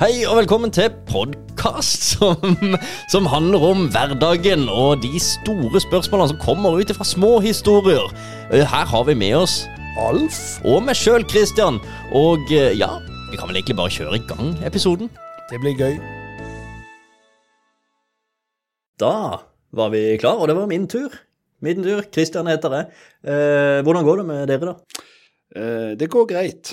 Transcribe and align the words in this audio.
Hei 0.00 0.22
og 0.24 0.38
velkommen 0.38 0.70
til 0.72 0.86
podkast 1.10 2.06
som, 2.14 2.54
som 3.12 3.26
handler 3.28 3.64
om 3.68 3.82
hverdagen 3.92 4.62
og 4.72 5.02
de 5.02 5.18
store 5.20 5.82
spørsmålene 5.84 6.30
som 6.30 6.38
kommer 6.40 6.78
ut 6.80 6.92
fra 6.96 7.04
små 7.04 7.34
historier. 7.44 8.06
Eh, 8.48 8.64
Her 8.64 8.88
har 8.88 9.04
vi 9.04 9.14
med 9.20 9.36
oss 9.42 9.58
Alf 10.00 10.38
og 10.64 10.86
meg 10.86 10.96
sjøl, 10.96 11.26
Christian. 11.28 11.76
Og 12.16 12.48
eh, 12.48 12.72
ja, 12.80 12.88
vi 13.28 13.36
kan 13.36 13.52
vel 13.52 13.60
egentlig 13.60 13.76
bare 13.76 13.92
kjøre 13.92 14.16
i 14.16 14.24
gang 14.24 14.56
episoden. 14.64 15.12
Det 15.52 15.60
blir 15.60 15.76
gøy. 15.76 16.00
Da 19.04 19.14
var 19.76 19.92
vi 19.92 20.04
klar, 20.16 20.40
og 20.40 20.48
det 20.48 20.56
var 20.56 20.72
min 20.72 20.88
tur. 20.88 21.12
Min 21.60 21.84
tur. 21.84 22.06
Christian 22.08 22.48
heter 22.48 22.72
det. 22.72 22.84
Eh, 23.20 23.84
hvordan 23.84 24.08
går 24.08 24.24
det 24.24 24.28
med 24.32 24.48
dere, 24.48 24.72
da? 24.72 25.08
Eh, 25.52 25.88
det 26.00 26.08
går 26.08 26.32
greit. 26.32 26.72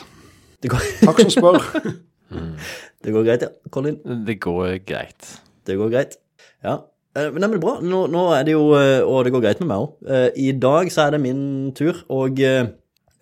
Det 0.64 0.72
går, 0.72 0.94
Takk 1.04 1.26
som 1.28 1.40
spør. 1.42 1.66
det 3.08 3.14
går 3.16 3.24
greit, 3.30 3.44
ja. 3.48 3.72
Colin? 3.72 3.98
Det 4.28 4.36
går 4.44 4.78
greit. 4.86 5.30
Det 5.68 5.78
går 5.80 5.92
greit. 5.94 6.18
Ja. 6.66 6.74
Eh, 7.16 7.30
Men 7.32 7.42
det 7.48 7.50
er 7.56 7.62
bra. 7.64 7.78
Nå, 7.82 8.02
nå 8.12 8.26
er 8.36 8.44
det 8.48 8.54
jo 8.58 8.66
eh, 8.76 9.00
Og 9.08 9.24
det 9.26 9.32
går 9.34 9.44
greit 9.46 9.62
med 9.64 9.70
meg 9.72 9.86
òg. 9.86 10.36
I 10.36 10.52
dag 10.60 10.92
så 10.94 11.06
er 11.08 11.16
det 11.16 11.22
min 11.24 11.72
tur, 11.78 12.04
og 12.14 12.42
eh, 12.44 12.68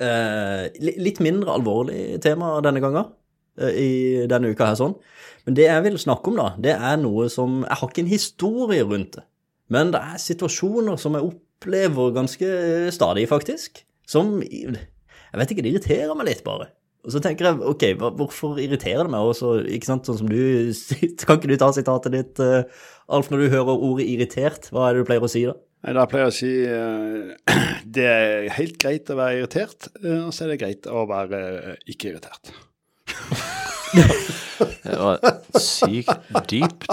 eh, 0.01 0.65
litt 0.81 1.21
mindre 1.23 1.53
alvorlig 1.59 2.17
tema 2.25 2.55
denne 2.65 2.81
gangen. 2.83 3.13
eh, 3.61 3.77
I 3.85 3.91
denne 4.31 4.51
uka 4.51 4.71
her 4.71 4.79
sånn. 4.81 4.97
Men 5.45 5.53
det 5.59 5.67
jeg 5.69 5.83
vil 5.85 5.97
snakke 6.01 6.31
om, 6.33 6.39
da, 6.41 6.47
det 6.57 6.73
er 6.73 6.97
noe 6.97 7.27
som 7.29 7.61
Jeg 7.67 7.77
har 7.79 7.91
ikke 7.91 8.01
en 8.03 8.09
historie 8.15 8.83
rundt 8.89 9.19
det. 9.19 9.23
Men 9.69 9.91
det 9.93 10.01
er 10.01 10.17
situasjoner 10.21 10.97
som 11.01 11.13
jeg 11.17 11.25
opplever 11.29 12.11
ganske 12.13 12.49
stadig, 12.93 13.27
faktisk. 13.29 13.83
Som 14.09 14.39
Jeg 14.41 15.39
vet 15.39 15.51
ikke, 15.53 15.63
det 15.65 15.71
irriterer 15.75 16.17
meg 16.17 16.27
litt, 16.31 16.43
bare. 16.45 16.71
Og 17.05 17.13
så 17.13 17.21
tenker 17.21 17.45
jeg, 17.45 17.61
ok, 17.61 17.83
hvorfor 18.17 18.57
irriterer 18.61 19.05
det 19.05 19.13
meg 19.13 19.29
også, 19.29 19.59
ikke 19.77 19.89
sant, 19.91 20.07
sånn 20.09 20.17
som 20.23 20.29
du 20.31 20.41
Kan 21.25 21.37
ikke 21.37 21.51
du 21.51 21.57
ta 21.61 21.69
sitatet 21.75 22.15
ditt, 22.15 22.41
eh, 22.41 22.65
Alf, 23.13 23.29
når 23.29 23.43
du 23.43 23.53
hører 23.53 23.85
ordet 23.85 24.07
irritert? 24.09 24.71
Hva 24.73 24.87
er 24.87 24.95
det 24.95 25.03
du 25.03 25.09
pleier 25.09 25.25
å 25.25 25.29
si 25.29 25.43
da? 25.45 25.53
Nei, 25.85 25.93
Da 25.93 26.07
pleier 26.09 26.25
jeg 26.25 26.33
å 26.33 26.37
si 26.39 26.53
uh, 26.65 27.57
det 27.97 28.07
er 28.09 28.47
helt 28.57 28.79
greit 28.81 29.11
å 29.13 29.19
være 29.19 29.43
irritert, 29.43 29.91
eh, 30.01 30.23
og 30.25 30.33
så 30.33 30.47
er 30.47 30.55
det 30.55 30.61
greit 30.63 30.89
å 30.89 31.05
være 31.09 31.41
ikke 31.85 32.15
irritert. 32.15 32.55
Det 34.55 34.95
var 34.97 35.19
sykt 35.61 36.31
dypt. 36.49 36.87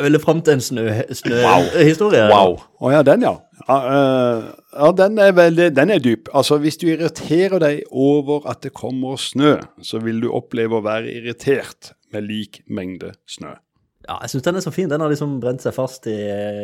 Jeg 0.00 0.06
ville 0.06 0.20
fram 0.22 0.38
til 0.40 0.56
en 0.56 0.62
snøhistorie. 0.64 1.92
Snø 1.92 2.20
Wow. 2.32 2.54
Å 2.80 2.92
ja, 2.94 3.02
den 3.04 3.26
ja. 3.26 3.34
Ja, 3.66 3.76
eh, 3.92 4.44
ja 4.72 4.90
den, 4.96 5.18
er 5.20 5.34
veldig, 5.36 5.66
den 5.76 5.92
er 5.92 6.00
dyp. 6.00 6.30
Altså, 6.32 6.56
Hvis 6.62 6.80
du 6.80 6.86
irriterer 6.88 7.60
deg 7.60 7.82
over 7.92 8.48
at 8.48 8.62
det 8.64 8.72
kommer 8.72 9.20
snø, 9.20 9.58
så 9.84 10.00
vil 10.00 10.22
du 10.24 10.30
oppleve 10.32 10.80
å 10.80 10.84
være 10.86 11.12
irritert 11.18 11.92
med 12.14 12.24
lik 12.30 12.62
mengde 12.64 13.12
snø. 13.28 13.52
Ja, 14.08 14.16
jeg 14.24 14.32
syns 14.32 14.46
den 14.48 14.56
er 14.56 14.64
så 14.64 14.72
fin. 14.72 14.88
Den 14.88 15.04
har 15.04 15.12
liksom 15.12 15.36
brent 15.42 15.60
seg 15.60 15.76
fast 15.76 16.08
i 16.08 16.16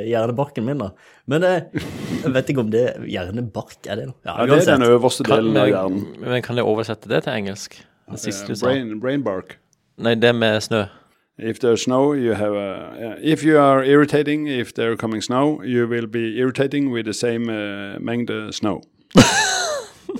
hjernebarken 0.09 0.65
min. 0.65 0.81
da. 0.81 0.89
Men 1.29 1.45
eh, 1.45 1.69
jeg 2.25 2.33
vet 2.33 2.53
ikke 2.55 2.65
om 2.65 2.73
det 2.73 2.87
Hjernebark, 3.05 3.77
er 3.85 4.01
det 4.01 4.09
noe? 4.09 4.17
Ja, 4.25 4.39
det 4.49 4.63
er 4.65 4.79
den 4.81 4.89
øverste 4.89 5.29
Kan, 5.29 5.45
delen 5.45 5.61
av 5.61 5.69
hjernen. 5.69 6.07
men, 6.25 6.41
kan 6.47 6.57
jeg 6.57 6.65
oversette 6.65 7.13
det 7.13 7.27
til 7.29 7.37
engelsk? 7.37 7.77
Det 8.07 8.23
siste 8.23 8.49
du 8.49 8.57
sa. 8.57 8.71
brain, 8.71 8.97
brain 9.03 9.27
bark. 9.27 9.59
Nei, 10.01 10.15
det 10.17 10.33
med 10.39 10.63
snø. 10.65 10.87
If 11.39 11.59
there's 11.61 11.83
snow, 11.83 12.15
you 12.15 12.33
have 12.33 12.55
a. 12.55 13.17
uh, 13.17 13.17
if 13.21 13.45
you 13.45 13.59
are 13.59 13.85
irritating, 13.85 14.47
if 14.47 14.73
there 14.73 14.97
coming 14.97 15.21
snow, 15.21 15.63
you 15.63 15.87
will 15.87 16.07
be 16.07 16.39
irritating 16.39 16.91
with 16.91 17.05
the 17.05 17.13
same 17.13 17.51
uh, 17.51 17.99
mengde 18.01 18.55
snow. 18.55 18.81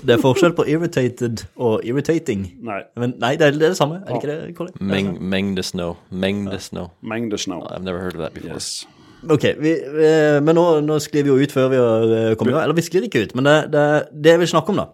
Det 0.05 0.13
er 0.13 0.19
forskjell 0.21 0.53
på 0.53 0.63
irritated 0.69 1.41
og 1.55 1.81
irritating. 1.83 2.43
Nei, 2.61 2.83
Men 2.95 3.15
nei, 3.17 3.31
det 3.35 3.47
er 3.47 3.51
det, 3.55 3.63
er 3.63 3.73
det 3.73 3.77
samme. 3.79 3.95
Er 3.95 4.13
det 4.13 4.19
ikke 4.21 4.27
det, 4.29 4.55
Colin? 4.55 4.73
Meng, 4.79 5.07
mengde 5.29 5.63
snow. 5.63 5.95
Mengde 6.11 6.59
snow. 6.59 6.91
mengde 7.01 7.37
snow. 7.37 7.63
I've 7.71 7.83
never 7.83 7.99
heard 7.99 8.13
of 8.15 8.21
that 8.21 8.33
before. 8.33 8.53
Yes. 8.53 8.87
Ok, 9.29 9.43
vi, 9.57 9.73
vi, 9.97 10.11
men 10.45 10.55
nå, 10.55 10.65
nå 10.85 10.99
sklir 11.01 11.25
vi 11.25 11.33
jo 11.33 11.39
ut 11.41 11.51
før 11.51 11.71
vi 11.73 11.79
har 11.81 12.13
eh, 12.13 12.35
kommet 12.37 12.53
i 12.53 12.55
gang. 12.55 12.63
Eller 12.67 12.77
vi 12.77 12.85
sklir 12.85 13.07
ikke 13.09 13.25
ut, 13.25 13.33
men 13.35 13.49
det, 13.49 13.55
det, 13.73 13.85
det 14.13 14.35
jeg 14.35 14.43
vil 14.43 14.51
snakke 14.53 14.75
om, 14.75 14.83
da, 14.83 14.85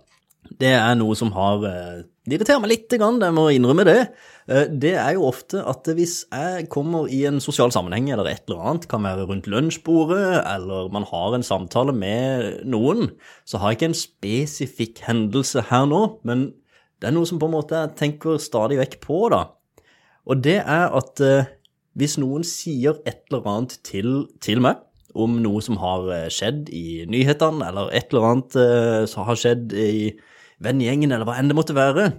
det 0.60 0.74
er 0.76 0.96
noe 1.00 1.16
som 1.18 1.32
har 1.36 1.64
eh, 1.68 2.04
Det 2.24 2.38
irriterer 2.38 2.62
meg 2.64 2.72
litt, 2.72 2.94
grann, 3.00 3.20
jeg 3.24 3.36
må 3.36 3.50
innrømme 3.52 3.86
det. 3.88 4.00
Eh, 4.48 4.68
Det 4.70 4.94
er 5.00 5.16
jo 5.18 5.28
ofte 5.28 5.64
at 5.68 5.88
hvis 5.96 6.24
jeg 6.32 6.68
kommer 6.72 7.10
i 7.12 7.24
en 7.28 7.42
sosial 7.44 7.72
sammenheng 7.74 8.12
eller 8.14 8.30
et 8.32 8.44
eller 8.48 8.64
annet, 8.64 8.88
kan 8.92 9.04
være 9.04 9.28
rundt 9.30 9.50
lunsjbordet, 9.52 10.44
eller 10.44 10.92
man 10.94 11.08
har 11.10 11.36
en 11.36 11.44
samtale 11.44 11.96
med 11.96 12.64
noen, 12.68 13.12
så 13.46 13.60
har 13.60 13.72
jeg 13.72 13.80
ikke 13.80 13.92
en 13.92 14.02
spesifikk 14.04 15.04
hendelse 15.08 15.66
her 15.72 15.88
nå, 15.90 16.04
men 16.24 16.52
det 17.00 17.10
er 17.10 17.18
noe 17.18 17.28
som 17.28 17.42
på 17.42 17.50
en 17.50 17.58
måte 17.58 17.76
jeg 17.76 17.98
tenker 18.00 18.40
stadig 18.40 18.80
vekk 18.80 19.02
på, 19.04 19.26
da. 19.34 19.46
Og 20.24 20.40
det 20.44 20.62
er 20.62 20.96
at 20.96 21.20
eh, 21.24 21.52
hvis 22.00 22.18
noen 22.22 22.46
sier 22.48 23.02
et 23.06 23.26
eller 23.30 23.48
annet 23.52 23.78
til, 23.86 24.30
til 24.42 24.64
meg 24.64 24.80
om 25.14 25.36
noe 25.44 25.60
som 25.62 25.76
har 25.78 26.08
skjedd 26.34 26.72
i 26.74 27.04
nyhetene, 27.06 27.68
eller 27.68 27.92
et 27.94 28.08
eller 28.10 28.32
annet 28.32 28.56
som 29.12 29.28
har 29.28 29.38
skjedd 29.38 29.76
i 29.78 30.16
vennegjengen, 30.64 31.12
eller 31.14 31.28
hva 31.28 31.38
enn 31.40 31.52
det 31.52 31.58
måtte 31.58 31.76
være, 31.78 32.10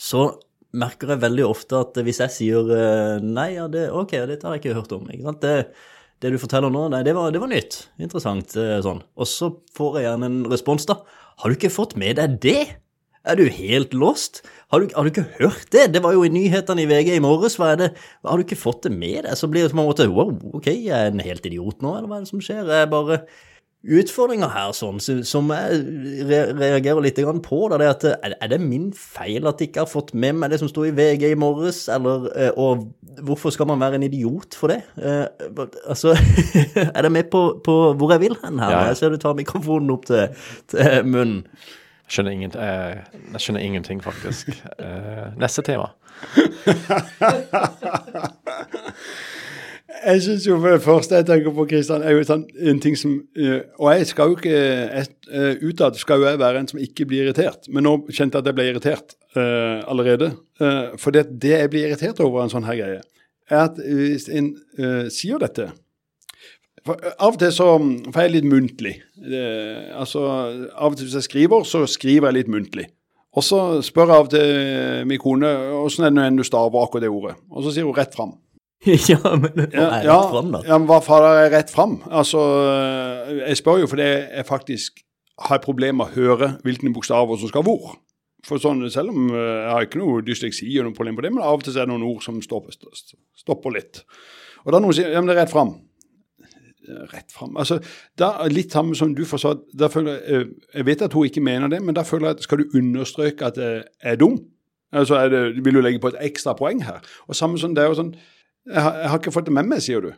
så 0.00 0.28
merker 0.76 1.14
jeg 1.14 1.24
veldig 1.24 1.46
ofte 1.48 1.80
at 1.82 1.98
hvis 2.06 2.20
jeg 2.22 2.34
sier 2.34 2.74
eh, 2.74 3.22
nei, 3.24 3.52
ja, 3.56 3.66
det, 3.70 3.88
ok, 3.90 4.14
dette 4.30 4.46
har 4.46 4.56
jeg 4.56 4.64
ikke 4.64 4.76
hørt 4.78 4.92
om, 4.94 5.08
ikke? 5.10 5.34
Det, 5.42 5.54
det 6.22 6.34
du 6.34 6.38
forteller 6.42 6.72
nå, 6.72 6.86
nei, 6.92 7.02
det 7.06 7.16
var, 7.16 7.32
det 7.34 7.42
var 7.42 7.50
nytt, 7.50 7.82
interessant, 8.00 8.54
eh, 8.60 8.78
sånn. 8.84 9.02
Og 9.18 9.28
så 9.28 9.50
får 9.76 9.98
jeg 9.98 10.06
gjerne 10.06 10.30
en 10.30 10.38
respons 10.52 10.86
da, 10.90 11.00
har 11.40 11.50
du 11.50 11.56
ikke 11.58 11.72
fått 11.72 11.96
med 11.98 12.20
deg 12.20 12.38
det? 12.44 12.62
Er 13.28 13.36
du 13.36 13.50
helt 13.52 13.92
lost? 13.92 14.40
Har 14.72 14.80
du, 14.80 14.92
har 14.96 15.04
du 15.04 15.10
ikke 15.10 15.26
hørt 15.36 15.66
det? 15.74 15.90
Det 15.92 16.00
var 16.04 16.14
jo 16.16 16.22
i 16.24 16.32
nyhetene 16.32 16.86
i 16.86 16.88
VG 16.88 17.10
i 17.18 17.20
morges. 17.20 17.58
Hva 17.60 17.74
er 17.74 17.80
det? 17.80 17.88
Har 18.24 18.40
du 18.40 18.46
ikke 18.46 18.56
fått 18.56 18.86
det 18.86 18.92
med 18.94 19.26
deg? 19.26 19.34
Så 19.36 19.48
blir 19.52 19.66
det 19.66 19.74
på 19.74 19.76
en 19.76 19.88
måte 19.90 20.06
wow, 20.08 20.32
ok, 20.56 20.70
jeg 20.72 20.94
er 20.96 21.12
en 21.12 21.20
helt 21.24 21.44
idiot 21.48 21.84
nå, 21.84 21.98
eller 21.98 22.08
hva 22.08 22.20
er 22.20 22.24
det 22.24 22.32
som 22.32 22.40
skjer? 22.44 22.64
Jeg 22.64 22.88
bare 22.92 23.20
Utfordringa 23.80 24.44
her 24.52 24.74
sånn, 24.76 24.98
som 25.00 25.22
som 25.24 25.46
jeg 25.54 26.26
reagerer 26.28 27.00
litt 27.00 27.16
på, 27.46 27.60
da, 27.72 27.78
det 27.80 27.86
er 27.86 27.94
at 27.94 28.04
er, 28.36 28.48
det 28.52 28.58
min 28.60 28.90
feil 28.92 29.48
at 29.48 29.56
jeg 29.56 29.70
ikke 29.70 29.80
har 29.86 29.88
fått 29.88 30.12
med 30.12 30.36
meg 30.36 30.50
det 30.52 30.58
som 30.60 30.68
sto 30.68 30.84
i 30.84 30.92
VG 30.92 31.24
i 31.30 31.38
morges, 31.38 31.88
eller 31.88 32.28
eh, 32.36 32.52
Og 32.60 32.92
hvorfor 33.24 33.50
skal 33.56 33.66
man 33.70 33.80
være 33.80 33.94
en 33.96 34.02
idiot 34.04 34.52
for 34.54 34.68
det? 34.68 34.84
Eh, 35.00 35.24
altså 35.88 36.12
Er 36.96 37.02
det 37.02 37.12
med 37.12 37.24
på, 37.32 37.60
på 37.64 37.94
hvor 37.96 38.12
jeg 38.12 38.20
vil 38.26 38.36
hen 38.44 38.58
her? 38.60 38.70
Ja. 38.70 38.84
Jeg 38.90 38.96
ser 39.00 39.08
du 39.08 39.16
tar 39.16 39.34
mikrofonen 39.38 39.90
opp 39.96 40.04
til, 40.12 40.28
til 40.68 41.04
munnen. 41.08 41.48
Jeg 42.04 42.12
skjønner, 42.18 42.32
ingen, 42.36 42.52
eh, 42.58 43.00
jeg 43.32 43.40
skjønner 43.40 43.60
ingenting, 43.64 44.04
faktisk. 44.04 44.52
Eh, 44.76 45.32
neste 45.40 45.62
tema. 45.64 45.88
Jeg 50.00 50.22
synes 50.22 50.46
jo 50.46 50.56
første 50.80 51.18
jeg 51.18 51.26
tenker 51.28 51.52
på, 51.52 51.66
Kristian, 51.68 52.02
er 52.02 52.14
jo 52.14 52.22
sånn, 52.24 52.46
en 52.70 52.80
ting 52.80 52.96
som 52.96 53.18
eh, 53.36 53.66
Og 53.80 53.90
jeg 53.92 54.06
skal 54.08 54.30
jo 54.30 54.38
ikke 54.38 54.60
eh, 54.96 55.66
Utad 55.66 55.98
skal 56.00 56.22
jo 56.22 56.28
jeg 56.28 56.40
være 56.40 56.62
en 56.62 56.70
som 56.70 56.80
ikke 56.80 57.06
blir 57.10 57.26
irritert, 57.26 57.68
men 57.68 57.84
nå 57.84 57.96
kjente 58.08 58.38
jeg 58.38 58.44
at 58.44 58.48
jeg 58.50 58.56
ble 58.56 58.66
irritert 58.70 59.14
uh, 59.36 59.84
allerede. 59.90 60.32
Uh, 60.60 60.96
for 60.98 61.14
det, 61.14 61.26
det 61.42 61.52
jeg 61.52 61.70
blir 61.70 61.86
irritert 61.86 62.22
over 62.24 62.42
en 62.42 62.50
sånn 62.52 62.66
her 62.66 62.78
greie, 62.80 63.04
er 63.50 63.60
at 63.60 63.78
hvis 63.78 64.26
en 64.32 64.50
uh, 64.80 65.06
sier 65.12 65.38
dette 65.42 65.68
for, 66.86 66.96
Av 67.12 67.34
og 67.34 67.38
til 67.38 67.52
så 67.54 67.68
får 68.08 68.24
jeg 68.24 68.34
litt 68.38 68.48
muntlig. 68.48 68.94
Altså, 69.20 70.24
Av 70.72 70.88
og 70.88 70.96
til 70.96 71.06
hvis 71.06 71.18
jeg 71.18 71.28
skriver, 71.28 71.66
så 71.68 71.84
skriver 71.90 72.30
jeg 72.30 72.38
litt 72.40 72.52
muntlig. 72.52 72.86
Og 73.36 73.44
så 73.46 73.58
spør 73.84 74.08
jeg 74.08 74.16
av 74.16 74.26
og 74.26 74.30
til 74.32 75.04
min 75.06 75.20
kone 75.22 75.50
åssen 75.84 76.08
er 76.08 76.14
det 76.14 76.30
når 76.32 76.40
du 76.40 76.48
staver 76.48 76.80
akkurat 76.82 77.04
det 77.04 77.12
ordet. 77.12 77.36
Og 77.52 77.66
så 77.66 77.74
sier 77.74 77.86
hun 77.86 77.94
rett 77.94 78.16
fram. 78.16 78.32
ja, 79.10 79.18
men 79.36 79.50
hva 79.52 79.66
Ja, 79.74 79.86
er 79.98 80.06
ja, 80.06 80.16
rett 80.16 80.30
fram, 80.32 80.52
da? 80.54 80.60
ja, 80.64 80.78
men 80.78 80.88
hva 80.88 81.00
fader 81.04 81.42
er 81.42 81.50
rett 81.52 81.72
fram? 81.72 81.98
Altså, 82.08 82.40
jeg 83.42 83.58
spør 83.60 83.82
jo 83.82 83.88
fordi 83.90 84.06
jeg 84.08 84.46
faktisk 84.48 85.02
har 85.50 85.60
problemer 85.64 86.04
med 86.04 86.14
å 86.14 86.16
høre 86.16 86.48
hvilke 86.64 86.92
bokstaver 86.94 87.40
som 87.40 87.50
skal 87.52 87.64
hvor. 87.66 87.98
For 88.48 88.60
sånn, 88.60 88.86
Selv 88.92 89.12
om 89.12 89.28
eh, 89.34 89.36
jeg 89.36 89.70
har 89.74 89.84
ikke 89.84 90.00
noe 90.00 90.24
dysleksi 90.24 90.68
og 90.80 90.88
noe 90.88 90.96
problem 90.96 91.18
på 91.18 91.26
det, 91.26 91.32
men 91.34 91.44
av 91.44 91.58
og 91.58 91.64
til 91.66 91.76
er 91.76 91.84
det 91.84 91.92
noen 91.92 92.06
ord 92.08 92.24
som 92.24 92.40
stopper, 92.44 92.72
stopper 93.36 93.76
litt. 93.76 94.00
Og 94.64 94.72
da 94.72 94.80
noen 94.80 94.96
sier 94.96 95.12
ja, 95.12 95.20
men 95.20 95.28
det 95.28 95.36
er 95.36 95.42
rett 95.42 95.52
fram. 95.52 95.74
Rett 97.12 97.30
fram 97.30 97.58
altså, 97.60 97.76
da, 98.18 98.32
Litt 98.50 98.72
samme 98.74 98.96
som 98.98 99.12
du 99.14 99.20
forstår, 99.28 99.60
da 99.78 99.86
føler 99.92 100.16
Jeg 100.24 100.40
eh, 100.40 100.48
jeg 100.80 100.86
vet 100.88 101.04
at 101.04 101.12
hun 101.14 101.28
ikke 101.28 101.44
mener 101.44 101.68
det, 101.70 101.82
men 101.84 101.94
da 101.94 102.02
føler 102.08 102.30
jeg 102.30 102.38
at 102.40 102.48
skal 102.48 102.62
du 102.64 102.78
understreke 102.80 103.52
at 103.52 103.60
jeg 103.60 103.84
er 104.00 104.16
dum? 104.18 104.40
Altså, 104.90 105.20
er 105.20 105.28
det, 105.30 105.64
Vil 105.64 105.76
du 105.76 105.84
legge 105.84 106.00
på 106.02 106.10
et 106.10 106.18
ekstra 106.24 106.56
poeng 106.58 106.80
her? 106.88 107.04
Og 107.28 107.36
samme 107.36 107.60
som 107.60 107.76
det 107.76 107.84
er 107.84 107.92
jo 107.92 108.00
sånn 108.00 108.14
jeg 108.70 108.84
har, 108.86 108.98
jeg 109.02 109.12
har 109.12 109.22
ikke 109.22 109.34
fått 109.34 109.48
det 109.48 109.54
med 109.56 109.68
meg, 109.70 109.82
sier 109.84 110.04
du. 110.04 110.10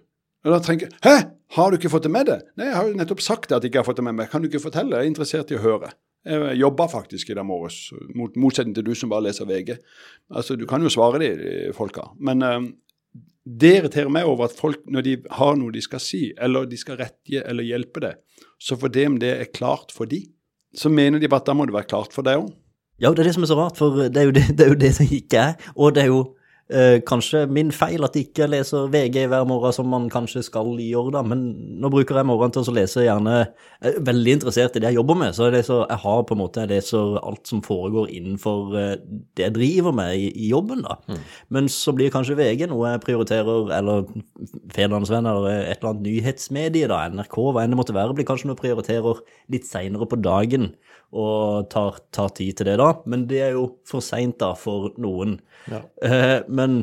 Og 0.43 0.51
da 0.51 0.59
tenker 0.63 0.89
jeg 0.89 0.99
Hæ, 1.07 1.17
har 1.57 1.71
du 1.71 1.79
ikke 1.79 1.93
fått 1.93 2.07
det 2.07 2.13
med 2.13 2.29
deg? 2.31 2.47
Nei, 2.59 2.69
jeg 2.71 2.77
har 2.79 2.89
jo 2.89 2.99
nettopp 2.99 3.23
sagt 3.23 3.51
det 3.51 3.59
at 3.59 3.65
jeg 3.65 3.73
ikke 3.73 3.83
har 3.83 3.89
fått 3.89 4.01
det 4.01 4.07
med 4.07 4.17
meg. 4.19 4.31
Kan 4.33 4.43
du 4.43 4.49
ikke 4.49 4.63
fortelle? 4.65 4.99
Jeg 4.99 5.07
er 5.07 5.13
interessert 5.13 5.53
i 5.53 5.59
å 5.59 5.63
høre. 5.63 5.93
Jeg 6.27 6.55
jobba 6.61 6.87
faktisk 6.91 7.33
i 7.33 7.37
dag 7.37 7.47
morges, 7.47 7.89
mot 8.15 8.37
motsetning 8.39 8.77
til 8.77 8.87
du 8.87 8.93
som 8.99 9.11
bare 9.11 9.27
leser 9.27 9.49
VG. 9.49 9.75
Altså, 10.31 10.57
Du 10.57 10.67
kan 10.71 10.83
jo 10.83 10.93
svare 10.93 11.19
de 11.23 11.31
de 11.41 11.73
folka. 11.75 12.07
Men 12.19 12.43
uh, 12.47 12.61
det 13.45 13.73
irriterer 13.81 14.11
meg 14.13 14.29
over 14.29 14.47
at 14.47 14.55
folk, 14.55 14.85
når 14.87 15.07
de 15.07 15.17
har 15.39 15.57
noe 15.59 15.75
de 15.75 15.83
skal 15.83 16.03
si, 16.03 16.31
eller 16.39 16.69
de 16.71 16.79
skal 16.79 17.01
rette 17.01 17.43
eller 17.43 17.67
hjelpe 17.67 18.03
deg, 18.05 18.21
så 18.59 18.79
for 18.79 18.93
det 18.93 19.07
om 19.11 19.19
det 19.19 19.33
er 19.35 19.51
klart 19.51 19.91
for 19.95 20.07
de, 20.07 20.23
så 20.79 20.89
mener 20.89 21.19
de 21.19 21.29
bare 21.29 21.43
at 21.43 21.51
da 21.51 21.57
må 21.59 21.67
det 21.67 21.75
være 21.75 21.91
klart 21.91 22.15
for 22.15 22.23
deg 22.27 22.39
òg. 22.39 22.53
Ja, 23.03 23.11
det 23.11 23.25
er 23.25 23.29
det 23.29 23.35
som 23.35 23.43
er 23.43 23.51
så 23.51 23.59
rart, 23.59 23.77
for 23.77 23.99
det 23.99 24.21
er 24.21 24.29
jo 24.29 24.35
det, 24.37 24.45
det, 24.57 24.63
er 24.65 24.71
jo 24.71 24.79
det 24.79 24.93
som 24.95 25.11
ikke 25.11 25.43
er. 25.43 25.71
Og 25.75 25.95
det 25.97 26.05
er 26.05 26.13
jo 26.13 26.23
eh, 26.71 27.01
kanskje 27.07 27.45
min 27.51 27.73
feil 27.75 28.05
at 28.07 28.17
jeg 28.17 28.29
ikke 28.29 28.49
leser 28.51 28.91
VG 28.93 29.27
hver 29.31 29.47
morgen 29.49 29.75
som 29.75 29.89
man 29.91 30.09
kanskje 30.13 30.45
skal 30.47 30.71
gjøre, 30.79 31.13
da. 31.17 31.23
Men 31.27 31.45
nå 31.83 31.91
bruker 31.93 32.19
jeg 32.19 32.29
morgenen 32.29 32.55
til 32.55 32.71
å 32.71 32.77
lese 32.77 33.07
gjerne 33.07 33.35
Jeg 33.83 33.97
er 33.97 34.07
veldig 34.07 34.37
interessert 34.39 34.77
i 34.77 34.83
det 34.83 34.93
jeg 34.93 35.01
jobber 35.01 35.19
med, 35.19 35.35
så, 35.37 35.49
det 35.53 35.65
så 35.67 35.81
jeg 35.83 36.01
har 36.05 36.23
på 36.29 36.37
en 36.37 36.43
måte 36.43 36.63
jeg 36.63 36.73
leser 36.73 37.19
alt 37.23 37.51
som 37.51 37.63
foregår 37.65 38.13
innenfor 38.15 38.77
eh, 38.79 38.95
det 39.37 39.47
jeg 39.49 39.57
driver 39.59 39.97
med 39.97 40.15
i, 40.17 40.31
i 40.45 40.53
jobben, 40.53 40.85
da. 40.87 41.19
Men 41.53 41.71
så 41.73 41.95
blir 41.97 42.13
kanskje 42.15 42.39
VG 42.39 42.69
noe 42.71 42.95
jeg 42.95 43.05
prioriterer, 43.07 43.73
eller 43.79 44.07
Federlandsvenn 44.73 45.29
eller 45.29 45.51
et 45.51 45.81
eller 45.81 45.93
annet 45.93 46.07
nyhetsmedie, 46.07 46.91
da, 46.93 47.05
NRK, 47.13 47.39
hva 47.51 47.65
enn 47.65 47.75
det 47.75 47.81
måtte 47.81 47.97
være, 47.97 48.15
blir 48.17 48.29
kanskje 48.29 48.51
noe 48.51 48.57
jeg 48.57 48.65
prioriterer 48.65 49.23
litt 49.53 49.69
seinere 49.69 50.09
på 50.09 50.21
dagen 50.23 50.73
og 51.13 51.69
tar, 51.73 52.01
tar 52.15 52.33
tid 52.37 52.57
til 52.59 52.71
det 52.71 52.79
da. 52.81 52.91
Men 53.09 53.27
det 53.31 53.43
er 53.45 53.55
jo 53.57 53.69
for 53.89 54.05
seint 54.05 54.39
da 54.41 54.53
for 54.59 54.93
noen. 55.01 55.39
Eh, 55.69 56.41
men 56.49 56.83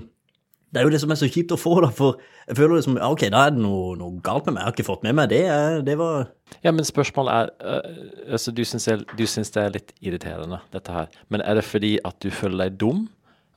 det 0.69 0.81
er 0.81 0.85
jo 0.85 0.93
det 0.93 1.01
som 1.01 1.09
er 1.09 1.17
så 1.17 1.29
kjipt 1.29 1.53
å 1.55 1.57
få, 1.57 1.79
da, 1.81 1.89
for 1.95 2.19
jeg 2.45 2.57
føler 2.59 2.77
liksom, 2.77 2.99
ja, 3.01 3.09
ok, 3.09 3.23
da 3.33 3.45
er 3.47 3.55
det 3.55 3.61
noe, 3.63 3.95
noe 3.97 4.21
galt 4.25 4.45
med 4.45 4.55
meg, 4.55 4.61
jeg 4.61 4.69
har 4.69 4.75
ikke 4.75 4.85
fått 4.85 5.05
med 5.05 5.15
meg 5.17 5.31
det, 5.31 5.41
eh, 5.49 5.77
det 5.85 5.95
var... 5.97 6.29
Ja, 6.65 6.73
men 6.73 6.85
spørsmålet 6.85 7.33
er 7.33 7.73
øh, 7.73 8.03
altså, 8.37 8.53
du, 8.53 8.61
syns 8.65 8.85
jeg, 8.89 9.05
du 9.17 9.25
syns 9.29 9.53
det 9.55 9.63
er 9.63 9.73
litt 9.73 9.93
irriterende, 10.01 10.61
dette 10.73 10.93
her. 10.93 11.09
Men 11.33 11.45
er 11.45 11.57
det 11.57 11.65
fordi 11.65 11.95
at 12.05 12.17
du 12.21 12.29
føler 12.33 12.67
deg 12.67 12.77
dum? 12.81 13.07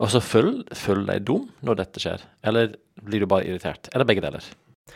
Og 0.02 0.10
så 0.12 0.22
føler, 0.24 0.62
føler 0.76 1.04
deg 1.12 1.28
dum 1.28 1.46
når 1.62 1.82
dette 1.82 2.02
skjer? 2.02 2.24
Eller 2.48 2.72
blir 3.04 3.22
du 3.22 3.28
bare 3.30 3.46
irritert? 3.48 3.92
Eller 3.92 4.08
begge 4.08 4.24
deler? 4.24 4.48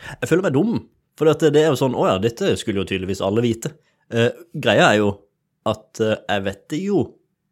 Jeg 0.09 0.29
føler 0.29 0.47
meg 0.47 0.57
dum, 0.57 0.81
for 1.17 1.29
det 1.29 1.61
er 1.61 1.69
jo 1.69 1.79
sånn, 1.79 1.95
å 1.97 2.09
ja, 2.09 2.17
dette 2.21 2.55
skulle 2.59 2.81
jo 2.81 2.89
tydeligvis 2.89 3.21
alle 3.25 3.45
vite. 3.45 3.75
Eh, 4.13 4.29
greia 4.57 4.89
er 4.89 5.01
jo 5.03 5.13
at 5.67 6.03
eh, 6.03 6.15
jeg 6.29 6.45
vet 6.47 6.63
det 6.73 6.81
jo 6.83 7.01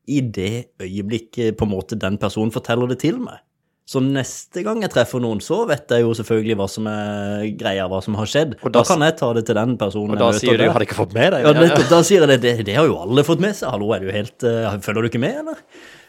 i 0.05 0.21
det 0.21 0.53
øyeblikket 0.81 1.57
på 1.57 1.65
en 1.65 1.73
måte 1.73 1.97
den 1.97 2.19
personen 2.21 2.53
forteller 2.53 2.91
det 2.91 2.99
til 3.01 3.17
meg. 3.23 3.41
Så 3.85 4.01
neste 4.01 4.63
gang 4.65 4.79
jeg 4.81 4.89
treffer 4.89 5.21
noen, 5.21 5.37
så 5.45 5.59
vet 5.69 5.91
jeg 5.93 6.01
jo 6.01 6.13
selvfølgelig 6.17 6.55
hva 6.57 6.65
som 6.73 6.87
er 6.89 7.43
greia, 7.57 7.83
hva 7.89 7.99
som 8.01 8.15
har 8.17 8.29
skjedd. 8.29 8.55
Og 8.63 8.71
da, 8.73 8.79
da- 8.79 8.85
kan 8.89 9.03
jeg 9.05 9.13
ta 9.19 9.27
det 9.37 9.43
til 9.45 9.57
den 9.59 9.75
personen 9.77 10.15
Og 10.15 10.21
da 10.23 10.29
jeg 10.33 10.41
sier 10.41 10.57
du. 10.57 10.63
'har 10.65 10.81
du 10.81 10.85
ikke 10.87 10.97
fått 10.97 11.13
med 11.13 11.33
deg'? 11.33 11.45
Ja, 11.45 11.51
nettopp, 11.53 11.89
da 11.91 11.99
sier 12.01 12.25
jeg 12.25 12.29
det, 12.33 12.39
det. 12.41 12.65
Det 12.65 12.75
har 12.79 12.87
jo 12.89 12.97
alle 12.97 13.23
fått 13.27 13.43
med 13.45 13.53
seg. 13.53 13.69
Hallo, 13.69 13.91
er 13.93 13.99
du 14.01 14.09
helt 14.09 14.41
uh, 14.43 14.73
Følger 14.81 15.05
du 15.05 15.09
ikke 15.11 15.21
med, 15.21 15.37
eller? 15.43 15.61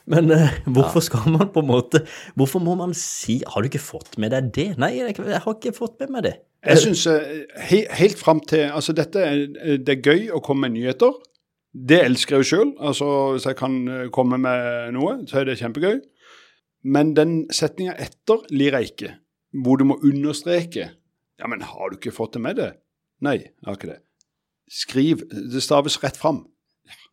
Men 0.09 0.31
uh, 0.33 0.49
hvorfor 0.73 1.05
skal 1.05 1.29
man 1.29 1.51
på 1.53 1.61
en 1.61 1.69
måte 1.69 2.01
Hvorfor 2.39 2.63
må 2.65 2.77
man 2.79 2.95
si 2.95 3.43
Har 3.45 3.61
du 3.61 3.69
ikke 3.69 3.83
fått 3.83 4.17
med 4.23 4.31
deg 4.33 4.53
det? 4.55 4.69
Nei, 4.81 4.93
jeg, 4.97 5.17
jeg 5.19 5.41
har 5.45 5.57
ikke 5.59 5.75
fått 5.77 6.01
med 6.01 6.11
meg 6.17 6.23
det. 6.31 6.37
Jeg 6.65 6.79
syns 6.81 7.05
he, 7.69 7.85
helt 7.93 8.17
fram 8.19 8.41
til 8.41 8.71
Altså, 8.73 8.95
dette 8.97 9.21
er, 9.21 9.77
det 9.77 9.99
er 9.99 10.01
gøy 10.01 10.31
å 10.33 10.41
komme 10.41 10.65
med 10.71 10.79
nyheter. 10.81 11.13
Det 11.77 11.99
elsker 12.01 12.37
jeg 12.37 12.45
jo 12.45 12.49
sjøl. 12.51 12.71
Altså, 12.81 13.07
hvis 13.35 13.47
jeg 13.51 13.59
kan 13.59 13.75
eh, 13.93 14.07
komme 14.15 14.39
med 14.41 14.95
noe, 14.97 15.19
så 15.29 15.41
er 15.43 15.51
det 15.51 15.59
kjempegøy. 15.61 16.01
Men 16.87 17.13
den 17.17 17.35
setninga 17.53 17.97
etter 18.01 18.45
lir 18.55 18.77
jeg 18.79 18.93
ikke, 18.93 19.13
hvor 19.65 19.81
du 19.81 19.87
må 19.89 19.99
understreke 20.07 20.91
Ja, 21.37 21.49
men 21.53 21.61
har 21.69 21.91
du 21.91 21.99
ikke 21.99 22.15
fått 22.17 22.37
det 22.37 22.41
med 22.45 22.57
deg? 22.57 22.79
Nei, 23.27 23.37
jeg 23.43 23.67
har 23.67 23.77
ikke 23.77 23.91
det. 23.91 23.99
Skriv. 24.73 25.27
Det 25.29 25.61
staves 25.63 25.99
rett 26.03 26.17
fram. 26.17 26.47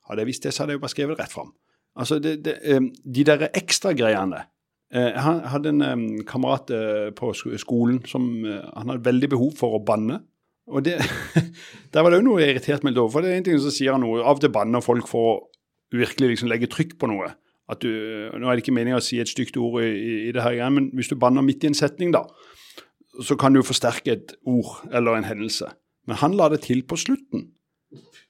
Hadde 0.08 0.24
jeg 0.24 0.30
visst 0.32 0.46
det, 0.48 0.54
så 0.54 0.64
hadde 0.64 0.76
jeg 0.76 0.80
jo 0.80 0.84
bare 0.86 0.94
skrevet 0.94 1.20
rett 1.20 1.34
fram. 1.34 1.52
Altså, 2.00 2.22
det, 2.24 2.38
det, 2.46 2.56
eh, 2.64 2.88
de 3.04 3.28
der 3.28 3.50
ekstragreiene 3.52 4.46
Eh, 4.94 5.10
Jeg 5.10 5.50
hadde 5.50 5.72
en 5.74 6.24
kamerat 6.30 6.70
på 7.18 7.32
skolen 7.58 8.04
som 8.06 8.28
han 8.46 8.92
hadde 8.92 9.06
veldig 9.08 9.30
behov 9.34 9.56
for 9.58 9.74
å 9.74 9.82
banne. 9.86 10.20
Og 10.72 10.84
det, 10.86 10.98
Der 11.94 12.04
var 12.04 12.14
det 12.14 12.22
jo 12.22 12.28
noe 12.30 12.42
jeg 12.42 12.56
irriterte 12.56 12.88
meg 12.88 12.98
over. 12.98 13.12
For 13.18 13.26
det 13.26 13.34
er 13.34 13.42
en 13.42 13.48
ting 13.48 13.60
som 13.62 13.74
sier 13.74 13.98
noe. 14.02 14.22
Av 14.24 14.38
og 14.38 14.44
til 14.44 14.54
banner 14.54 14.84
folk 14.84 15.10
for 15.10 15.32
å 15.32 15.40
virkelig 15.94 16.34
liksom 16.34 16.52
legge 16.52 16.72
trykk 16.72 16.98
på 17.02 17.10
noe. 17.12 17.34
At 17.72 17.84
du, 17.84 17.90
Nå 18.34 18.48
er 18.48 18.58
det 18.58 18.64
ikke 18.66 18.76
meningen 18.76 19.00
å 19.00 19.04
si 19.04 19.20
et 19.22 19.32
stygt 19.32 19.58
ord 19.60 19.80
i, 19.84 19.92
i, 20.28 20.32
det 20.36 20.44
her, 20.44 20.60
men 20.74 20.90
hvis 20.98 21.12
du 21.12 21.16
banner 21.20 21.46
midt 21.46 21.64
i 21.64 21.70
en 21.72 21.78
setning, 21.78 22.12
da, 22.12 22.26
så 23.24 23.38
kan 23.40 23.56
du 23.56 23.62
forsterke 23.64 24.18
et 24.18 24.34
ord 24.50 24.82
eller 24.92 25.20
en 25.20 25.28
hendelse. 25.28 25.70
Men 26.10 26.20
han 26.20 26.36
la 26.36 26.50
det 26.52 26.64
til 26.66 26.84
på 26.88 26.98
slutten. 27.00 27.48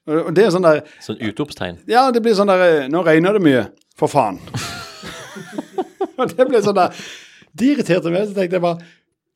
Og 0.06 0.28
og 0.28 0.34
det 0.36 0.44
er 0.44 0.52
sånn 0.52 0.66
der 0.66 0.82
Sånn 1.00 1.22
utropstegn. 1.24 1.78
ja, 1.88 2.10
det 2.12 2.20
blir 2.20 2.36
sånn 2.36 2.50
der 2.50 2.90
Nå 2.92 3.00
regner 3.06 3.38
det 3.38 3.40
mye, 3.42 3.62
for 3.96 4.12
faen. 4.12 4.36
Og 6.20 6.28
det 6.30 6.44
ble 6.46 6.60
sånn 6.62 6.76
der 6.76 6.92
Det 7.56 7.70
irriterte 7.72 8.12
meg. 8.12 8.28
Så 8.28 8.36
tenkte 8.36 8.58
jeg 8.58 8.64
bare 8.64 8.84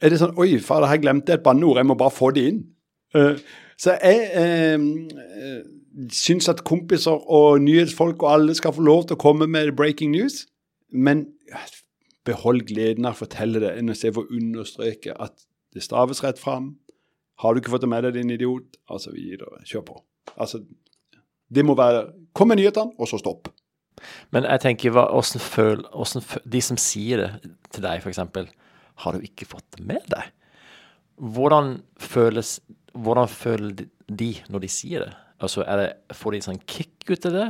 Er 0.04 0.12
det 0.12 0.20
sånn 0.20 0.36
Oi, 0.38 0.58
fader, 0.62 0.90
her 0.92 1.00
glemte 1.00 1.32
jeg 1.32 1.40
et 1.40 1.46
banneord. 1.46 1.80
Jeg 1.80 1.88
må 1.88 1.96
bare 1.98 2.14
få 2.14 2.30
det 2.36 2.44
inn. 2.52 2.60
Eh, 3.16 3.40
så 3.78 3.94
jeg 4.02 4.30
eh, 4.36 5.62
syns 6.12 6.48
at 6.50 6.64
kompiser 6.66 7.16
og 7.30 7.62
nyhetsfolk 7.62 8.22
og 8.22 8.32
alle 8.32 8.56
skal 8.58 8.74
få 8.76 8.84
lov 8.84 9.06
til 9.06 9.16
å 9.16 9.22
komme 9.22 9.48
med 9.50 9.72
breaking 9.78 10.12
news, 10.12 10.42
men 10.92 11.26
behold 12.28 12.66
gleden 12.68 13.08
av 13.08 13.16
å 13.16 13.22
fortelle 13.22 13.62
det 13.62 13.76
enn 13.78 13.92
å 13.92 13.96
se 13.96 14.12
for 14.12 14.26
å 14.26 14.36
understreke 14.36 15.14
at 15.16 15.46
det 15.74 15.84
staves 15.84 16.22
rett 16.24 16.40
fram. 16.40 16.74
Har 17.42 17.54
du 17.54 17.62
ikke 17.62 17.72
fått 17.72 17.86
det 17.86 17.92
med 17.92 18.04
deg, 18.04 18.16
din 18.18 18.34
idiot? 18.34 18.78
Altså 18.90 19.12
videre. 19.14 19.62
Kjør 19.68 19.84
på. 19.86 19.98
Altså, 20.36 20.62
det 21.48 21.64
må 21.64 21.76
være 21.78 22.08
Kom 22.36 22.50
med 22.52 22.60
nyhetene, 22.60 22.94
og 22.98 23.08
så 23.10 23.18
stopp. 23.18 23.48
Men 24.30 24.44
jeg 24.46 24.60
tenker, 24.62 24.92
hva, 24.94 25.08
hvordan 25.10 25.42
føl, 25.42 25.80
hvordan 25.90 26.22
føl, 26.22 26.42
de 26.54 26.60
som 26.62 26.78
sier 26.78 27.22
det 27.22 27.52
til 27.74 27.82
deg, 27.82 28.04
f.eks., 28.04 28.20
har 29.02 29.14
du 29.14 29.24
ikke 29.26 29.46
fått 29.48 29.66
det 29.74 29.86
med 29.88 30.04
deg? 30.12 30.28
Hvordan 31.18 31.80
føles 31.98 32.58
Hvordan 33.04 33.28
føler 33.30 33.84
de- 34.08 34.42
når 34.50 34.64
de 34.64 34.70
sier 34.72 35.04
det? 35.06 35.12
Altså, 35.40 35.62
det, 35.62 35.92
Får 36.18 36.34
de 36.34 36.40
sånn 36.48 36.60
kick 36.66 37.10
ut 37.10 37.26
av 37.30 37.36
det? 37.36 37.46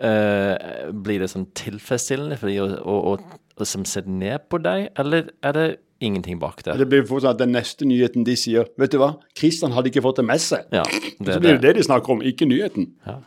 Uh, 0.00 0.88
blir 0.96 1.20
det 1.20 1.28
sånn 1.28 1.44
tilfredsstillende 1.52 2.38
for 2.40 2.48
de 2.48 2.56
å, 2.62 2.68
å, 2.80 2.94
å, 3.12 3.16
å 3.20 3.60
liksom 3.60 3.84
se 3.84 4.00
ned 4.08 4.46
på 4.48 4.56
deg, 4.64 4.86
eller 4.96 5.26
er 5.44 5.52
det 5.58 5.66
ingenting 6.00 6.38
bak 6.40 6.62
det? 6.64 6.78
Det 6.80 6.86
blir 6.88 7.04
fortsatt 7.04 7.36
den 7.42 7.52
neste 7.52 7.84
nyheten 7.84 8.24
de 8.24 8.36
sier. 8.40 8.70
Vet 8.80 8.94
du 8.94 9.00
hva? 9.02 9.10
Kristian 9.36 9.74
hadde 9.76 9.92
ikke 9.92 10.00
fått 10.06 10.22
det 10.22 10.24
med 10.30 10.40
seg. 10.40 10.64
Ja, 10.72 10.86
det, 10.88 11.34
Så 11.34 11.42
blir 11.44 11.58
det 11.58 11.60
det 11.66 11.74
de 11.76 11.84
snakker 11.84 12.16
om, 12.16 12.24
ikke 12.24 12.48
nyheten. 12.48 12.94
Ja, 13.04 13.18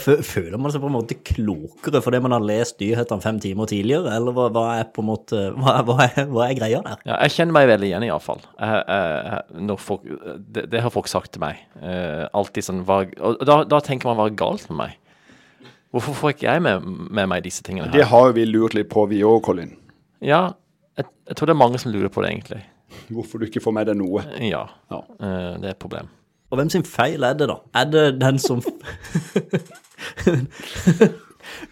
fø- 0.00 0.22
Føler 0.24 0.58
man 0.62 0.70
seg 0.72 0.80
på 0.80 0.88
en 0.88 0.94
måte 0.94 1.16
klokere 1.26 2.00
fordi 2.04 2.20
man 2.22 2.32
har 2.32 2.40
lest 2.46 2.78
nyhetene 2.80 3.20
fem 3.24 3.38
timer 3.42 3.66
tidligere, 3.68 4.12
eller 4.16 4.32
hva, 4.32 4.46
hva 4.54 4.64
er 4.78 4.86
på 4.94 5.02
en 5.02 5.08
måte, 5.10 5.40
hva, 5.58 5.74
hva, 5.84 5.96
er, 6.06 6.26
hva 6.32 6.46
er 6.48 6.54
greia 6.56 6.80
der? 6.86 7.02
Ja, 7.08 7.18
jeg 7.26 7.34
kjenner 7.34 7.56
meg 7.58 7.68
veldig 7.68 7.90
igjen, 7.90 8.06
iallfall. 8.08 8.40
Folk, 9.82 10.02
det, 10.52 10.64
det 10.72 10.80
har 10.84 10.90
folk 10.94 11.08
sagt 11.10 11.32
til 11.34 11.42
meg. 11.44 11.60
Uh, 11.82 12.24
alltid 12.36 12.64
sånn 12.66 12.82
hva, 12.88 13.02
Og 13.20 13.42
da, 13.48 13.62
da 13.68 13.80
tenker 13.84 14.08
man 14.10 14.18
hva 14.20 14.28
er 14.30 14.36
galt 14.38 14.68
med 14.70 14.78
meg? 14.84 14.98
Hvorfor 15.92 16.16
får 16.16 16.32
ikke 16.36 16.48
jeg 16.48 16.62
med, 16.64 16.86
med 17.12 17.28
meg 17.28 17.42
disse 17.44 17.60
tingene 17.66 17.90
her? 17.90 17.92
Det 17.98 18.06
har 18.08 18.30
jo 18.30 18.36
vi 18.38 18.46
lurt 18.48 18.72
litt 18.78 18.88
på, 18.92 19.04
vi 19.10 19.20
òg, 19.28 19.42
Colin. 19.44 19.74
Ja, 20.24 20.54
jeg, 20.96 21.04
jeg 21.28 21.36
tror 21.36 21.50
det 21.50 21.56
er 21.56 21.60
mange 21.66 21.80
som 21.82 21.92
lurer 21.92 22.08
på 22.12 22.22
det, 22.24 22.30
egentlig. 22.32 22.62
Hvorfor 23.12 23.40
du 23.42 23.48
ikke 23.48 23.60
får 23.64 23.74
med 23.76 23.90
deg 23.90 23.98
noe. 24.00 24.22
Ja, 24.40 24.64
Ja. 24.92 25.02
Uh, 25.20 25.58
det 25.60 25.66
er 25.68 25.74
et 25.74 25.82
problem. 25.82 26.08
Og 26.52 26.60
hvem 26.60 26.68
sin 26.68 26.84
feil 26.84 27.24
er 27.24 27.36
det, 27.38 27.48
da? 27.48 27.56
Er 27.74 27.88
det 27.88 28.20
den 28.20 28.38
som 28.38 28.60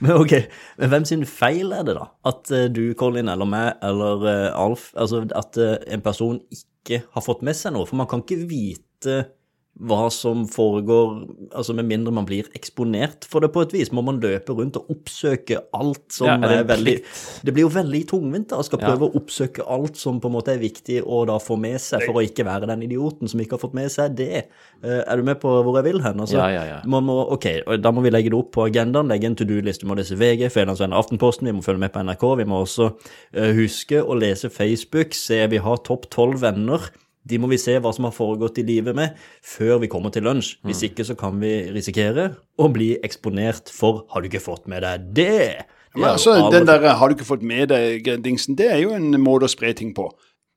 Men 0.01 0.13
ok, 0.17 0.33
men 0.81 0.89
hvem 0.93 1.05
sin 1.09 1.27
feil 1.29 1.75
er 1.77 1.85
det, 1.87 1.95
da? 1.99 2.07
At 2.27 2.51
eh, 2.55 2.69
du, 2.73 2.95
Colin, 2.99 3.29
eller 3.29 3.49
meg, 3.49 3.75
eller 3.85 4.25
eh, 4.29 4.49
Alf 4.57 4.91
Altså 4.97 5.23
at 5.37 5.59
eh, 5.61 5.77
en 5.93 6.05
person 6.05 6.41
ikke 6.51 7.03
har 7.13 7.25
fått 7.25 7.45
med 7.47 7.59
seg 7.59 7.77
noe? 7.77 7.87
For 7.89 8.01
man 8.01 8.09
kan 8.11 8.25
ikke 8.25 8.49
vite 8.49 9.19
hva 9.81 10.11
som 10.13 10.43
foregår, 10.51 11.15
altså 11.57 11.73
med 11.75 11.87
mindre 11.89 12.13
man 12.13 12.27
blir 12.29 12.49
eksponert 12.57 13.25
for 13.25 13.41
det 13.41 13.49
på 13.55 13.63
et 13.65 13.73
vis. 13.73 13.91
Må 13.97 14.03
man 14.05 14.19
løpe 14.21 14.53
rundt 14.53 14.77
og 14.77 14.91
oppsøke 14.93 15.57
alt 15.77 16.03
som 16.13 16.27
Ja, 16.29 16.35
er 16.37 16.49
det 16.49 16.59
er, 16.59 16.67
veldig? 16.71 16.95
Det 17.49 17.55
blir 17.57 17.65
jo 17.65 17.71
veldig 17.73 18.03
tungvint 18.11 18.49
da, 18.53 18.61
skal 18.67 18.81
Ja. 18.83 18.91
prøve 18.91 19.09
å 19.09 19.17
oppsøke 19.17 19.65
alt 19.67 19.97
som 19.97 20.21
på 20.21 20.29
en 20.29 20.35
måte 20.37 20.53
er 20.53 20.59
viktig 20.61 21.01
å 21.03 21.25
da 21.27 21.39
få 21.39 21.57
med 21.59 21.81
seg, 21.81 22.05
for 22.05 22.21
å 22.21 22.25
ikke 22.27 22.45
være 22.45 22.67
den 22.69 22.83
idioten 22.85 23.29
som 23.29 23.41
ikke 23.41 23.57
har 23.57 23.63
fått 23.65 23.75
med 23.75 23.91
seg 23.91 24.15
det. 24.17 24.45
Eh, 24.85 25.03
er 25.07 25.17
du 25.17 25.23
med 25.23 25.41
på 25.41 25.49
hvor 25.65 25.77
jeg 25.83 25.85
vil 25.93 26.03
hen? 26.03 26.21
Altså, 26.21 26.37
Ja, 26.37 26.49
ja, 26.49 26.65
ja. 26.65 26.81
Man 26.85 27.05
må, 27.05 27.19
ok, 27.33 27.49
Da 27.81 27.91
må 27.91 28.03
vi 28.03 28.11
legge 28.11 28.31
det 28.31 28.39
opp 28.39 28.53
på 28.53 28.67
agendaen, 28.71 29.09
legge 29.09 29.25
en 29.27 29.35
to 29.37 29.45
do-liste. 29.45 29.83
Vi 29.85 29.89
må 29.89 29.97
lese 29.97 30.17
VG, 30.17 30.51
Fedlandsvennen, 30.53 30.93
Aftenposten, 30.97 31.47
vi 31.49 31.53
må 31.53 31.63
følge 31.65 31.81
med 31.81 31.93
på 31.93 32.05
NRK. 32.05 32.37
Vi 32.37 32.45
må 32.45 32.61
også 32.65 32.93
eh, 33.35 33.53
huske 33.57 34.03
å 34.05 34.15
lese 34.19 34.51
Facebook, 34.51 35.15
se 35.15 35.47
vi 35.47 35.57
har 35.59 35.77
topp 35.79 36.11
tolv 36.11 36.41
venner. 36.41 36.91
De 37.29 37.39
må 37.39 37.51
vi 37.51 37.59
se 37.61 37.75
hva 37.79 37.93
som 37.95 38.07
har 38.09 38.15
foregått 38.17 38.59
i 38.63 38.65
livet 38.67 38.97
med, 38.97 39.19
før 39.45 39.81
vi 39.83 39.91
kommer 39.93 40.13
til 40.15 40.25
lunsj. 40.25 40.57
Hvis 40.65 40.83
Mm. 40.83 40.89
ikke 40.91 41.05
så 41.05 41.17
kan 41.19 41.41
vi 41.41 41.71
risikere 41.71 42.37
å 42.59 42.73
bli 42.73 42.97
eksponert 43.03 43.69
for 43.69 44.07
'har 44.09 44.23
du 44.23 44.29
ikke 44.29 44.41
fått 44.41 44.67
med 44.67 44.83
deg 44.83 45.15
det'? 45.15 45.65
Men 45.95 46.11
altså, 46.11 46.51
den 46.51 46.67
der 46.67 46.95
'har 46.95 47.09
du 47.09 47.15
ikke 47.15 47.27
fått 47.27 47.43
med 47.43 47.69
deg'-dingsen, 47.71 48.57
det 48.57 48.71
er 48.71 48.79
jo 48.79 48.91
en 48.91 49.13
måte 49.13 49.45
å 49.45 49.49
spre 49.49 49.73
ting 49.75 49.95
på. 49.95 50.11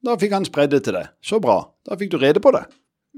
Da 0.03 0.15
fikk 0.15 0.31
han 0.31 0.45
spredd 0.45 0.69
det 0.69 0.83
til 0.83 0.93
deg. 0.93 1.07
Så 1.23 1.39
bra. 1.41 1.69
Da 1.87 1.95
fikk 1.95 2.11
du 2.11 2.17
rede 2.17 2.39
på 2.39 2.51
det. 2.51 2.65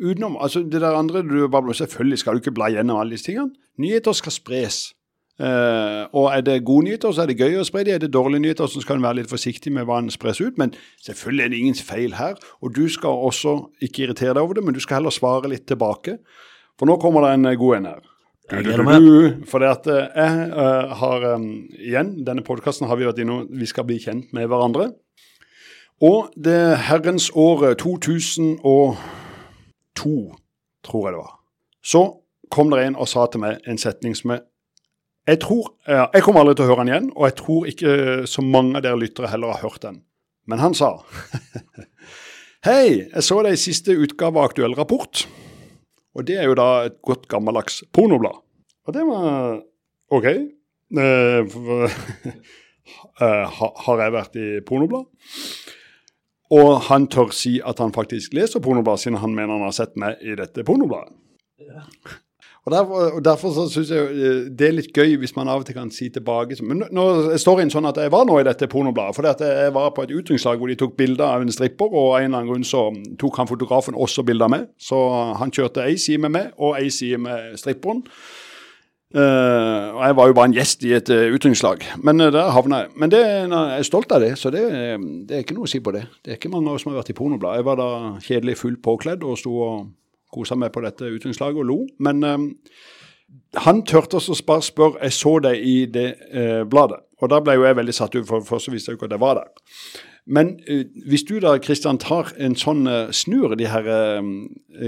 Utenom, 0.02 0.36
altså 0.38 0.62
det 0.70 0.82
der 0.82 0.96
andre 0.96 1.22
du 1.24 1.48
Selvfølgelig 1.48 2.18
skal 2.20 2.34
du 2.34 2.40
ikke 2.40 2.54
bla 2.54 2.68
gjennom 2.70 3.00
alle 3.00 3.12
disse 3.12 3.26
tingene. 3.26 3.52
Nyheter 3.80 4.14
skal 4.14 4.32
spres. 4.32 4.94
Eh, 5.36 6.04
og 6.16 6.30
er 6.32 6.42
det 6.48 6.62
gode 6.66 6.86
nyheter, 6.86 7.12
så 7.12 7.26
er 7.26 7.32
det 7.32 7.40
gøy 7.42 7.58
å 7.60 7.68
spre 7.68 7.84
de. 7.84 7.92
Er 7.96 8.00
det 8.00 8.14
dårlige 8.16 8.44
nyheter, 8.46 8.70
så 8.72 8.82
skal 8.84 9.00
en 9.00 9.06
være 9.06 9.20
litt 9.20 9.32
forsiktig 9.32 9.74
med 9.76 9.88
hva 9.88 10.00
en 10.00 10.12
spres 10.14 10.40
ut. 10.42 10.58
Men 10.62 10.74
selvfølgelig 11.04 11.46
er 11.46 11.52
det 11.52 11.62
ingen 11.62 11.80
feil 11.80 12.16
her. 12.16 12.40
Og 12.64 12.76
du 12.76 12.86
skal 12.92 13.24
også 13.28 13.58
ikke 13.84 14.06
irritere 14.06 14.36
deg 14.38 14.44
over 14.44 14.60
det, 14.60 14.66
men 14.66 14.76
du 14.76 14.82
skal 14.84 15.02
heller 15.02 15.16
svare 15.16 15.52
litt 15.52 15.68
tilbake. 15.68 16.20
For 16.80 16.88
nå 16.88 17.00
kommer 17.04 17.28
det 17.28 17.36
en 17.36 17.50
god 17.60 17.80
en 17.80 17.90
her. 17.94 18.04
Du, 18.46 18.62
du, 18.62 18.72
du, 18.78 19.46
For 19.50 19.64
det 19.64 19.72
at 19.74 19.88
eh, 19.90 20.20
jeg 20.22 20.50
uh, 20.54 20.92
har 21.00 21.24
um, 21.34 21.48
Igjen, 21.82 22.12
denne 22.28 22.44
podkasten 22.46 22.86
har 22.86 23.00
vi 23.00 23.08
vært 23.08 23.24
innom. 23.24 23.48
Vi 23.50 23.66
skal 23.66 23.88
bli 23.90 23.98
kjent 24.04 24.30
med 24.38 24.46
hverandre. 24.52 24.92
Og 26.04 26.30
det 26.36 26.78
herrens 26.86 27.32
året 27.34 27.80
2002, 27.82 28.60
tror 30.86 31.08
jeg 31.08 31.16
det 31.16 31.22
var, 31.22 31.34
så 31.82 32.02
kom 32.52 32.70
det 32.70 32.84
en 32.84 33.00
og 33.00 33.08
sa 33.10 33.26
til 33.32 33.42
meg 33.42 33.64
en 33.66 33.80
setning 33.82 34.14
som 34.18 34.36
jeg 34.36 34.44
Jeg 35.26 35.40
tror 35.42 35.72
ja, 35.90 36.06
Jeg 36.14 36.22
kommer 36.26 36.44
aldri 36.44 36.54
til 36.60 36.66
å 36.66 36.70
høre 36.70 36.84
den 36.84 36.92
igjen, 36.94 37.08
og 37.16 37.26
jeg 37.30 37.36
tror 37.40 37.70
ikke 37.72 37.94
så 38.30 38.44
mange 38.46 38.78
av 38.78 38.84
dere 38.86 39.00
lyttere 39.02 39.30
heller 39.32 39.56
har 39.56 39.64
hørt 39.66 39.82
den. 39.86 40.02
Men 40.46 40.62
han 40.62 40.76
sa 40.78 40.92
Hei, 42.66 43.06
jeg 43.14 43.24
så 43.26 43.40
deg 43.46 43.54
i 43.58 43.62
siste 43.62 43.94
utgave 43.94 44.40
av 44.42 44.48
Aktuell 44.50 44.74
rapport. 44.78 45.26
Og 46.16 46.26
det 46.26 46.38
er 46.42 46.48
jo 46.50 46.56
da 46.58 46.68
et 46.88 46.96
godt 47.06 47.28
gammeldags 47.30 47.84
pornoblad. 47.94 48.40
Og 48.88 48.94
det 48.96 49.04
var 49.06 49.60
OK. 50.16 50.26
Eh, 50.30 51.58
eh, 53.22 53.46
ha- 53.60 53.76
har 53.86 54.02
jeg 54.06 54.16
vært 54.16 54.40
i 54.42 54.48
pornoblad? 54.66 55.06
Og 56.56 56.72
han 56.90 57.06
tør 57.12 57.32
si 57.34 57.58
at 57.66 57.82
han 57.82 57.94
faktisk 57.94 58.34
leser 58.38 58.62
pornoblad, 58.66 59.02
siden 59.02 59.18
han 59.22 59.34
mener 59.34 59.58
han 59.58 59.66
har 59.68 59.76
sett 59.78 59.94
meg 60.00 60.22
i 60.22 60.34
dette 60.38 60.66
pornobladet. 60.66 61.14
Og 62.66 62.72
Derfor, 62.74 63.10
og 63.14 63.26
derfor 63.26 63.68
syns 63.70 63.92
jeg 63.94 64.06
eh, 64.10 64.38
det 64.50 64.68
er 64.68 64.72
litt 64.74 64.96
gøy 64.96 65.20
hvis 65.22 65.36
man 65.36 65.52
av 65.54 65.62
og 65.62 65.68
til 65.68 65.76
kan 65.78 65.92
si 65.94 66.08
tilbake 66.10 66.56
Men 66.66 66.82
nå- 66.90 67.38
står 67.38 67.60
det 67.62 67.68
sånn 67.76 67.86
at 67.86 68.00
jeg 68.02 68.10
var 68.14 68.26
nå 68.26 68.40
i 68.42 68.48
dette 68.48 68.66
pornobladet. 68.72 69.14
For 69.14 69.28
jeg 69.30 69.74
var 69.76 69.92
på 69.94 70.06
et 70.06 70.14
utdrikningslag 70.16 70.58
hvor 70.58 70.72
de 70.72 70.78
tok 70.80 70.96
bilder 70.98 71.28
av 71.28 71.46
en 71.46 71.54
stripper, 71.54 71.86
og 71.86 72.16
av 72.16 72.24
en 72.24 72.26
eller 72.26 72.40
annen 72.40 72.50
grunn 72.50 72.66
så 72.66 72.88
tok 73.22 73.38
han 73.38 73.52
fotografen 73.52 73.94
også 73.94 74.26
bilder 74.26 74.50
med. 74.50 74.66
Så 74.82 74.98
han 75.38 75.54
kjørte 75.54 75.86
ei 75.86 75.94
side 76.02 76.24
med 76.26 76.34
meg 76.34 76.58
og 76.58 76.80
ei 76.80 76.90
side 76.90 77.22
med 77.22 77.54
stripperen. 77.62 78.02
Uh, 79.16 79.94
og 79.96 80.02
jeg 80.02 80.16
var 80.18 80.28
jo 80.28 80.36
bare 80.36 80.50
en 80.50 80.56
gjest 80.58 80.82
i 80.84 80.90
et 80.98 81.10
uh, 81.14 81.30
utdrikningslag, 81.32 81.86
men 82.04 82.20
uh, 82.20 82.32
der 82.34 82.50
havna 82.52 82.82
jeg. 82.82 82.90
Men 83.00 83.12
det, 83.14 83.22
jeg 83.22 83.78
er 83.78 83.86
stolt 83.88 84.12
av 84.12 84.20
det, 84.26 84.34
så 84.42 84.50
det, 84.52 84.64
eh, 84.76 84.98
det 85.30 85.38
er 85.38 85.46
ikke 85.46 85.56
noe 85.56 85.70
å 85.70 85.72
si 85.72 85.80
på 85.80 85.94
det. 85.96 86.02
Det 86.26 86.34
er 86.34 86.40
ikke 86.40 86.52
mange 86.52 86.74
år 86.74 86.82
som 86.82 86.92
har 86.92 86.98
vært 87.00 87.14
i 87.14 87.16
pornoblad. 87.16 87.62
Jeg 87.62 87.68
var 87.70 87.80
da 87.80 87.88
kjedelig 88.26 88.58
fullt 88.60 88.82
påkledd 88.84 89.24
og 89.24 89.38
sto 89.40 89.54
og 89.64 89.86
kosa 90.36 90.58
meg 90.60 90.74
på 90.76 90.84
dette 90.86 91.08
utdrikningslaget 91.08 91.64
og 91.64 91.70
lo. 91.72 91.80
Men 92.06 92.24
eh, 92.28 92.46
han 93.66 93.84
turte 93.88 94.20
å 94.20 94.38
bare 94.46 94.66
spørre 94.66 95.02
Jeg 95.08 95.18
så 95.18 95.38
deg 95.44 95.64
i 95.64 95.78
det 95.92 96.10
eh, 96.30 96.64
bladet. 96.70 97.02
Og 97.24 97.32
da 97.32 97.40
ble 97.42 97.56
jo 97.56 97.64
jeg 97.64 97.78
veldig 97.80 97.96
satt 97.96 98.18
ut, 98.18 98.28
for 98.28 98.44
først 98.44 98.68
så 98.68 98.74
visste 98.74 98.92
jeg 98.92 98.98
jo 98.98 99.00
ikke 99.00 99.10
at 99.10 99.16
jeg 99.16 99.24
var 99.24 99.40
der. 99.40 99.72
Men 100.26 100.56
eh, 100.68 100.86
hvis 101.08 101.24
du 101.30 101.38
da, 101.42 101.56
Kristian, 101.62 102.00
tar 102.02 102.32
en 102.42 102.58
sånn 102.58 102.86
eh, 102.90 103.12
snur 103.14 103.54
de 103.58 103.68
her 103.70 103.88
eh, 103.92 104.30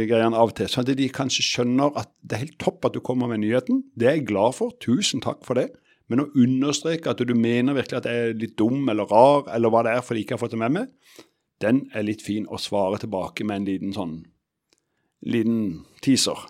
greiene 0.10 0.36
av 0.36 0.52
og 0.52 0.56
til, 0.58 0.70
sånn 0.72 0.86
at 0.86 0.98
de 0.98 1.10
kanskje 1.14 1.46
skjønner 1.46 1.94
at 2.00 2.12
det 2.24 2.38
er 2.38 2.46
helt 2.48 2.58
topp 2.64 2.90
at 2.90 2.98
du 2.98 3.04
kommer 3.06 3.30
med 3.32 3.44
nyheten, 3.46 3.84
det 3.96 4.10
er 4.10 4.18
jeg 4.20 4.30
glad 4.34 4.58
for. 4.58 4.74
Tusen 4.84 5.22
takk 5.24 5.46
for 5.48 5.60
det. 5.60 5.70
Men 6.08 6.24
å 6.24 6.30
understreke 6.40 7.12
at 7.12 7.22
du 7.22 7.36
mener 7.36 7.76
virkelig 7.78 8.00
at 8.00 8.10
jeg 8.10 8.30
er 8.30 8.38
litt 8.40 8.56
dum 8.60 8.88
eller 8.90 9.10
rar, 9.12 9.48
eller 9.54 9.72
hva 9.72 9.84
det 9.86 9.94
er 9.98 10.06
fordi 10.06 10.24
jeg 10.24 10.30
ikke 10.30 10.38
har 10.38 10.44
fått 10.46 10.56
det 10.56 10.62
med 10.64 10.76
meg, 10.78 11.22
den 11.64 11.84
er 11.98 12.06
litt 12.06 12.24
fin 12.24 12.48
å 12.48 12.60
svare 12.62 13.00
tilbake 13.02 13.46
med 13.48 13.62
en 13.62 13.68
liten 13.68 13.96
sånn 13.96 14.18
liten 15.26 15.86
teaser. 16.06 16.48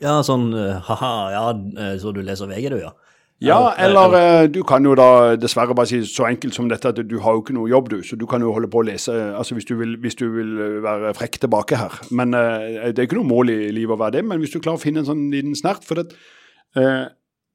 Ja, 0.00 0.20
sånn 0.24 0.50
eh, 0.56 0.80
ha-ha, 0.88 1.14
ja, 1.34 1.46
eh, 1.76 1.94
så 2.00 2.12
du 2.16 2.22
leser 2.24 2.48
VG, 2.50 2.70
du, 2.72 2.80
ja. 2.80 2.94
Ja, 3.40 3.70
eller 3.80 4.14
eh, 4.18 4.46
du 4.52 4.60
kan 4.68 4.84
jo 4.84 4.92
da 4.96 5.36
dessverre 5.40 5.72
bare 5.76 5.88
si 5.88 6.02
så 6.04 6.26
enkelt 6.28 6.52
som 6.52 6.66
dette 6.68 6.90
at 6.92 6.98
du 7.08 7.14
har 7.24 7.36
jo 7.36 7.40
ikke 7.40 7.54
noe 7.56 7.70
jobb, 7.72 7.88
du. 7.88 8.02
Så 8.04 8.18
du 8.20 8.26
kan 8.28 8.42
jo 8.44 8.52
holde 8.52 8.68
på 8.68 8.82
å 8.82 8.84
lese 8.84 9.14
altså 9.32 9.56
hvis 9.56 9.68
du 9.68 9.72
vil, 9.78 9.94
hvis 10.02 10.18
du 10.20 10.26
vil 10.34 10.50
være 10.84 11.14
frekk 11.16 11.38
tilbake 11.46 11.78
her. 11.80 11.96
Men 12.12 12.36
det 12.36 12.92
er 12.92 13.06
ikke 13.06 13.16
noe 13.16 13.30
mål 13.30 13.54
i 13.54 13.70
livet 13.72 13.96
å 13.96 14.00
være 14.02 14.18
det. 14.18 14.26
Men 14.28 14.42
hvis 14.42 14.52
du 14.52 14.58
klarer 14.60 14.76
å 14.76 14.82
finne 14.82 15.00
en 15.00 15.08
sånn 15.08 15.24
liten 15.32 15.56
snert 15.56 15.88
For 15.88 16.02
det, 16.02 16.12
eh, 16.76 17.08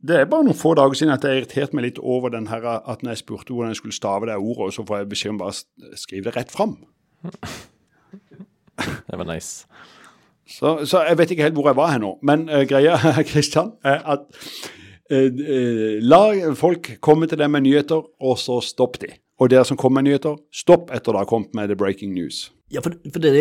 det 0.05 0.17
er 0.17 0.29
bare 0.29 0.47
noen 0.47 0.57
få 0.57 0.73
dager 0.77 0.97
siden 0.97 1.13
at 1.13 1.25
jeg 1.25 1.43
irriterte 1.43 1.77
meg 1.77 1.85
litt 1.87 2.01
over 2.01 2.33
den 2.33 2.49
her 2.49 2.65
at 2.65 3.05
når 3.05 3.13
jeg 3.13 3.21
spurte 3.21 3.53
hvordan 3.53 3.73
jeg 3.73 3.83
skulle 3.83 3.97
stave 3.97 4.29
det 4.29 4.37
ordet, 4.37 4.71
og 4.71 4.73
så 4.73 4.85
får 4.85 5.03
jeg 5.03 5.11
beskjed 5.13 5.35
om 5.35 5.41
bare 5.41 5.53
å 5.53 6.01
skrive 6.01 6.29
det 6.29 6.35
rett 6.39 6.53
fram. 6.53 6.79
Det 8.75 9.15
var 9.15 9.23
nice. 9.29 9.69
Så, 10.47 10.77
så 10.85 11.03
jeg 11.07 11.17
vet 11.19 11.31
ikke 11.33 11.47
helt 11.47 11.57
hvor 11.57 11.69
jeg 11.71 11.79
var 11.79 11.93
her 11.93 12.01
nå. 12.03 12.15
Men 12.25 12.47
uh, 12.49 12.63
greia, 12.69 12.97
Kristian, 13.29 13.73
er 13.85 14.01
at 14.15 14.25
uh, 15.11 15.45
la 16.05 16.23
folk 16.57 16.95
komme 17.05 17.29
til 17.29 17.41
deg 17.41 17.51
med 17.53 17.65
nyheter, 17.65 18.05
og 18.21 18.41
så 18.41 18.61
stopp 18.63 19.01
de. 19.03 19.13
Og 19.41 19.51
dere 19.51 19.65
som 19.67 19.77
kommer 19.79 19.99
med 19.99 20.11
nyheter, 20.11 20.37
stopp 20.53 20.93
etter 20.95 21.11
det 21.11 21.25
har 21.25 21.29
kommet 21.29 21.55
med 21.57 21.71
the 21.71 21.75
breaking 21.75 22.13
news. 22.15 22.45
Ja, 22.73 22.81
for, 22.81 22.95
for 23.13 23.21
det, 23.21 23.31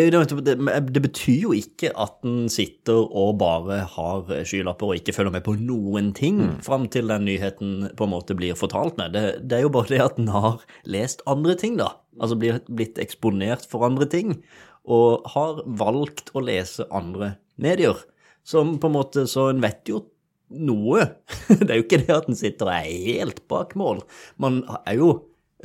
det, 0.45 0.51
det, 0.93 1.01
betyr 1.01 1.47
jo 1.47 1.53
ikke 1.57 1.89
at 1.97 2.19
en 2.27 2.45
sitter 2.51 2.99
og 3.09 3.39
bare 3.41 3.79
har 3.95 4.29
skylapper 4.45 4.91
og 4.91 4.99
ikke 4.99 5.15
følger 5.15 5.33
med 5.33 5.43
på 5.47 5.55
noen 5.57 6.11
ting 6.13 6.43
fram 6.65 6.85
til 6.93 7.09
den 7.09 7.25
nyheten 7.25 7.87
på 7.97 8.05
en 8.05 8.13
måte 8.13 8.37
blir 8.37 8.57
fortalt 8.59 8.99
med. 9.01 9.15
Det, 9.15 9.23
det 9.49 9.57
er 9.57 9.65
jo 9.65 9.73
bare 9.73 9.89
det 9.89 10.03
at 10.03 10.21
en 10.21 10.29
har 10.35 10.61
lest 10.85 11.25
andre 11.25 11.57
ting, 11.57 11.79
da. 11.81 11.95
Altså 12.21 12.37
blir, 12.39 12.61
blitt 12.69 13.01
eksponert 13.01 13.65
for 13.71 13.87
andre 13.87 14.05
ting. 14.11 14.37
Og 14.85 15.25
har 15.33 15.63
valgt 15.65 16.31
å 16.35 16.43
lese 16.45 16.85
andre 16.93 17.35
medier. 17.61 17.97
Som 18.45 18.75
på 18.77 18.91
en 18.91 18.97
måte 18.97 19.25
Så 19.27 19.49
en 19.49 19.63
vet 19.63 19.87
jo 19.89 20.03
noe. 20.49 21.07
Det 21.49 21.69
er 21.69 21.79
jo 21.79 21.85
ikke 21.87 22.03
det 22.03 22.13
at 22.13 22.27
en 22.29 22.37
sitter 22.37 22.69
og 22.69 22.75
er 22.75 23.05
helt 23.09 23.41
bak 23.49 23.73
mål. 23.79 24.03
Man 24.41 24.61
er 24.85 24.99
jo 24.99 25.09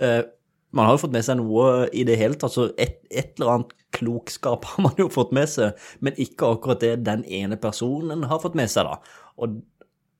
eh, 0.00 0.22
man 0.70 0.86
har 0.86 0.94
jo 0.94 1.02
fått 1.02 1.14
med 1.14 1.26
seg 1.26 1.40
noe 1.40 1.88
i 1.96 2.04
det 2.06 2.16
hele 2.20 2.38
tatt, 2.38 2.54
så 2.54 2.68
et, 2.78 3.00
et 3.10 3.32
eller 3.38 3.54
annet 3.54 3.72
klokskap 3.96 4.68
har 4.70 4.84
man 4.86 5.00
jo 5.00 5.08
fått 5.10 5.32
med 5.34 5.50
seg, 5.50 5.78
men 5.98 6.18
ikke 6.20 6.52
akkurat 6.54 6.82
det 6.84 6.92
den 7.08 7.24
ene 7.26 7.58
personen 7.60 8.22
har 8.30 8.42
fått 8.42 8.58
med 8.58 8.70
seg, 8.70 8.86
da. 8.86 9.00
Og 9.42 9.58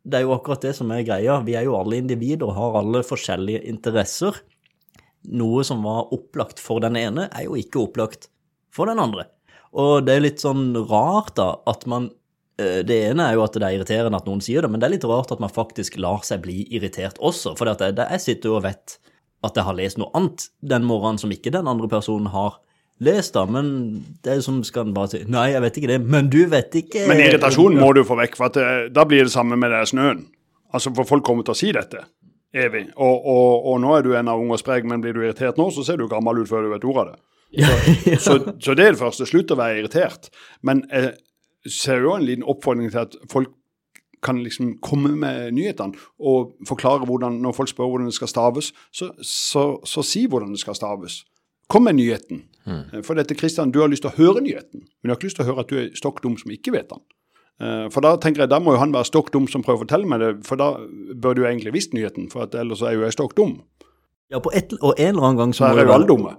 det 0.03 0.19
er 0.19 0.27
jo 0.27 0.35
akkurat 0.35 0.65
det 0.65 0.73
som 0.79 0.91
er 0.95 1.05
greia. 1.07 1.39
Vi 1.47 1.55
er 1.59 1.69
jo 1.69 1.77
alle 1.79 2.01
individer 2.01 2.49
og 2.49 2.57
har 2.57 2.81
alle 2.81 3.05
forskjellige 3.07 3.63
interesser. 3.71 4.41
Noe 5.31 5.63
som 5.67 5.85
var 5.85 6.11
opplagt 6.17 6.63
for 6.63 6.83
den 6.83 6.97
ene, 6.99 7.29
er 7.31 7.47
jo 7.47 7.59
ikke 7.61 7.85
opplagt 7.85 8.31
for 8.75 8.91
den 8.91 9.03
andre. 9.03 9.27
Og 9.79 10.07
det 10.07 10.17
er 10.17 10.25
litt 10.25 10.43
sånn 10.43 10.73
rart, 10.91 11.35
da, 11.39 11.53
at 11.71 11.87
man 11.91 12.09
eh, 12.61 12.81
det 12.87 12.99
ene 13.11 13.29
er 13.29 13.39
jo 13.39 13.45
at 13.45 13.55
det 13.55 13.67
er 13.67 13.77
irriterende 13.79 14.19
at 14.19 14.27
noen 14.31 14.43
sier 14.45 14.65
det, 14.65 14.71
men 14.73 14.83
det 14.83 14.89
er 14.89 14.97
litt 14.97 15.07
rart 15.11 15.31
at 15.35 15.43
man 15.43 15.53
faktisk 15.53 15.99
lar 16.03 16.25
seg 16.27 16.43
bli 16.47 16.65
irritert 16.75 17.21
også. 17.23 17.55
For 17.59 17.71
det, 17.71 17.93
det, 17.99 18.09
jeg 18.17 18.27
sitter 18.27 18.53
jo 18.53 18.59
og 18.59 18.67
vet 18.67 18.99
at 19.47 19.57
jeg 19.57 19.65
har 19.65 19.79
lest 19.79 20.01
noe 20.01 20.13
annet 20.17 20.51
den 20.61 20.85
morgenen 20.89 21.21
som 21.23 21.33
ikke 21.33 21.53
den 21.55 21.71
andre 21.71 21.89
personen 21.91 22.29
har 22.35 22.59
lest, 23.01 23.35
da. 23.37 23.47
Men 23.49 23.71
det 24.25 24.35
er 24.35 24.43
som 24.45 24.61
skal 24.67 24.89
en 24.89 24.97
bare 24.97 25.15
si 25.15 25.23
Nei, 25.31 25.51
jeg 25.55 25.65
vet 25.65 25.81
ikke 25.81 25.93
det. 25.95 26.01
Men 26.05 26.29
du 26.33 26.43
vet 26.51 26.75
ikke 26.83 27.07
Men 27.09 27.23
irritasjonen 27.25 27.81
må 27.81 27.93
du 27.97 28.03
få 28.07 28.19
vekk, 28.21 28.37
for 28.39 28.51
at, 28.51 28.61
eh, 28.61 28.89
da 28.93 29.07
blir 29.09 29.25
det 29.25 29.35
samme 29.35 29.59
med 29.61 29.73
det 29.73 29.87
snøen. 29.93 30.27
Altså, 30.75 30.93
For 30.95 31.09
folk 31.09 31.25
kommer 31.27 31.47
til 31.47 31.57
å 31.57 31.61
si 31.61 31.73
dette 31.75 32.05
evig. 32.51 32.89
Og, 32.97 33.27
og, 33.31 33.67
og 33.71 33.77
nå 33.83 33.95
er 33.97 34.05
du 34.05 34.15
en 34.19 34.31
av 34.31 34.41
ung 34.43 34.51
og 34.51 34.59
sprek, 34.61 34.87
men 34.89 35.03
blir 35.03 35.15
du 35.15 35.23
irritert 35.23 35.59
nå, 35.61 35.69
så 35.71 35.85
ser 35.87 36.01
du 36.01 36.09
gammel 36.11 36.43
ut 36.43 36.51
før 36.51 36.67
du 36.67 36.73
vet 36.73 36.87
ordet 36.87 37.03
av 37.03 37.13
det. 37.13 37.21
Så, 38.27 38.37
så 38.63 38.75
det 38.79 38.85
er 38.87 38.93
det 38.95 39.01
første. 39.01 39.27
Slutt 39.27 39.51
å 39.51 39.57
være 39.59 39.81
irritert. 39.81 40.29
Men 40.63 40.85
jeg 40.93 41.15
ser 41.71 42.01
jo 42.05 42.13
en 42.17 42.25
liten 42.27 42.45
oppfordring 42.49 42.91
til 42.93 43.03
at 43.03 43.17
folk 43.33 43.51
kan 44.23 44.37
liksom 44.45 44.75
komme 44.85 45.15
med 45.17 45.55
nyhetene 45.57 45.97
og 46.21 46.51
forklare 46.69 47.07
hvordan 47.09 47.39
Når 47.41 47.55
folk 47.57 47.71
spør 47.73 47.89
hvordan 47.89 48.11
det 48.11 48.15
skal 48.19 48.29
staves, 48.29 48.73
så, 48.93 49.09
så, 49.25 49.63
så 49.89 50.03
si 50.05 50.27
hvordan 50.29 50.53
det 50.53 50.61
skal 50.61 50.77
staves. 50.77 51.23
Kom 51.73 51.87
med 51.89 51.97
nyheten. 51.97 52.43
For 53.07 53.17
dette, 53.17 53.35
Kristian, 53.39 53.71
du 53.73 53.81
har 53.81 53.89
lyst 53.91 54.05
til 54.05 54.11
å 54.13 54.19
høre 54.19 54.43
nyheten, 54.45 54.83
men 54.85 55.09
du 55.09 55.11
har 55.11 55.17
ikke 55.19 55.31
lyst 55.31 55.39
til 55.41 55.47
å 55.47 55.49
høre 55.53 55.65
at 55.65 55.71
du 55.73 55.79
er 55.81 55.89
stokk 55.97 56.21
dum 56.23 56.37
som 56.39 56.53
ikke 56.53 56.75
vet 56.75 56.91
den. 56.93 57.01
Eh, 57.63 57.87
For 57.91 58.05
da 58.05 58.13
tenker 58.21 58.45
jeg, 58.45 58.51
da 58.53 58.59
må 58.63 58.75
jo 58.77 58.81
han 58.83 58.93
være 58.95 59.09
stokk 59.09 59.33
dum 59.35 59.49
som 59.51 59.65
prøver 59.65 59.81
å 59.81 59.85
fortelle 59.87 60.07
meg 60.11 60.21
det, 60.23 60.31
for 60.47 60.61
da 60.61 60.69
bør 61.25 61.39
du 61.39 61.43
egentlig 61.49 61.73
visst 61.75 61.97
nyheten, 61.97 62.29
for 62.31 62.45
at 62.47 62.55
ellers 62.61 62.83
er 62.85 62.95
jo 62.99 63.03
jeg 63.07 63.17
stokk 63.17 63.35
dum. 63.41 63.57
Ja, 64.31 64.39
på 64.45 64.53
et, 64.55 64.77
og 64.85 64.95
en 65.01 65.15
eller 65.15 65.27
annen 65.31 65.41
gang 65.41 65.53
så 65.57 65.65
Så 65.65 65.71
må 65.73 65.81
jo 65.81 65.87
være- 65.89 65.97
alle 65.97 66.11
dumme. 66.13 66.37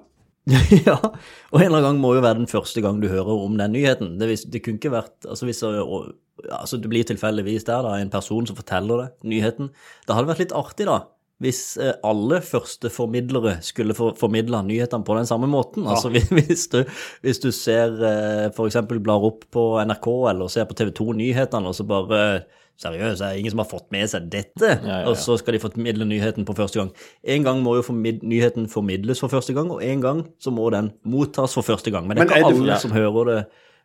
ja, 0.88 0.98
og 0.98 1.60
en 1.60 1.68
eller 1.68 1.78
annen 1.78 1.86
gang 1.86 2.00
må 2.02 2.16
jo 2.18 2.24
være 2.26 2.40
den 2.40 2.50
første 2.50 2.82
gang 2.82 2.98
du 3.02 3.08
hører 3.12 3.30
om 3.46 3.60
den 3.60 3.76
nyheten. 3.76 4.16
Det, 4.18 4.34
det 4.50 4.64
kunne 4.66 4.82
ikke 4.82 4.94
vært 4.94 5.28
altså 5.30 5.48
hvis 5.48 5.62
altså 5.62 6.80
det 6.82 6.90
blir 6.90 7.06
tilfeldigvis 7.06 7.68
der 7.68 7.84
da, 7.86 7.96
en 8.00 8.14
person 8.14 8.48
som 8.50 8.58
forteller 8.58 9.04
det, 9.04 9.10
nyheten. 9.30 9.70
Det 10.08 10.16
hadde 10.18 10.32
vært 10.32 10.42
litt 10.42 10.56
artig 10.58 10.88
da, 10.90 11.04
hvis 11.42 11.62
alle 12.06 12.22
alle 12.32 12.42
førsteformidlere 12.46 13.58
skulle 13.66 13.96
for, 13.98 14.16
formidle 14.20 14.62
nyhetene 14.68 15.06
på 15.08 15.18
den 15.18 15.28
samme 15.30 15.50
måten. 15.50 15.88
Altså 15.88 16.10
hvis- 16.14 16.32
hvis 16.38 16.68
du, 16.72 16.84
hvis 17.22 17.40
du 17.40 17.52
ser 17.52 17.98
f.eks. 17.98 18.56
for 18.56 18.70
eksempel 18.70 19.00
blar 19.04 19.24
opp 19.24 19.46
på 19.52 19.84
NRK 19.86 20.08
eller 20.32 20.48
ser 20.48 20.66
på 20.70 20.78
TV 20.78 20.92
2 20.92 21.12
nyhetene, 21.14 21.68
og 21.68 21.76
så 21.76 21.88
bare 21.88 22.44
Seriøst, 22.82 23.20
det 23.20 23.28
er 23.28 23.38
ingen 23.38 23.52
som 23.52 23.60
har 23.62 23.68
fått 23.70 23.92
med 23.94 24.10
seg 24.10 24.30
dette, 24.34 24.70
ja, 24.82 25.02
ja. 25.04 25.10
og 25.10 25.14
så 25.20 25.36
skal 25.38 25.54
de 25.54 25.60
formidle 25.62 26.06
nyheten 26.08 26.48
på 26.48 26.56
første 26.58 26.80
gang. 26.80 26.88
En 27.22 27.44
gang 27.46 27.60
må 27.62 27.76
jo 27.78 27.84
formid 27.86 28.24
nyheten 28.26 28.66
formidles 28.72 29.22
for 29.22 29.30
første 29.30 29.54
gang, 29.54 29.70
og 29.70 29.84
en 29.86 30.02
gang 30.02 30.24
så 30.42 30.50
må 30.50 30.66
den 30.74 30.90
mottas 31.06 31.54
for 31.54 31.62
første 31.62 31.92
gang. 31.94 32.08
Men 32.10 32.18
det 32.18 32.24
er 32.26 32.40
ikke 32.40 32.50
alle 32.50 32.72
ja. 32.72 32.80
som 32.82 32.96
hører 32.96 33.30
det 33.30 33.38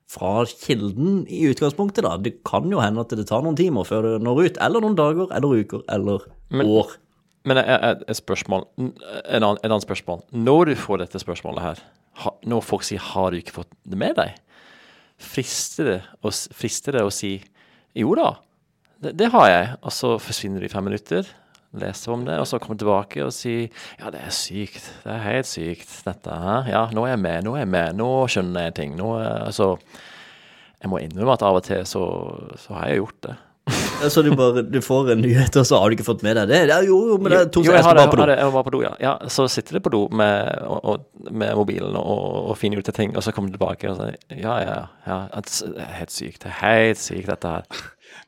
fra 0.08 0.46
kilden 0.48 1.26
i 1.28 1.42
utgangspunktet, 1.50 2.06
da. 2.06 2.14
Det 2.16 2.38
kan 2.46 2.72
jo 2.72 2.80
hende 2.80 3.04
at 3.04 3.12
det 3.18 3.26
tar 3.28 3.44
noen 3.44 3.58
timer 3.58 3.84
før 3.84 4.06
det 4.06 4.14
når 4.24 4.46
ut, 4.46 4.62
eller 4.64 4.86
noen 4.86 4.96
dager, 4.96 5.28
eller 5.28 5.60
uker, 5.66 5.84
eller 5.92 6.24
år. 6.24 6.26
Men 6.56 6.72
et, 7.54 8.02
et, 8.08 8.16
spørsmål, 8.16 8.66
et 8.80 9.42
annet 9.42 9.84
spørsmål. 9.84 10.24
Når 10.32 10.64
du 10.64 10.74
får 10.74 11.04
dette 11.04 11.20
spørsmålet 11.22 11.62
her, 11.62 11.82
når 12.42 12.64
folk 12.64 12.82
sier 12.82 12.98
'har 12.98 13.30
du 13.30 13.36
ikke 13.36 13.52
fått 13.52 13.72
det 13.84 13.98
med 13.98 14.16
deg', 14.16 14.34
frister 15.18 15.84
det 15.84 16.02
å, 16.22 16.30
frister 16.30 16.92
det 16.92 17.02
å 17.02 17.12
si 17.12 17.42
'jo 17.94 18.14
da, 18.14 18.36
Det, 18.96 19.12
det 19.12 19.28
har 19.30 19.48
jeg. 19.48 19.76
Og 19.82 19.92
så 19.92 20.18
forsvinner 20.18 20.60
du 20.60 20.64
i 20.64 20.72
fem 20.72 20.84
minutter. 20.84 21.26
Leser 21.76 22.12
om 22.12 22.24
det, 22.24 22.38
og 22.40 22.46
så 22.46 22.58
kommer 22.58 22.78
du 22.78 22.84
tilbake 22.84 23.24
og 23.24 23.32
sier 23.32 23.68
Ja, 24.00 24.08
det 24.08 24.22
er 24.24 24.30
sykt. 24.32 24.86
Det 25.04 25.12
er 25.12 25.18
helt 25.18 25.46
sykt, 25.46 25.90
dette 26.06 26.30
her. 26.30 26.64
Ja, 26.70 26.88
nå 26.90 27.04
er 27.04 27.12
jeg 27.12 27.20
med. 27.20 27.44
Nå 27.44 27.54
er 27.54 27.58
jeg 27.66 27.68
med. 27.68 27.96
Nå 27.98 28.26
skjønner 28.26 28.70
jeg 28.70 28.74
ting. 28.74 28.96
Nå 28.96 29.18
er, 29.18 29.44
altså 29.50 29.76
Jeg 30.80 30.88
må 30.88 30.98
innrømme 30.98 31.32
at 31.32 31.42
av 31.42 31.56
og 31.56 31.64
til 31.64 31.84
så, 31.84 32.04
så 32.56 32.72
har 32.72 32.88
jeg 32.88 33.02
gjort 33.02 33.20
det. 33.28 33.36
Så 34.10 34.22
du 34.22 34.28
bare 34.36 34.62
du 34.62 34.78
får 34.84 35.08
en 35.14 35.22
nyhet, 35.24 35.56
og 35.58 35.66
så 35.66 35.78
har 35.80 35.90
du 35.90 35.96
ikke 35.96 36.06
fått 36.06 36.22
med 36.22 36.36
deg 36.38 36.50
det? 36.50 36.58
Ja, 36.70 36.76
jo, 36.84 36.98
jo, 37.10 37.16
men 37.18 37.32
det 37.32 37.38
er 37.40 37.48
to 37.50 37.62
Jo, 37.64 37.72
jeg, 37.74 37.82
har 37.82 37.96
det, 37.96 38.04
bare 38.04 38.12
på 38.12 38.20
har 38.20 38.30
det, 38.30 38.36
jeg 38.38 38.52
var 38.54 38.66
på 38.66 38.72
do, 38.74 38.82
ja. 38.84 38.92
ja. 39.02 39.14
Så 39.32 39.46
sitter 39.50 39.78
du 39.78 39.82
på 39.86 39.92
do 39.94 40.02
med, 40.14 40.60
og, 40.68 40.84
og, 40.92 41.30
med 41.32 41.56
mobilen 41.58 41.96
og, 41.98 42.52
og 42.52 42.58
finner 42.60 42.78
ut 42.78 42.90
av 42.92 42.96
ting, 42.98 43.16
og 43.16 43.24
så 43.24 43.34
kommer 43.34 43.50
du 43.50 43.56
tilbake 43.56 43.90
og 43.90 43.98
sier 43.98 44.44
ja, 44.44 44.54
ja, 44.62 44.78
ja. 45.08 45.18
Det 45.34 45.82
er 45.82 45.92
helt 45.98 46.14
sykt. 46.14 46.44
Det 46.44 46.52
er 46.52 46.60
helt 46.60 47.02
sykt, 47.02 47.32
dette 47.32 47.56
her. 47.56 47.82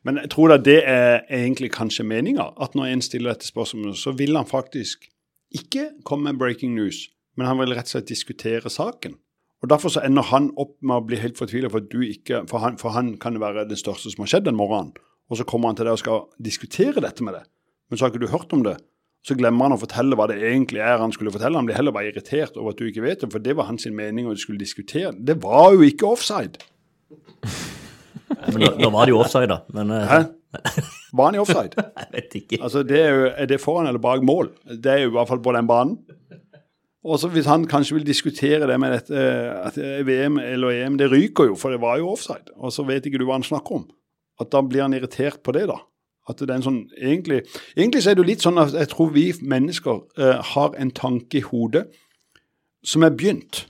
Men 0.07 0.19
jeg 0.23 0.33
tror 0.33 0.53
da 0.53 0.59
det 0.63 0.79
er 0.83 1.23
egentlig 1.27 1.71
kanskje 1.75 2.07
meninga. 2.07 2.51
At 2.59 2.75
når 2.75 2.91
en 2.91 3.05
stiller 3.05 3.33
dette 3.33 3.47
spørsmålet, 3.47 3.99
så 4.01 4.13
vil 4.17 4.35
han 4.35 4.49
faktisk 4.49 5.07
ikke 5.55 5.89
komme 6.05 6.29
med 6.29 6.41
breaking 6.41 6.75
news, 6.75 7.07
men 7.37 7.47
han 7.47 7.61
vil 7.61 7.73
rett 7.73 7.87
og 7.89 7.95
slett 7.95 8.11
diskutere 8.11 8.69
saken. 8.73 9.15
Og 9.59 9.69
Derfor 9.71 9.91
så 9.91 10.03
ender 10.07 10.27
han 10.29 10.53
opp 10.59 10.77
med 10.79 10.95
å 10.95 11.05
bli 11.07 11.19
helt 11.19 11.39
fortvila, 11.39 11.71
for, 11.71 11.83
at 11.83 11.91
du 11.91 12.03
ikke, 12.05 12.45
for, 12.47 12.63
han, 12.63 12.77
for 12.79 12.95
han 12.95 13.15
kan 13.19 13.39
være 13.41 13.67
det 13.67 13.79
største 13.79 14.11
som 14.13 14.23
har 14.23 14.31
skjedd 14.33 14.47
den 14.47 14.59
morgenen. 14.59 14.93
Og 15.29 15.37
så 15.37 15.45
kommer 15.47 15.69
han 15.69 15.77
til 15.77 15.87
deg 15.87 15.95
og 15.95 16.01
skal 16.01 16.23
diskutere 16.41 17.03
dette 17.03 17.25
med 17.25 17.37
deg. 17.37 17.49
Men 17.89 17.97
så 17.97 18.05
har 18.05 18.13
ikke 18.13 18.25
du 18.25 18.31
hørt 18.33 18.53
om 18.55 18.63
det. 18.65 18.77
Så 19.25 19.35
glemmer 19.35 19.67
han 19.67 19.75
å 19.75 19.81
fortelle 19.81 20.15
hva 20.15 20.29
det 20.31 20.39
egentlig 20.39 20.81
er 20.81 21.01
han 21.01 21.11
skulle 21.13 21.33
fortelle. 21.33 21.59
Han 21.59 21.67
blir 21.67 21.77
heller 21.77 21.93
bare 21.95 22.11
irritert 22.11 22.57
over 22.57 22.73
at 22.73 22.79
du 22.79 22.87
ikke 22.87 23.03
vet 23.03 23.25
det, 23.25 23.31
for 23.33 23.43
det 23.43 23.55
var 23.59 23.67
hans 23.67 23.85
mening 23.91 24.29
og 24.29 24.37
de 24.37 24.43
skulle 24.43 24.61
diskutere. 24.61 25.11
Det 25.13 25.37
var 25.43 25.73
jo 25.75 25.83
ikke 25.85 26.07
offside. 26.07 26.61
Men 28.47 28.61
nå, 28.63 28.71
da 28.79 28.91
var 28.93 29.09
det 29.09 29.13
jo 29.13 29.19
offside, 29.19 29.49
da. 29.51 29.59
Men 29.75 29.91
eh, 29.95 30.07
Hæ? 30.09 30.21
Var 31.13 31.25
han 31.25 31.35
i 31.35 31.41
offside? 31.41 31.83
jeg 31.99 32.13
vet 32.13 32.37
ikke. 32.39 32.61
Altså, 32.63 32.83
det 32.87 33.01
er, 33.01 33.11
jo, 33.11 33.27
er 33.35 33.49
det 33.49 33.59
foran 33.61 33.89
eller 33.89 34.01
bak 34.01 34.23
mål? 34.25 34.53
Det 34.69 34.93
er 34.93 35.03
jo 35.03 35.11
i 35.11 35.15
hvert 35.17 35.29
fall 35.29 35.43
på 35.45 35.53
den 35.57 35.69
banen. 35.69 35.99
Og 37.03 37.19
så 37.19 37.29
Hvis 37.31 37.47
han 37.47 37.63
kanskje 37.67 37.95
vil 37.95 38.07
diskutere 38.07 38.67
det 38.67 38.75
med 38.79 38.91
dette, 38.91 39.15
at 39.15 39.77
eh, 39.79 40.01
VM 40.07 40.39
eller 40.39 40.85
EM, 40.85 40.97
det 40.99 41.11
ryker 41.11 41.51
jo, 41.51 41.55
for 41.59 41.75
det 41.75 41.81
var 41.81 41.97
jo 41.99 42.11
offside. 42.11 42.53
Og 42.57 42.73
så 42.75 42.83
vet 42.87 43.05
ikke 43.05 43.21
du 43.21 43.25
hva 43.27 43.39
han 43.39 43.45
snakker 43.45 43.81
om. 43.81 43.87
At 44.39 44.51
Da 44.51 44.61
blir 44.61 44.85
han 44.85 44.93
irritert 44.95 45.43
på 45.43 45.51
det, 45.55 45.67
da. 45.67 45.79
At 46.29 46.37
det 46.39 46.49
er 46.49 46.59
en 46.59 46.65
sånn, 46.65 46.83
egentlig, 46.95 47.41
egentlig 47.75 48.03
så 48.03 48.11
er 48.11 48.17
det 48.17 48.23
jo 48.23 48.29
litt 48.29 48.43
sånn 48.45 48.61
at 48.61 48.75
jeg 48.77 48.91
tror 48.91 49.09
vi 49.15 49.25
mennesker 49.41 50.03
eh, 50.21 50.39
har 50.53 50.77
en 50.77 50.91
tanke 50.95 51.39
i 51.41 51.45
hodet 51.45 51.87
som 52.85 53.03
er 53.03 53.15
begynt. 53.17 53.65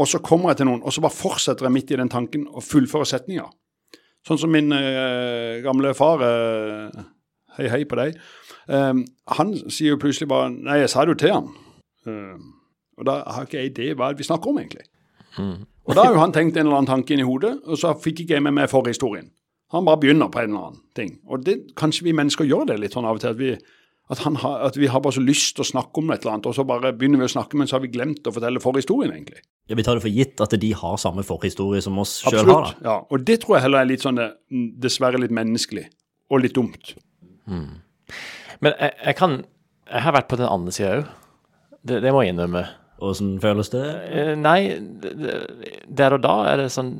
Og 0.00 0.08
så 0.10 0.18
kommer 0.24 0.50
jeg 0.50 0.60
til 0.60 0.70
noen, 0.70 0.82
og 0.82 0.92
så 0.92 1.04
bare 1.04 1.14
fortsetter 1.14 1.68
jeg 1.68 1.76
midt 1.76 1.92
i 1.94 1.98
den 2.00 2.10
tanken 2.10 2.48
og 2.50 2.64
fullfører 2.66 3.08
setninga. 3.08 3.46
Sånn 4.26 4.40
som 4.42 4.52
min 4.52 4.72
eh, 4.76 5.60
gamle 5.64 5.94
far 5.96 6.24
eh, 6.26 7.00
Hei, 7.56 7.66
hei 7.66 7.80
på 7.88 7.96
deg. 7.98 8.14
Eh, 8.70 9.00
han 9.36 9.50
sier 9.66 9.94
jo 9.94 10.00
plutselig 10.00 10.28
bare 10.30 10.52
Nei, 10.54 10.80
jeg 10.84 10.92
sa 10.92 11.02
det 11.04 11.14
jo 11.14 11.20
til 11.22 11.34
han. 11.34 11.50
Eh, 12.06 12.36
og 13.00 13.06
da 13.08 13.20
har 13.32 13.46
ikke 13.46 13.62
jeg 13.62 13.72
idé 13.72 13.92
hva 13.96 14.12
vi 14.16 14.26
snakker 14.26 14.52
om, 14.52 14.60
egentlig. 14.60 14.86
Og 15.88 15.96
da 15.96 16.04
har 16.04 16.14
jo 16.14 16.20
han 16.20 16.34
tenkt 16.34 16.58
en 16.58 16.66
eller 16.66 16.82
annen 16.82 16.90
tanke 16.90 17.14
inn 17.14 17.22
i 17.22 17.26
hodet, 17.26 17.54
og 17.64 17.78
så 17.80 17.94
fikk 17.96 18.24
ikke 18.24 18.36
jeg 18.36 18.44
med 18.44 18.54
meg 18.58 18.70
forhistorien. 18.70 19.30
Han 19.72 19.84
bare 19.86 20.00
begynner 20.02 20.30
på 20.34 20.40
en 20.42 20.50
eller 20.50 20.64
annen 20.70 20.80
ting. 20.98 21.12
Og 21.30 21.44
det, 21.46 21.58
kanskje 21.78 22.04
vi 22.08 22.12
mennesker 22.16 22.48
gjør 22.48 22.66
det 22.72 22.80
litt 22.82 22.96
sånn 22.96 23.06
av 23.06 23.18
og 23.18 23.22
til. 23.22 23.30
At 23.30 23.38
vi, 23.38 23.52
at 24.10 24.18
han 24.24 24.34
har, 24.42 24.56
at 24.66 24.76
vi 24.76 24.88
har 24.90 25.00
bare 25.04 25.14
så 25.14 25.22
lyst 25.22 25.54
til 25.54 25.62
å 25.62 25.68
snakke 25.68 26.02
om 26.02 26.10
et 26.10 26.24
eller 26.24 26.32
annet, 26.34 26.48
og 26.50 26.56
så 26.56 26.64
bare 26.66 26.90
begynner 26.98 27.22
vi 27.22 27.28
å 27.28 27.32
snakke, 27.36 27.54
men 27.60 27.68
så 27.70 27.76
har 27.78 27.84
vi 27.84 27.92
glemt 27.94 28.26
å 28.26 28.32
fortelle 28.34 28.58
forhistorien, 28.64 29.12
egentlig. 29.14 29.44
Ja, 29.70 29.76
vi 29.78 29.84
tar 29.86 29.94
det 29.94 30.02
for 30.02 30.10
gitt 30.10 30.42
at 30.42 30.56
de 30.58 30.72
har 30.74 30.96
samme 30.98 31.22
forhistorie 31.22 31.78
som 31.84 31.98
oss 32.02 32.16
sjøl 32.26 32.50
har. 32.50 32.72
Da. 32.72 32.88
Ja, 32.88 32.96
og 33.06 33.22
det 33.28 33.38
tror 33.44 33.56
jeg 33.60 33.68
heller 33.68 33.84
er 33.84 33.90
litt 33.92 34.02
sånn 34.02 34.18
eh, 34.18 34.32
dessverre 34.82 35.20
litt 35.22 35.30
menneskelig, 35.38 35.86
og 36.34 36.42
litt 36.42 36.56
dumt. 36.58 36.96
Men 37.46 38.74
jeg, 38.74 38.90
jeg 39.06 39.16
kan 39.18 39.38
Jeg 39.90 40.02
har 40.04 40.14
vært 40.14 40.28
på 40.30 40.36
den 40.38 40.46
andre 40.46 40.72
sida 40.74 40.90
òg. 41.00 41.06
Det, 41.82 41.96
det 42.04 42.10
må 42.14 42.20
jeg 42.22 42.34
innrømme. 42.34 42.60
Åssen 43.02 43.30
føles 43.42 43.70
det? 43.72 43.80
Eh, 44.12 44.34
Nei, 44.38 44.76
det- 45.02 45.14
det- 45.18 45.86
der 45.88 46.14
og 46.14 46.20
da 46.22 46.34
er 46.52 46.56
det 46.60 46.66
sånn 46.70 46.92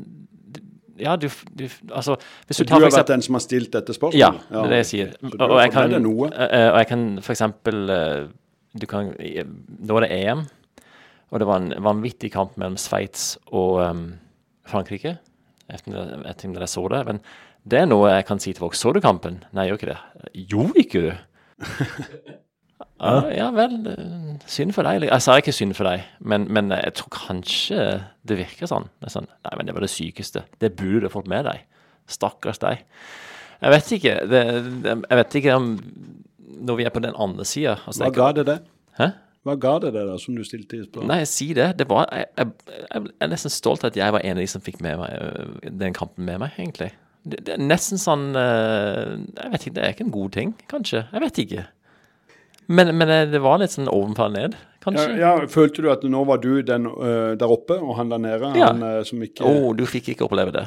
Ja, 1.01 1.17
du, 1.17 1.27
du 1.57 1.65
Altså, 1.89 2.17
hvis 2.47 2.61
du 2.61 2.65
Du 2.69 2.75
har 2.77 2.85
vært 2.87 3.11
den 3.11 3.25
som 3.25 3.39
har 3.39 3.45
stilt 3.45 3.73
dette 3.75 3.97
spørsmålet? 3.97 4.21
Ja, 4.21 4.31
det 4.51 4.63
er 4.63 4.75
det 4.75 4.81
jeg 4.83 4.89
sier. 4.91 5.13
Og, 5.33 5.45
og 5.49 5.59
jeg 5.63 5.73
kan, 5.75 5.97
noe? 6.05 6.31
eh, 6.31 6.69
og 6.71 6.79
jeg 6.83 6.91
kan 6.93 7.05
for 7.25 7.35
eksempel 7.35 7.95
eh, 7.95 8.29
Du 8.81 8.87
kan 8.91 9.13
Nå 9.17 9.97
var 9.97 10.07
det 10.07 10.13
EM, 10.19 10.45
og 11.31 11.43
det 11.43 11.49
var 11.49 11.63
en 11.63 11.73
vanvittig 11.87 12.33
kamp 12.35 12.57
mellom 12.59 12.77
Sveits 12.81 13.33
og 13.47 13.81
um, 13.85 14.05
Frankrike. 14.67 15.17
Etter 15.71 16.49
ikke 16.49 16.63
jeg 16.65 16.71
så 16.71 16.83
det, 16.91 17.05
men 17.07 17.21
det 17.71 17.83
er 17.83 17.91
noe 17.91 18.11
jeg 18.11 18.27
kan 18.27 18.41
si 18.43 18.53
til 18.53 18.65
folk. 18.65 18.75
Så 18.79 18.91
du 18.95 19.01
kampen? 19.05 19.43
Nei, 19.55 19.69
jeg 19.69 19.75
gjør 19.75 19.81
ikke 19.81 19.93
det. 19.93 20.45
Jo, 20.51 20.67
ikke 20.83 21.03
du? 21.07 21.11
Ja, 23.01 23.21
ja 23.33 23.47
vel, 23.57 23.79
synd 24.51 24.75
for 24.77 24.85
deg. 24.85 25.07
Jeg 25.09 25.25
sa 25.25 25.39
ikke 25.41 25.55
synd 25.57 25.73
for 25.79 25.89
deg, 25.89 26.05
men, 26.21 26.45
men 26.53 26.69
jeg 26.75 26.93
tror 26.99 27.13
kanskje 27.15 27.87
det 28.29 28.37
virker 28.43 28.69
sånn. 28.69 28.91
Det 29.01 29.13
sånn. 29.15 29.29
Nei, 29.47 29.55
men 29.57 29.71
det 29.71 29.77
var 29.77 29.87
det 29.87 29.93
sykeste. 29.93 30.45
Det 30.61 30.75
burde 30.77 31.07
du 31.07 31.13
fått 31.13 31.31
med 31.31 31.49
deg. 31.49 31.65
Stakkars 32.11 32.61
deg. 32.61 32.85
Jeg 33.61 33.75
vet 33.75 33.91
ikke. 33.97 34.15
Det, 34.29 34.45
det, 34.85 34.95
jeg 34.97 35.21
vet 35.21 35.35
ikke 35.41 35.57
om 35.61 35.73
Når 36.61 36.79
vi 36.79 36.85
er 36.89 36.93
på 36.95 37.03
den 37.05 37.17
andre 37.17 37.45
sida 37.45 37.75
altså, 37.87 38.07
Hva 38.07 38.13
ga 38.17 38.31
det 38.39 38.47
det? 38.49 38.57
Hæ? 38.97 39.11
Hva 39.47 39.55
ga 39.57 39.75
det 39.81 39.93
det, 39.95 40.03
da, 40.09 40.17
som 40.21 40.37
du 40.37 40.43
stilte 40.45 40.77
i 40.77 40.83
spørsmål? 40.85 41.09
Nei, 41.09 41.23
si 41.29 41.47
det. 41.57 41.71
Det 41.79 41.87
var 41.89 42.11
jeg, 42.13 42.27
jeg, 42.37 42.75
jeg 42.77 43.05
er 43.25 43.31
nesten 43.33 43.53
stolt 43.53 43.87
at 43.89 43.97
jeg 43.97 44.13
var 44.13 44.25
en 44.25 44.37
av 44.37 44.43
de 44.43 44.49
som 44.53 44.65
fikk 44.65 44.83
med 44.85 44.99
meg 45.01 45.15
øh, 45.17 45.71
den 45.81 45.97
kampen 45.97 46.27
med 46.29 46.43
meg, 46.43 46.59
egentlig. 46.61 46.91
Det, 47.25 47.41
det 47.47 47.55
er 47.55 47.63
nesten 47.65 48.01
sånn 48.01 48.31
øh, 48.37 49.17
Jeg 49.37 49.53
vet 49.55 49.65
ikke, 49.65 49.75
det 49.79 49.85
er 49.85 49.95
ikke 49.95 50.07
en 50.09 50.13
god 50.13 50.35
ting, 50.37 50.53
kanskje. 50.69 51.07
Jeg 51.09 51.25
vet 51.25 51.41
ikke. 51.47 51.65
Men, 52.71 52.93
men 52.99 53.11
det 53.33 53.41
var 53.43 53.59
litt 53.59 53.73
sånn 53.75 53.89
ovenfra 53.91 54.29
og 54.31 54.35
ned, 54.37 54.55
kanskje. 54.85 55.09
ja, 55.19 55.33
følte 55.51 55.83
du 55.83 55.89
at 55.91 56.05
nå 56.07 56.21
var 56.29 56.39
du 56.43 56.61
den 56.63 56.87
uh, 56.87 57.33
der 57.41 57.51
oppe, 57.51 57.77
og 57.83 57.97
han 57.99 58.13
der 58.13 58.23
nede, 58.23 58.53
Ja. 58.55 58.69
han 58.71 58.85
uh, 58.87 59.01
som 59.07 59.23
ikke 59.27 59.43
Å, 59.49 59.73
du 59.75 59.83
fikk 59.91 60.13
ikke 60.15 60.29
oppleve 60.29 60.55
det. 60.55 60.67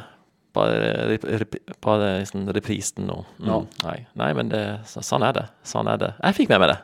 Bare, 0.54 1.16
rep, 1.42 1.56
bare 1.82 2.10
sånn 2.30 2.46
reprisen 2.54 3.08
og 3.10 3.24
mm, 3.40 3.48
Ja. 3.48 3.62
nei. 3.88 3.96
nei, 4.20 4.28
men 4.38 4.52
det, 4.52 4.60
så, 4.86 5.02
sånn 5.02 5.24
er 5.26 5.34
det. 5.40 5.46
Sånn 5.66 5.88
er 5.90 5.98
det. 6.02 6.12
Jeg 6.20 6.38
fikk 6.44 6.52
med 6.54 6.62
meg 6.66 6.74
det. 6.76 6.82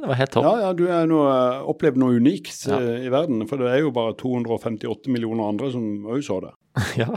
Det 0.00 0.08
var 0.08 0.16
helt 0.18 0.32
topp. 0.34 0.44
Ja, 0.48 0.52
ja, 0.64 0.68
du 0.76 0.82
har 0.88 1.10
øh, 1.12 1.62
opplevd 1.70 1.98
noe 2.00 2.16
unikt 2.20 2.66
Ja. 2.68 2.78
i 2.80 3.08
verden. 3.12 3.42
For 3.48 3.60
det 3.60 3.68
er 3.70 3.82
jo 3.84 3.90
bare 3.94 4.14
258 4.20 5.08
millioner 5.12 5.48
andre 5.52 5.70
som 5.72 5.84
òg 6.08 6.22
så 6.26 6.40
det. 6.44 6.52
Ja. 7.00 7.08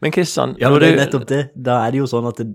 Men 0.00 0.12
Kristian, 0.14 0.56
Ja, 0.60 0.70
men 0.72 0.80
det 0.80 0.88
er 0.90 0.94
jo 0.96 1.00
nettopp 1.02 1.26
det. 1.28 1.42
Da 1.56 1.78
er 1.86 1.92
det 1.94 2.00
jo 2.02 2.08
sånn 2.10 2.28
at 2.30 2.40
det, 2.40 2.48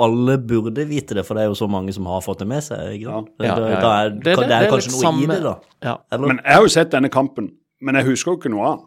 alle 0.00 0.38
burde 0.38 0.84
vite 0.88 1.14
det, 1.18 1.24
for 1.26 1.34
det 1.34 1.42
er 1.42 1.48
jo 1.50 1.54
så 1.58 1.66
mange 1.70 1.92
som 1.92 2.06
har 2.06 2.20
fått 2.22 2.38
det 2.38 2.46
med 2.48 2.62
seg. 2.62 2.78
ikke 2.98 3.10
sant? 3.10 3.28
Ja, 3.40 3.46
ja, 3.58 3.68
ja. 3.68 3.78
er, 4.04 4.10
Det- 4.10 4.22
det, 4.24 4.36
det- 4.36 4.44
er 4.44 4.48
det 4.48 4.68
er 4.68 4.70
kanskje 4.70 4.92
noe 4.94 5.22
i 5.22 5.26
det, 5.26 5.42
da. 5.42 5.54
Ja. 5.82 5.96
Eller? 6.12 6.26
Men 6.28 6.40
jeg 6.44 6.54
har 6.54 6.62
jo 6.62 6.68
sett 6.68 6.90
denne 6.92 7.08
kampen, 7.10 7.50
men 7.80 7.94
jeg 7.94 8.04
husker 8.06 8.32
jo 8.32 8.38
ikke 8.38 8.50
noe 8.54 8.66
annet. 8.66 8.84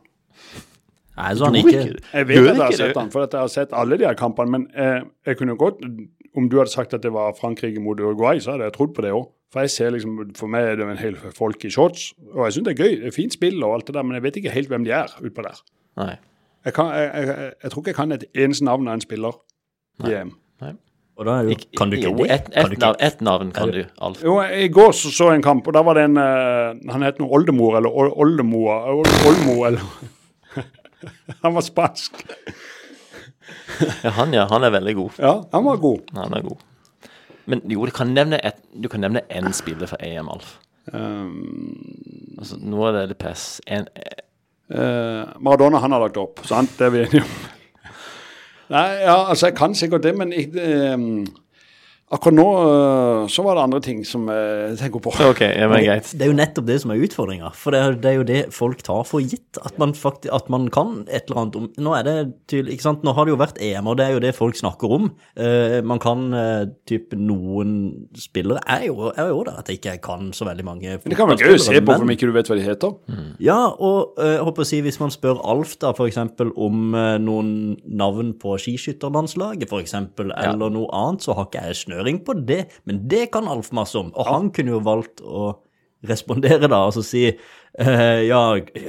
Nei, 1.17 1.33
så 1.35 1.45
han 1.45 1.55
ikke 1.55 1.67
ikke- 1.69 1.99
Jeg 2.13 2.27
vet 2.27 2.37
at 2.37 2.45
jeg 2.55 2.55
har 2.63 2.71
sett 2.71 2.95
han, 2.95 3.05
den, 3.05 3.11
for 3.11 3.21
at 3.23 3.31
jeg 3.33 3.39
har 3.41 3.47
sett 3.47 3.73
alle 3.73 3.97
de 3.97 4.05
her 4.05 4.13
kampene. 4.15 4.49
Men 4.49 4.67
eh, 4.75 5.01
jeg 5.27 5.37
kunne 5.37 5.57
godt, 5.57 5.83
om 6.37 6.47
du 6.49 6.57
hadde 6.57 6.71
sagt 6.71 6.93
at 6.93 7.01
det 7.01 7.11
var 7.11 7.33
Frankrike 7.39 7.79
mot 7.81 7.99
Uruguay, 7.99 8.39
så 8.39 8.51
hadde 8.51 8.63
jeg 8.63 8.73
trodd 8.73 8.93
på 8.95 9.01
det 9.01 9.11
òg. 9.11 9.27
For 9.51 9.59
jeg 9.59 9.69
ser 9.69 9.89
liksom, 9.91 10.33
for 10.37 10.47
meg 10.47 10.63
er 10.63 10.75
det 10.77 10.87
en 10.87 10.97
hel 10.97 11.15
folk 11.15 11.65
i 11.65 11.69
shorts, 11.69 12.13
og 12.33 12.45
jeg 12.47 12.53
syns 12.53 12.65
det 12.69 12.79
er 12.79 12.83
gøy. 12.85 12.95
Det 13.01 13.07
er 13.07 13.11
fint 13.11 13.33
spill 13.33 13.61
og 13.63 13.73
alt 13.75 13.85
det 13.87 13.95
der, 13.95 14.03
men 14.03 14.13
jeg 14.15 14.23
vet 14.23 14.37
ikke 14.39 14.51
helt 14.55 14.69
hvem 14.69 14.85
de 14.85 14.91
er 14.91 15.07
utpå 15.21 15.43
der. 15.43 15.59
Nei. 15.97 16.15
Jeg, 16.65 16.73
kan, 16.73 16.85
jeg, 16.95 17.11
jeg, 17.27 17.53
jeg 17.63 17.71
tror 17.71 17.81
ikke 17.81 17.87
jeg 17.89 17.95
kan 17.95 18.11
et 18.13 18.23
eneste 18.33 18.63
navn 18.63 18.87
av 18.87 18.93
en 18.93 19.01
spiller 19.01 19.33
i 20.07 20.13
EM. 20.13 20.31
Og 21.19 21.25
da 21.27 21.33
er 21.41 21.47
det 21.49 21.55
jo, 21.57 21.65
kan 21.77 21.91
du 21.91 21.97
ikke 21.97 22.09
jo, 22.09 22.23
et, 22.25 22.31
et, 22.31 22.45
Kan 22.53 22.63
et, 22.63 22.69
du 22.71 22.75
ikke? 22.77 22.85
navn, 22.85 22.95
et 23.07 23.21
navn 23.27 23.51
kan 23.53 23.71
du, 23.75 23.81
Alf. 24.07 24.21
Jo, 24.25 24.37
I 24.41 24.67
går 24.73 24.93
så, 24.97 25.11
så 25.13 25.27
jeg 25.29 25.41
en 25.41 25.43
kamp, 25.45 25.67
og 25.67 25.75
da 25.75 25.81
var 25.85 25.99
det 25.99 26.05
en 26.07 26.17
eh, 26.17 26.79
Han 26.93 27.03
het 27.05 27.19
noe 27.21 27.29
Oldemor 27.37 27.75
eller 27.77 27.91
Ol- 27.93 28.13
Oldemoa 28.25 28.77
Ol- 28.95 29.11
Olmo 29.29 29.57
eller 29.67 29.83
Han 31.43 31.53
var 31.57 31.61
spansk. 31.65 32.23
Ja, 34.03 34.09
han, 34.17 34.33
ja. 34.33 34.47
Han 34.51 34.63
er 34.63 34.73
veldig 34.75 34.95
god. 34.97 35.19
Ja, 35.21 35.35
han 35.51 35.63
var 35.65 35.77
god. 35.81 36.11
Han 36.17 36.33
er 36.37 36.43
god. 36.45 36.59
Men 37.49 37.61
jo, 37.69 37.85
du 37.89 37.93
kan 37.95 38.11
nevne 38.13 38.37
et, 38.45 38.59
du 38.77 38.85
kan 38.91 39.01
nevne 39.01 39.23
én 39.33 39.49
spiller 39.57 39.89
fra 39.89 39.97
EM, 40.05 40.29
Alf. 40.31 40.55
Um, 40.93 41.77
Altså, 42.41 42.57
nå 42.61 42.79
er 42.87 42.95
det 42.99 43.07
litt 43.13 43.21
pess. 43.27 43.47
En, 43.67 43.89
Eh, 44.71 45.23
Maradona 45.43 45.81
han 45.83 45.91
har 45.91 45.99
lagt 45.99 46.15
opp, 46.15 46.45
sant? 46.47 46.69
Det 46.79 46.85
er 46.85 46.91
vi 46.93 46.99
enige 47.03 47.25
om. 47.25 47.31
Nei, 48.71 48.91
ja, 49.03 49.29
altså 49.29 49.49
jeg 49.49 49.55
kan 49.57 49.75
sikkert 49.75 50.03
det, 50.03 50.13
men 50.17 50.31
ikke, 50.31 50.61
ehm, 50.63 51.25
akkurat 52.11 52.37
nå 52.37 52.45
eh, 52.61 53.29
så 53.31 53.45
var 53.45 53.57
det 53.57 53.63
andre 53.65 53.81
ting 53.83 54.03
som 54.07 54.27
jeg 54.31 54.77
tenker 54.81 55.03
på. 55.03 55.13
Ok, 55.31 55.41
ja, 55.45 55.67
men 55.71 55.83
greit. 55.85 56.11
Det 56.13 56.27
er 56.27 56.31
jo 56.31 56.37
nettopp 56.37 56.67
det 56.67 56.77
som 56.83 56.93
er 56.93 57.03
utfordringa. 57.05 57.51
For 57.57 57.75
det 57.75 57.81
er, 57.81 57.97
det 58.03 58.11
er 58.11 58.17
jo 58.19 58.27
det 58.27 58.41
folk 58.55 58.83
tar 58.85 59.05
for 59.07 59.23
gitt. 59.23 59.59
At 59.63 59.79
man, 59.81 59.95
faktisk, 59.97 60.31
at 60.35 60.51
man 60.53 60.67
kan 60.73 61.01
et 61.07 61.29
eller 61.29 61.43
annet 61.43 61.59
om 61.59 61.69
Nå 61.81 61.95
er 61.97 62.05
det 62.05 62.15
tydelig, 62.51 62.75
ikke 62.77 62.87
sant? 62.89 63.05
Nå 63.07 63.15
har 63.17 63.25
det 63.27 63.33
jo 63.33 63.39
vært 63.41 63.61
EM, 63.63 63.87
og 63.89 63.97
det 63.99 64.05
er 64.07 64.15
jo 64.15 64.23
det 64.23 64.33
folk 64.37 64.59
snakker 64.59 64.91
om. 64.99 65.09
Uh, 65.39 65.79
man 65.87 66.01
kan 66.03 66.27
uh, 66.35 66.65
type 66.89 67.17
Noen 67.17 67.71
spillere 68.17 68.61
er 68.69 68.85
jo, 68.89 69.09
er 69.11 69.31
jo 69.31 69.41
der 69.47 69.61
at 69.61 69.69
jeg 69.71 69.79
ikke 69.79 69.97
kan 70.03 70.29
så 70.35 70.45
veldig 70.47 70.65
mange 70.67 70.97
Men 71.01 71.13
det 71.13 71.17
kan 71.17 71.29
være 71.31 71.47
gøy 71.47 71.57
å 71.57 71.63
se 71.63 71.79
på 71.79 71.91
men- 71.93 72.05
om 72.05 72.13
ikke 72.13 72.29
du 72.29 72.35
vet 72.35 72.49
hva 72.51 72.57
de 72.59 72.65
heter. 72.65 72.95
Ja, 73.43 73.59
og 73.71 74.19
uh, 74.19 74.35
jeg 74.35 74.45
håper 74.47 74.65
å 74.65 74.67
si 74.67 74.81
hvis 74.85 74.99
man 75.01 75.13
spør 75.13 75.41
Alf 75.51 75.77
da, 75.81 75.93
eksempel 76.11 76.51
om 76.59 76.95
eh, 76.97 77.15
noen 77.21 77.51
navn 77.85 78.33
på 78.41 78.55
skiskytterlandslaget, 78.61 79.69
for 79.71 79.83
eksempel, 79.83 80.31
eller 80.37 80.71
noe 80.73 80.89
annet, 80.95 81.23
så 81.25 81.35
har 81.37 81.47
ikke 81.47 81.63
jeg 81.69 81.79
snøring 82.01 82.23
på 82.25 82.33
det. 82.45 82.65
Men 82.85 83.07
det 83.07 83.31
kan 83.31 83.47
Alf 83.47 83.71
masse 83.71 83.97
om. 83.97 84.11
Og 84.15 84.25
han 84.25 84.51
kunne 84.51 84.71
jo 84.75 84.81
valgt 84.83 85.21
å 85.21 85.57
respondere 86.01 86.65
da, 86.65 86.79
og 86.87 86.95
så 86.95 87.03
si 87.05 87.27
eh, 87.29 88.21
ja, 88.25 88.39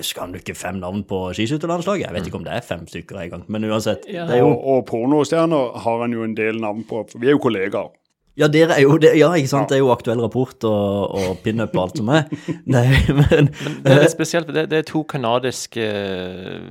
skal 0.01 0.33
du 0.33 0.39
ikke 0.39 0.57
fem 0.57 0.79
navn 0.81 1.03
på 1.05 1.27
skiskytterlandslaget? 1.37 2.07
Jeg 2.07 2.15
vet 2.17 2.29
ikke 2.31 2.39
om 2.41 2.47
det 2.47 2.55
er 2.57 2.65
fem 2.65 2.87
stykker 2.89 3.19
engang, 3.21 3.43
men 3.53 3.67
uansett. 3.69 4.07
Ja. 4.09 4.25
Det 4.25 4.39
er 4.39 4.41
jo 4.41 4.55
Og, 4.55 4.63
og 4.65 4.87
pornostjerner 4.89 5.77
har 5.85 6.07
han 6.07 6.15
jo 6.17 6.25
en 6.25 6.37
del 6.39 6.61
navn 6.63 6.87
på, 6.89 7.05
for 7.11 7.21
vi 7.21 7.29
er 7.29 7.37
jo 7.37 7.43
kollegaer. 7.45 7.93
Ja, 8.41 8.47
dere 8.49 8.79
er 8.79 8.87
jo 8.87 8.95
det, 8.97 9.11
ja, 9.21 9.29
ikke 9.37 9.51
sant? 9.51 9.69
Det 9.69 9.77
er 9.77 9.83
jo 9.83 9.91
aktuell 9.93 10.23
rapport 10.25 10.65
og, 10.65 11.19
og 11.21 11.43
pinup 11.45 11.75
og 11.77 11.83
alt 11.83 12.01
som 12.01 12.09
er. 12.17 12.31
Nei, 12.79 12.87
men 13.13 13.51
Det 13.53 13.93
er 13.93 14.07
litt 14.07 14.15
spesielt, 14.15 14.49
for 14.49 14.57
det, 14.57 14.71
det 14.73 14.79
er 14.81 14.89
to 14.89 15.03
kanadiske 15.05 15.85
eh, 15.85 16.65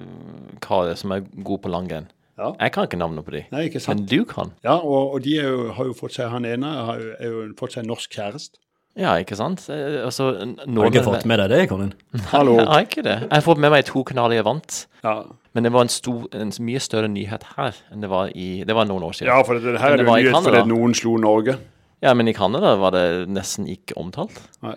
karer 0.66 0.98
som 0.98 1.14
er 1.14 1.22
gode 1.38 1.62
på 1.68 1.70
langrenn. 1.70 2.10
Ja. 2.42 2.50
Jeg 2.66 2.74
kan 2.74 2.88
ikke 2.90 2.98
navnet 3.00 3.26
på 3.28 3.36
de, 3.36 3.44
Nei, 3.54 3.68
ikke 3.70 3.82
sant? 3.84 4.02
men 4.02 4.10
du 4.10 4.26
kan. 4.26 4.52
Ja, 4.66 4.80
og, 4.82 5.14
og 5.16 5.22
de 5.26 5.38
er 5.38 5.48
jo, 5.54 5.70
har 5.78 5.86
jo 5.92 5.94
fått 5.98 6.16
seg 6.18 6.32
Han 6.34 6.48
ene 6.50 6.74
har 6.90 7.00
jo, 7.04 7.12
er 7.20 7.32
jo 7.36 7.44
fått 7.60 7.78
seg 7.78 7.86
norsk 7.86 8.18
kjæreste. 8.18 8.58
Ja, 9.00 9.14
ikke 9.24 9.38
sant? 9.40 9.62
Eh, 9.72 10.02
Altså, 10.04 10.32
n- 10.44 10.58
har 10.60 10.90
du 10.90 10.90
ikke 10.90 11.06
fått 11.06 11.24
med 11.30 11.40
deg 11.40 11.54
det, 11.54 11.60
Colin? 11.72 11.94
Hallo. 12.34 12.58
Jeg 12.60 12.68
har 12.68 12.82
ikke 12.90 13.04
det. 13.06 13.14
Jeg 13.24 13.32
har 13.38 13.46
fått 13.46 13.62
med 13.64 13.72
meg 13.72 13.86
to 13.88 14.04
kanaler 14.10 14.36
jeg 14.42 14.48
vant, 14.50 14.82
Ja, 15.06 15.14
men 15.56 15.64
det 15.68 15.72
var 15.72 15.86
en, 15.86 15.92
stor, 15.94 16.26
en 16.36 16.52
mye 16.68 16.80
større 16.84 17.08
nyhet 17.12 17.44
her 17.56 17.78
enn 17.92 18.04
det 18.04 18.10
var 18.12 18.34
i 18.36 18.50
Det 18.68 18.76
var 18.76 18.86
noen 18.90 19.04
år 19.08 19.16
siden. 19.16 19.32
ja 19.32 19.40
for 19.48 19.56
det, 19.60 19.64
det 19.78 19.80
her 19.84 19.96
er 19.96 20.04
jo 20.04 20.10
nyhet 20.12 20.44
fordi 20.50 20.64
noen 20.74 20.94
slo 20.98 21.16
Norge. 21.24 21.56
Ja, 22.04 22.14
men 22.18 22.28
i 22.28 22.34
Canada 22.34 22.74
var 22.82 22.92
det 22.96 23.06
nesten 23.30 23.68
ikke 23.70 23.94
omtalt. 24.02 24.40
Nei, 24.66 24.76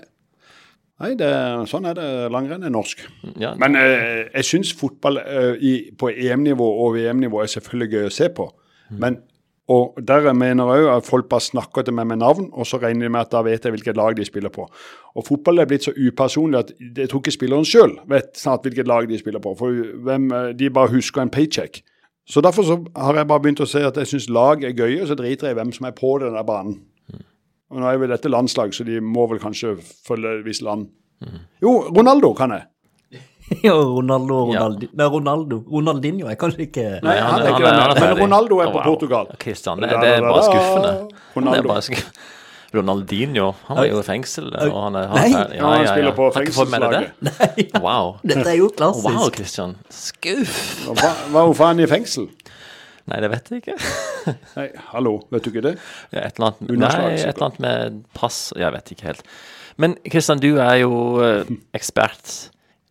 Nei 1.02 1.14
det, 1.18 1.28
sånn 1.66 1.88
er 1.90 1.96
det. 1.98 2.08
Langrenn 2.30 2.62
er 2.62 2.70
norsk. 2.70 3.00
Ja, 3.42 3.54
Men 3.58 3.74
eh, 3.78 4.28
jeg 4.28 4.46
syns 4.46 4.74
fotball 4.78 5.18
eh, 5.24 5.54
i, 5.58 5.72
på 5.98 6.12
EM-nivå 6.12 6.68
og 6.84 6.94
VM-nivå 6.94 7.42
er 7.42 7.50
selvfølgelig 7.50 7.90
gøy 7.96 8.10
å 8.10 8.14
se 8.14 8.28
på. 8.36 8.46
Men 8.94 9.18
og 9.72 9.96
der 9.96 10.26
mener 10.36 10.68
jeg 10.74 10.84
òg 10.84 10.90
at 10.92 11.06
folk 11.08 11.28
bare 11.30 11.40
snakker 11.40 11.86
til 11.86 11.94
meg 11.96 12.06
med 12.10 12.20
navn, 12.20 12.50
og 12.52 12.66
så 12.68 12.76
regner 12.82 13.06
de 13.06 13.12
med 13.14 13.22
at 13.24 13.30
da 13.32 13.40
vet 13.46 13.64
jeg 13.64 13.72
hvilket 13.72 13.96
lag 13.96 14.16
de 14.16 14.24
spiller 14.28 14.52
på. 14.52 14.66
Og 15.16 15.24
fotball 15.24 15.62
er 15.62 15.68
blitt 15.70 15.86
så 15.86 15.94
upersonlig 15.96 16.58
at 16.58 16.72
jeg 16.76 17.08
tror 17.08 17.22
ikke 17.22 17.32
spilleren 17.32 17.64
sjøl 17.68 17.94
vet 18.10 18.36
snart 18.36 18.66
hvilket 18.66 18.90
lag 18.90 19.08
de 19.08 19.18
spiller 19.18 19.40
på. 19.40 19.54
For 19.56 19.72
hvem, 20.04 20.28
eh, 20.32 20.50
de 20.52 20.68
bare 20.70 20.92
husker 20.92 21.22
en 21.22 21.32
paycheck. 21.32 21.80
Så 22.28 22.40
derfor 22.44 22.62
så 22.62 22.76
har 22.96 23.16
jeg 23.16 23.28
bare 23.28 23.40
begynt 23.40 23.64
å 23.64 23.68
se 23.68 23.80
at 23.84 23.96
jeg 23.96 24.12
syns 24.12 24.28
lag 24.28 24.64
er 24.64 24.76
gøye, 24.76 25.00
og 25.00 25.08
så 25.08 25.16
driter 25.16 25.48
jeg 25.48 25.56
i 25.56 25.60
hvem 25.60 25.72
som 25.72 25.88
er 25.88 25.96
på 25.96 26.18
den 26.20 26.36
der 26.36 26.44
banen. 26.44 26.82
Og 27.72 27.80
nå 27.80 27.88
er 27.90 27.96
vel 27.98 28.10
dette 28.12 28.28
landslag, 28.30 28.74
så 28.76 28.84
de 28.84 29.00
må 29.00 29.24
vel 29.30 29.40
kanskje 29.42 29.76
følge 30.06 30.38
et 30.40 30.44
visst 30.46 30.62
land. 30.62 30.88
Jo, 31.62 31.78
Ronaldo 31.96 32.34
kan 32.36 32.50
jeg. 32.58 32.66
Ja, 33.64 33.74
Ronaldo 33.76 34.36
og 34.46 34.52
Ja. 34.54 34.68
Nei, 34.72 35.06
Ronaldo. 35.12 35.58
Ronaldinho 35.68 36.26
er 36.32 36.34
kanskje 36.40 36.64
ikke 36.64 36.84
Nei, 37.04 37.16
han- 37.20 37.34
han 37.34 37.42
er 37.42 37.50
han 37.50 37.60
ikke 37.60 37.68
han 38.00 38.14
Men. 38.16 38.22
Ronaldo 38.24 38.58
er 38.64 38.70
på 38.72 38.78
Wow. 38.78 38.84
Portugal. 38.84 39.26
Christian, 39.40 39.80
det, 39.84 39.90
det 39.90 40.08
er 40.14 40.20
bare 40.24 40.42
skuffende. 40.46 40.92
Det 41.08 41.12
er 41.12 41.40
Ronaldo. 41.40 41.68
bare 41.68 41.82
skuff... 41.82 42.08
Ronaldinho, 42.74 43.52
han 43.68 43.76
var 43.76 43.84
jo 43.86 43.98
i 44.00 44.02
fengsel, 44.02 44.48
og 44.50 44.78
han 44.82 44.96
er 44.98 45.04
Nei. 45.12 45.28
han, 45.30 45.34
er- 45.44 45.52
Ja, 45.54 45.68
han 45.76 45.86
spiller 45.86 46.14
på 46.16 46.24
fengselslaget. 46.34 47.12
fengselslaget. 47.20 47.76
Wow. 47.84 48.16
Dette 48.26 48.48
er 48.50 48.56
jo 48.58 48.70
klassisk. 48.76 49.06
Wow, 49.14 49.28
Christian. 49.36 49.76
Skuff. 49.90 50.56
var 50.88 51.44
hun 51.44 51.52
hvorfor 51.54 51.68
er 51.70 51.84
i 51.84 51.86
fengsel? 51.86 52.26
Nei, 53.10 53.20
det 53.20 53.30
vet 53.34 53.50
jeg 53.52 53.62
ikke. 53.62 53.76
Nei, 54.56 54.68
hallo, 54.94 55.18
vet 55.32 55.44
du 55.44 55.50
ikke 55.52 55.64
det? 55.66 55.74
Ja, 56.14 56.24
Et 56.24 56.38
eller 56.38 56.54
annet, 56.54 56.74
nei, 56.80 56.92
et 57.18 57.26
eller 57.28 57.46
annet 57.50 57.60
med 57.60 57.98
pass 58.16 58.38
Jeg 58.56 58.72
vet 58.72 58.92
ikke 58.94 59.10
helt. 59.10 59.26
Men 59.76 59.96
Kristian, 60.08 60.40
du 60.40 60.54
er 60.62 60.78
jo 60.84 60.94
eh, 61.24 61.50
ekspert 61.78 62.34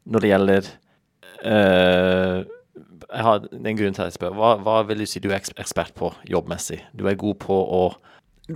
når 0.04 0.19
det 0.19 0.30
gjelder 0.34 0.65
uh, 1.47 2.43
jeg 3.13 3.23
har, 3.23 3.45
en 3.54 3.78
grunn 3.78 3.95
til 3.95 4.04
at 4.04 4.10
jeg 4.10 4.17
spør. 4.17 4.34
Hva, 4.36 4.56
hva 4.65 4.80
vil 4.89 5.04
du 5.04 5.08
si 5.08 5.21
du 5.23 5.30
er 5.32 5.39
ekspert 5.39 5.93
på 5.95 6.10
jobbmessig? 6.28 6.82
Du 6.97 7.06
er 7.08 7.19
god 7.19 7.39
på 7.43 7.56
å 7.56 7.86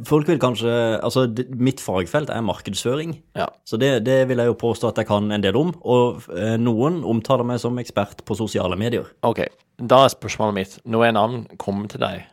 Folk 0.04 0.28
vil 0.28 0.39
kanskje 0.41 0.72
Altså, 1.00 1.24
mitt 1.56 1.80
fagfelt 1.80 2.32
er 2.34 2.43
markedsføring. 2.43 3.13
Ja. 3.39 3.48
Så 3.63 3.80
det, 3.80 4.02
det 4.04 4.26
vil 4.28 4.41
jeg 4.41 4.52
jo 4.52 4.58
påstå 4.60 4.91
at 4.91 5.00
jeg 5.00 5.08
kan 5.08 5.32
en 5.32 5.43
del 5.43 5.56
om. 5.56 5.72
Og 5.88 6.28
eh, 6.36 6.58
noen 6.60 7.00
omtaler 7.08 7.48
meg 7.48 7.62
som 7.63 7.80
ekspert 7.80 8.26
på 8.28 8.36
sosiale 8.36 8.76
medier. 8.80 9.08
OK, 9.28 9.46
da 9.78 10.04
er 10.04 10.13
spørsmålet 10.13 10.58
mitt 10.58 10.76
Når 10.86 11.06
en 11.08 11.22
annen 11.22 11.46
kommer 11.62 11.90
til 11.92 12.02
deg 12.02 12.26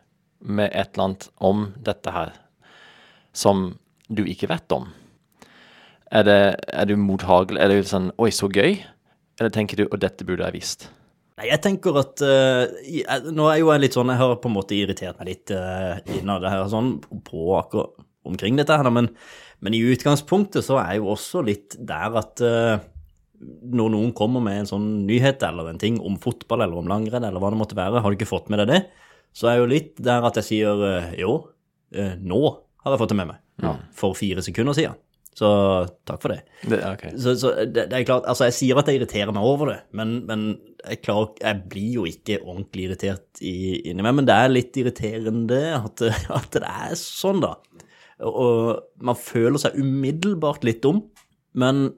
med 0.45 0.69
et 0.73 0.93
eller 0.93 1.07
annet 1.07 1.29
om 1.41 1.67
dette 1.85 2.11
her 2.13 2.35
som 3.35 3.67
du 4.07 4.21
ikke 4.29 4.47
vet 4.47 4.71
om, 4.71 4.85
er, 6.13 6.23
det, 6.23 6.35
er 6.71 6.85
du 6.85 6.93
mottagelig? 7.01 7.59
Er 7.59 7.71
det 7.71 7.87
sånn 7.89 8.11
Oi, 8.21 8.29
så 8.31 8.47
gøy? 8.47 8.77
Eller 9.39 9.51
tenker 9.51 9.81
du 9.81 9.87
Og 9.87 9.97
dette 9.99 10.27
burde 10.27 10.45
jeg 10.45 10.55
visst? 10.55 10.87
Nei, 11.35 11.49
jeg 11.49 11.59
tenker 11.65 11.97
at 11.99 12.21
uh, 12.23 12.69
jeg, 12.85 13.33
Nå 13.35 13.49
er 13.49 13.59
jo 13.59 13.71
jeg 13.73 13.83
litt 13.83 13.97
sånn 13.97 14.13
Jeg 14.13 14.21
har 14.21 14.37
på 14.39 14.51
en 14.51 14.55
måte 14.55 14.77
irritert 14.77 15.17
meg 15.19 15.33
litt 15.33 15.51
uh, 15.51 15.97
innad 16.15 16.45
det 16.45 16.53
her 16.53 16.69
sånn 16.71 16.93
på 17.25 17.49
akkurat 17.59 18.05
omkring 18.25 18.57
dette 18.57 18.73
her, 18.73 18.89
men, 18.89 19.11
men 19.61 19.75
i 19.77 19.83
utgangspunktet 19.85 20.65
så 20.65 20.79
er 20.81 20.95
jeg 20.95 21.03
jo 21.03 21.11
også 21.13 21.43
litt 21.45 21.75
der 21.77 22.15
at 22.17 22.41
eh, 22.41 22.79
når 23.75 23.91
noen 23.93 24.13
kommer 24.17 24.43
med 24.43 24.61
en 24.61 24.69
sånn 24.69 24.89
nyhet 25.07 25.43
eller 25.47 25.71
en 25.71 25.81
ting 25.81 25.97
om 26.03 26.17
fotball 26.21 26.65
eller 26.65 26.81
om 26.81 26.89
langrenn 26.89 27.25
eller 27.27 27.41
hva 27.41 27.51
det 27.53 27.59
måtte 27.61 27.77
være, 27.77 28.01
har 28.03 28.11
du 28.11 28.17
ikke 28.17 28.29
fått 28.29 28.51
med 28.53 28.63
deg 28.63 28.71
det, 28.73 28.81
så 29.35 29.51
er 29.51 29.59
jo 29.59 29.71
litt 29.71 29.97
der 30.03 30.25
at 30.27 30.39
jeg 30.39 30.47
sier 30.49 30.85
eh, 30.89 31.15
jo, 31.21 31.39
eh, 31.95 32.15
nå 32.19 32.43
har 32.85 32.95
jeg 32.95 33.01
fått 33.01 33.15
det 33.15 33.19
med 33.19 33.33
meg. 33.33 33.41
For 33.95 34.15
fire 34.17 34.43
sekunder 34.45 34.75
siden. 34.77 34.97
Så 35.35 35.47
takk 36.07 36.21
for 36.23 36.31
det. 36.31 36.45
det 36.63 36.79
okay. 36.87 37.11
Så, 37.19 37.33
så 37.39 37.51
det, 37.67 37.89
det 37.91 37.97
er 37.97 38.05
klart, 38.07 38.27
altså 38.31 38.47
jeg 38.47 38.55
sier 38.55 38.79
at 38.79 38.87
jeg 38.87 39.01
irriterer 39.01 39.35
meg 39.35 39.43
over 39.43 39.73
det, 39.73 39.79
men, 39.97 40.21
men 40.29 40.45
jeg, 40.79 41.01
klarer, 41.03 41.33
jeg 41.41 41.63
blir 41.73 41.97
jo 41.97 42.05
ikke 42.07 42.39
ordentlig 42.45 42.85
irritert 42.87 43.41
i, 43.43 43.81
inni 43.89 44.05
meg. 44.05 44.15
Men 44.21 44.29
det 44.29 44.37
er 44.37 44.53
litt 44.53 44.79
irriterende 44.79 45.59
at, 45.81 46.05
at 46.39 46.55
det 46.55 46.71
er 46.71 46.95
sånn, 46.99 47.43
da. 47.43 47.57
Og 48.23 48.79
man 49.03 49.19
føler 49.19 49.59
seg 49.59 49.75
umiddelbart 49.75 50.63
litt 50.67 50.79
dum, 50.85 51.03
men 51.59 51.89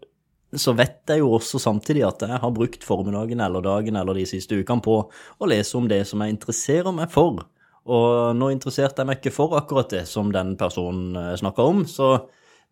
så 0.55 0.71
vet 0.77 1.01
jeg 1.11 1.19
jo 1.19 1.33
også 1.35 1.59
samtidig 1.59 2.05
at 2.07 2.23
jeg 2.23 2.39
har 2.43 2.55
brukt 2.55 2.85
formiddagen 2.87 3.41
eller 3.43 3.65
dagen 3.65 3.99
eller 3.99 4.15
de 4.15 4.25
siste 4.29 4.55
ukene 4.55 4.83
på 4.83 4.99
å 5.07 5.49
lese 5.49 5.75
om 5.79 5.89
det 5.91 6.03
som 6.07 6.23
jeg 6.23 6.37
interesserer 6.37 6.95
meg 6.95 7.11
for. 7.11 7.43
Og 7.87 8.35
nå 8.35 8.51
interesserte 8.51 9.03
jeg 9.03 9.09
meg 9.09 9.19
ikke 9.19 9.35
for 9.35 9.57
akkurat 9.59 9.91
det 9.91 10.05
som 10.07 10.31
den 10.31 10.55
personen 10.59 11.15
snakka 11.39 11.67
om, 11.67 11.83
så 11.87 12.15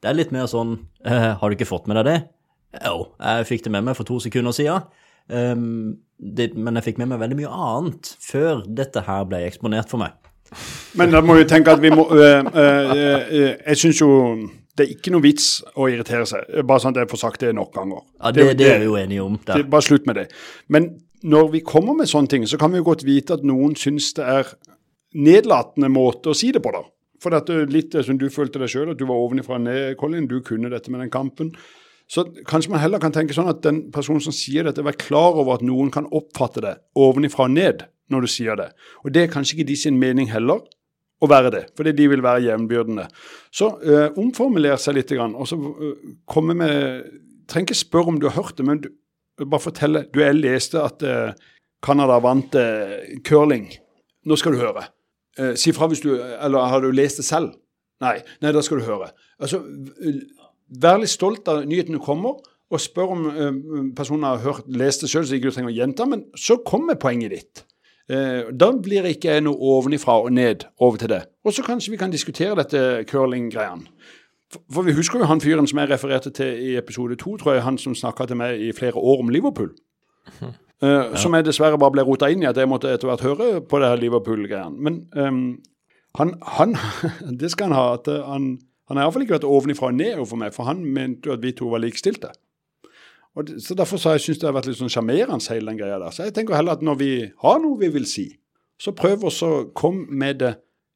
det 0.03 0.11
er 0.11 0.17
litt 0.19 0.33
mer 0.35 0.47
sånn 0.51 0.75
eh, 1.07 1.31
Har 1.39 1.49
du 1.49 1.55
ikke 1.55 1.67
fått 1.69 1.87
med 1.89 1.97
deg 2.01 2.07
det? 2.09 2.19
Jo, 2.83 3.07
jeg 3.17 3.47
fikk 3.49 3.65
det 3.65 3.71
med 3.73 3.87
meg 3.87 3.97
for 3.97 4.07
to 4.07 4.19
sekunder 4.23 4.55
siden. 4.55 4.83
Ehm, 5.33 5.95
men 6.19 6.77
jeg 6.77 6.85
fikk 6.89 6.99
med 7.01 7.09
meg 7.11 7.21
veldig 7.23 7.37
mye 7.39 7.53
annet 7.67 8.11
før 8.23 8.61
dette 8.67 9.03
her 9.07 9.25
ble 9.29 9.41
eksponert 9.47 9.89
for 9.91 10.03
meg. 10.03 10.13
Men 10.99 11.15
da 11.15 11.23
må 11.25 11.39
vi 11.39 11.47
tenke 11.49 11.73
at 11.73 11.81
vi 11.81 11.89
må 11.91 12.05
øh, 12.13 12.45
øh, 12.45 12.91
øh, 12.95 13.53
Jeg 13.65 13.77
syns 13.81 14.01
jo 14.01 14.09
det 14.75 14.85
er 14.85 14.93
ikke 14.95 15.11
noe 15.13 15.23
vits 15.23 15.61
å 15.79 15.87
irritere 15.87 16.25
seg. 16.27 16.49
Bare 16.67 16.83
sånn 16.83 16.91
at 16.95 17.01
jeg 17.05 17.09
får 17.13 17.21
sagt 17.21 17.39
det 17.45 17.53
nok 17.55 17.71
ganger. 17.75 18.01
Ja, 18.19 18.31
Det, 18.35 18.57
det, 18.59 18.69
er 18.73 18.79
vi 18.83 18.85
jo 18.89 18.97
enige 18.99 19.23
om. 19.23 19.37
Det- 19.45 19.69
Bare 19.71 19.81
slutt 19.85 20.05
med 20.05 20.15
det. 20.19 20.25
Men 20.67 20.89
når 21.23 21.51
vi 21.53 21.61
kommer 21.61 21.95
med 21.95 22.07
sånne 22.11 22.27
ting, 22.29 22.43
så 22.45 22.57
kan 22.59 22.71
vi 22.71 22.77
jo 22.81 22.83
godt 22.89 23.05
vite 23.07 23.33
at 23.39 23.43
noen 23.47 23.75
syns 23.79 24.11
det 24.13 24.25
er 24.27 24.51
nedlatende 25.15 25.89
måte 25.91 26.31
å 26.31 26.35
si 26.35 26.51
det 26.51 26.61
på, 26.63 26.71
da. 26.75 26.83
For 27.23 27.31
dette 27.33 27.55
er 27.55 27.71
litt 27.71 27.93
det 27.95 28.03
som 28.05 28.17
du 28.19 28.27
følte 28.29 28.59
deg 28.59 28.69
sjøl, 28.69 28.91
at 28.91 28.99
du 28.99 29.05
var 29.07 29.15
ovenifra 29.23 29.55
og 29.57 29.63
ned, 29.65 29.95
Colin. 29.97 30.27
Du 30.27 30.41
kunne 30.45 30.69
dette 30.69 30.91
med 30.91 30.99
den 31.01 31.09
kampen. 31.13 31.53
Så 32.11 32.25
kanskje 32.45 32.69
man 32.69 32.83
heller 32.83 32.99
kan 33.01 33.11
tenke 33.15 33.33
sånn 33.33 33.49
at 33.49 33.63
den 33.65 33.85
personen 33.95 34.21
som 34.21 34.35
sier 34.35 34.67
dette, 34.67 34.83
vær 34.85 34.97
klar 34.99 35.39
over 35.39 35.55
at 35.55 35.63
noen 35.65 35.89
kan 35.93 36.05
oppfatte 36.13 36.61
det 36.61 36.75
ovenifra 37.01 37.47
og 37.47 37.55
ned 37.55 37.85
når 38.13 38.21
du 38.27 38.29
sier 38.29 38.59
det. 38.59 38.67
Og 39.01 39.15
det 39.15 39.23
er 39.23 39.31
kanskje 39.33 39.55
ikke 39.57 39.69
de 39.71 39.77
sin 39.79 39.97
mening 39.97 40.29
heller 40.29 40.59
å 41.25 41.31
være 41.31 41.51
det, 41.53 41.63
fordi 41.77 41.93
de 41.97 42.07
vil 42.11 42.23
være 42.25 42.45
jevnbyrdende. 42.45 43.07
Så 43.53 43.71
eh, 43.83 44.07
omformuler 44.21 44.79
seg 44.81 44.97
litt, 44.99 45.13
og 45.15 45.47
så 45.49 45.59
øh, 45.59 45.95
komme 46.29 46.57
med 46.57 47.21
Trenger 47.45 47.69
ikke 47.69 47.77
spørre 47.77 48.09
om 48.09 48.15
du 48.17 48.23
har 48.25 48.39
hørt 48.39 48.57
det, 48.57 48.63
men 48.65 48.79
du, 48.81 48.87
bare 49.43 49.61
fortelle. 49.61 50.07
Du, 50.09 50.17
jeg 50.23 50.33
leste 50.39 50.81
at 50.81 51.03
eh, 51.05 51.35
Canada 51.85 52.17
vant 52.23 52.55
eh, 52.57 53.19
curling. 53.27 53.67
Nå 54.25 54.37
skal 54.41 54.55
du 54.55 54.63
høre. 54.63 54.87
Eh, 55.37 55.53
si 55.59 55.73
fra 55.75 55.85
hvis 55.91 56.01
du 56.01 56.15
Eller 56.15 56.71
har 56.71 56.81
du 56.81 56.89
lest 56.89 57.21
det 57.21 57.27
selv? 57.27 57.53
Nei. 58.01 58.17
Nei, 58.41 58.53
da 58.55 58.63
skal 58.65 58.81
du 58.81 58.87
høre. 58.87 59.11
Altså, 59.37 59.61
Vær 60.81 60.97
litt 60.97 61.13
stolt 61.13 61.45
av 61.51 61.61
nyhetene 61.69 62.01
kommer, 62.01 62.39
og 62.73 62.81
spør 62.81 63.13
om 63.13 63.25
eh, 63.29 63.57
personen 63.97 64.25
har 64.25 64.41
hørt, 64.41 64.65
lest 64.67 65.05
det 65.05 65.11
sjøl, 65.11 65.27
så 65.27 65.37
ikke 65.37 65.51
du 65.51 65.55
trenger 65.55 65.73
å 65.73 65.77
gjenta, 65.77 66.07
men 66.09 66.25
så 66.39 66.57
kommer 66.65 66.97
poenget 66.99 67.35
ditt. 67.35 67.65
Eh, 68.09 68.51
da 68.53 68.69
blir 68.83 69.07
ikke 69.09 69.33
jeg 69.33 69.41
noe 69.45 69.57
ovenifra 69.57 70.19
og 70.21 70.33
ned 70.33 70.67
over 70.77 70.99
til 71.01 71.09
det 71.09 71.23
Og 71.41 71.53
så 71.53 71.63
kanskje 71.65 71.89
vi 71.91 71.97
kan 71.97 72.11
diskutere 72.13 72.55
dette 72.55 73.05
curling-greiene. 73.09 73.87
For, 74.71 74.85
vi 74.85 74.93
husker 74.93 75.19
jo 75.19 75.25
han 75.25 75.41
fyren 75.41 75.67
som 75.67 75.79
jeg 75.81 75.89
refererte 75.89 76.29
til 76.29 76.59
i 76.67 76.75
episode 76.77 77.15
to, 77.15 77.37
tror 77.37 77.53
jeg, 77.53 77.63
han 77.65 77.77
som 77.81 77.95
snakka 77.95 78.27
til 78.29 78.37
meg 78.37 78.61
i 78.61 78.71
flere 78.77 78.93
år 78.93 79.23
om 79.23 79.29
Liverpool. 79.29 79.73
Ja. 80.41 80.53
Som 81.17 81.33
jeg 81.33 81.47
dessverre 81.47 81.79
bare 81.81 81.95
ble 81.95 82.03
rota 82.05 82.29
inn 82.29 82.43
i, 82.43 82.47
at 82.49 82.57
jeg 82.57 82.69
måtte 82.69 82.91
etter 82.93 83.09
hvert 83.09 83.23
høre 83.25 83.61
på 83.61 83.79
det 83.81 83.89
her 83.89 83.99
Liverpool-greiene. 84.03 84.77
Men 84.77 85.01
um, 85.15 85.57
han, 86.19 86.33
han 86.41 86.75
Det 87.41 87.51
skal 87.51 87.71
han 87.71 87.77
ha. 87.77 87.93
at 87.93 88.07
eh, 88.07 88.23
Han, 88.23 88.57
han 88.87 88.97
har 88.97 89.07
iallfall 89.07 89.25
ikke 89.25 89.39
vært 89.39 89.49
ovenifra 89.49 89.89
og 89.89 89.97
ned 89.97 90.19
overfor 90.19 90.41
meg, 90.43 90.53
for 90.53 90.69
han 90.69 90.85
mente 90.85 91.29
jo 91.29 91.33
at 91.33 91.43
vi 91.43 91.55
to 91.57 91.71
var 91.71 91.81
likestilte. 91.83 92.31
Og 93.35 93.49
så 93.59 93.75
Derfor 93.75 93.99
så 93.99 94.09
har 94.09 94.19
jeg 94.19 94.25
syntes 94.25 94.41
det 94.41 94.47
har 94.49 94.55
vært 94.55 94.69
litt 94.69 94.79
sånn 94.79 94.91
sjarmerende, 94.91 95.43
hele 95.51 95.71
den 95.71 95.79
greia 95.79 95.99
der. 95.99 96.13
Så 96.15 96.27
jeg 96.27 96.35
tenker 96.35 96.55
heller 96.55 96.77
at 96.77 96.85
når 96.85 96.99
vi 97.01 97.11
har 97.43 97.59
noe 97.63 97.79
vi 97.81 97.89
vil 97.91 98.07
si, 98.07 98.29
så 98.79 98.95
prøv 98.95 99.27
også 99.27 99.49
å 99.51 99.65
komme 99.75 100.07
med 100.09 100.39
det 100.43 100.53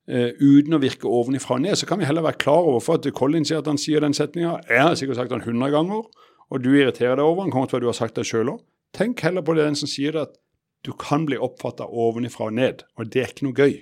eh, 0.08 0.32
uten 0.40 0.76
å 0.76 0.82
virke 0.82 1.08
ovenifra 1.08 1.58
og 1.58 1.66
ned. 1.66 1.78
Så 1.80 1.88
kan 1.90 2.00
vi 2.00 2.08
heller 2.08 2.26
være 2.26 2.40
klar 2.40 2.64
over 2.64 2.84
for 2.84 3.00
at 3.00 3.08
Colin 3.16 3.48
sier 3.48 3.64
at 3.64 3.70
han 3.72 3.80
sier 3.80 4.04
den 4.04 4.16
setninga. 4.16 4.58
Jeg 4.72 4.84
har 4.84 4.96
sikkert 5.00 5.20
sagt 5.20 5.36
den 5.36 5.44
100 5.44 5.72
ganger, 5.76 6.08
og 6.50 6.64
du 6.64 6.72
irriterer 6.72 7.20
deg 7.20 7.26
over 7.26 7.44
den. 7.44 7.54
Kommer 7.56 7.72
til 7.72 7.80
at 7.80 7.86
du 7.86 7.92
har 7.92 8.00
sagt 8.00 8.20
det 8.20 8.28
sjøl 8.28 8.56
òg. 8.56 8.64
Tenk 8.96 9.22
heller 9.22 9.46
på 9.46 9.54
det 9.56 9.68
den 9.68 9.78
som 9.80 9.92
sier 9.92 10.16
det, 10.16 10.28
at 10.30 10.40
du 10.88 10.94
kan 10.96 11.28
bli 11.28 11.38
oppfatta 11.38 11.88
ovenifra 11.92 12.48
og 12.48 12.56
ned, 12.56 12.86
og 12.96 13.12
det 13.12 13.22
er 13.22 13.32
ikke 13.34 13.50
noe 13.50 13.58
gøy. 13.58 13.74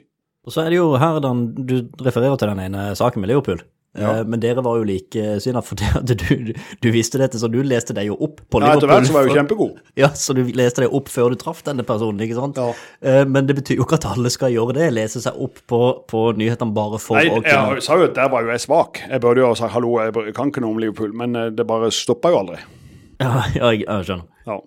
Og 0.47 0.53
så 0.55 0.63
er 0.63 0.71
det 0.71 0.79
jo 0.79 0.95
her 0.99 1.19
den, 1.23 1.43
du 1.67 1.75
refererer 2.01 2.39
til 2.39 2.49
den 2.49 2.61
ene 2.63 2.89
saken 2.97 3.21
med 3.21 3.29
Leopold. 3.31 3.65
Ja. 3.97 4.11
Eh, 4.19 4.23
Men 4.29 4.41
dere 4.43 4.63
var 4.65 4.77
jo 4.79 4.85
like 4.87 5.09
likesinnede 5.09 5.65
for 5.65 5.79
det 6.05 6.17
du, 6.21 6.53
du 6.83 6.87
visste 6.93 7.19
dette, 7.21 7.39
så 7.41 7.49
du 7.51 7.59
leste 7.65 7.95
deg 7.97 8.09
jo 8.11 8.17
opp 8.27 8.43
på 8.51 8.61
Ja, 8.61 8.75
etter 8.75 8.91
hvert 8.91 9.09
så 9.09 9.15
var 9.15 9.25
jeg 9.25 9.33
jo 9.33 9.39
kjempegod. 9.41 9.81
Ja, 10.01 10.11
så 10.13 10.35
du 10.37 10.43
leste 10.57 10.83
deg 10.85 10.93
opp 10.93 11.09
før 11.11 11.33
du 11.33 11.39
traff 11.41 11.63
denne 11.65 11.85
personen, 11.87 12.21
ikke 12.25 12.37
sant? 12.37 12.61
Ja. 12.61 12.71
Eh, 13.01 13.23
Men 13.25 13.49
det 13.49 13.57
betyr 13.59 13.81
jo 13.81 13.87
ikke 13.87 13.99
at 13.99 14.09
alle 14.11 14.31
skal 14.33 14.53
gjøre 14.53 14.77
det, 14.77 14.91
lese 14.95 15.23
seg 15.23 15.35
opp 15.47 15.61
på, 15.67 15.81
på 16.09 16.23
nyhetene 16.37 16.75
bare 16.77 17.01
for 17.01 17.19
Nei, 17.19 17.27
å 17.31 17.41
jeg, 17.41 17.83
sa 17.85 17.99
jo 17.99 18.07
at 18.09 18.17
der 18.17 18.31
var 18.33 18.45
jo 18.45 18.53
jeg 18.53 18.65
svak. 18.67 19.03
Jeg 19.09 19.23
burde 19.23 19.43
jo 19.43 19.51
ha 19.51 19.59
sagt 19.59 19.73
hallo, 19.75 19.97
jeg 20.05 20.35
kan 20.37 20.53
ikke 20.53 20.63
noe 20.63 20.75
om 20.75 20.81
Liverpool, 20.81 21.13
men 21.17 21.35
eh, 21.35 21.51
det 21.55 21.67
bare 21.67 21.91
stoppa 21.93 22.33
jo 22.33 22.43
aldri. 22.45 22.63
Ja, 23.17 23.31
ja, 23.55 23.71
jeg, 23.73 23.87
jeg 23.87 24.05
skjønner. 24.05 24.27
Ja. 24.45 24.59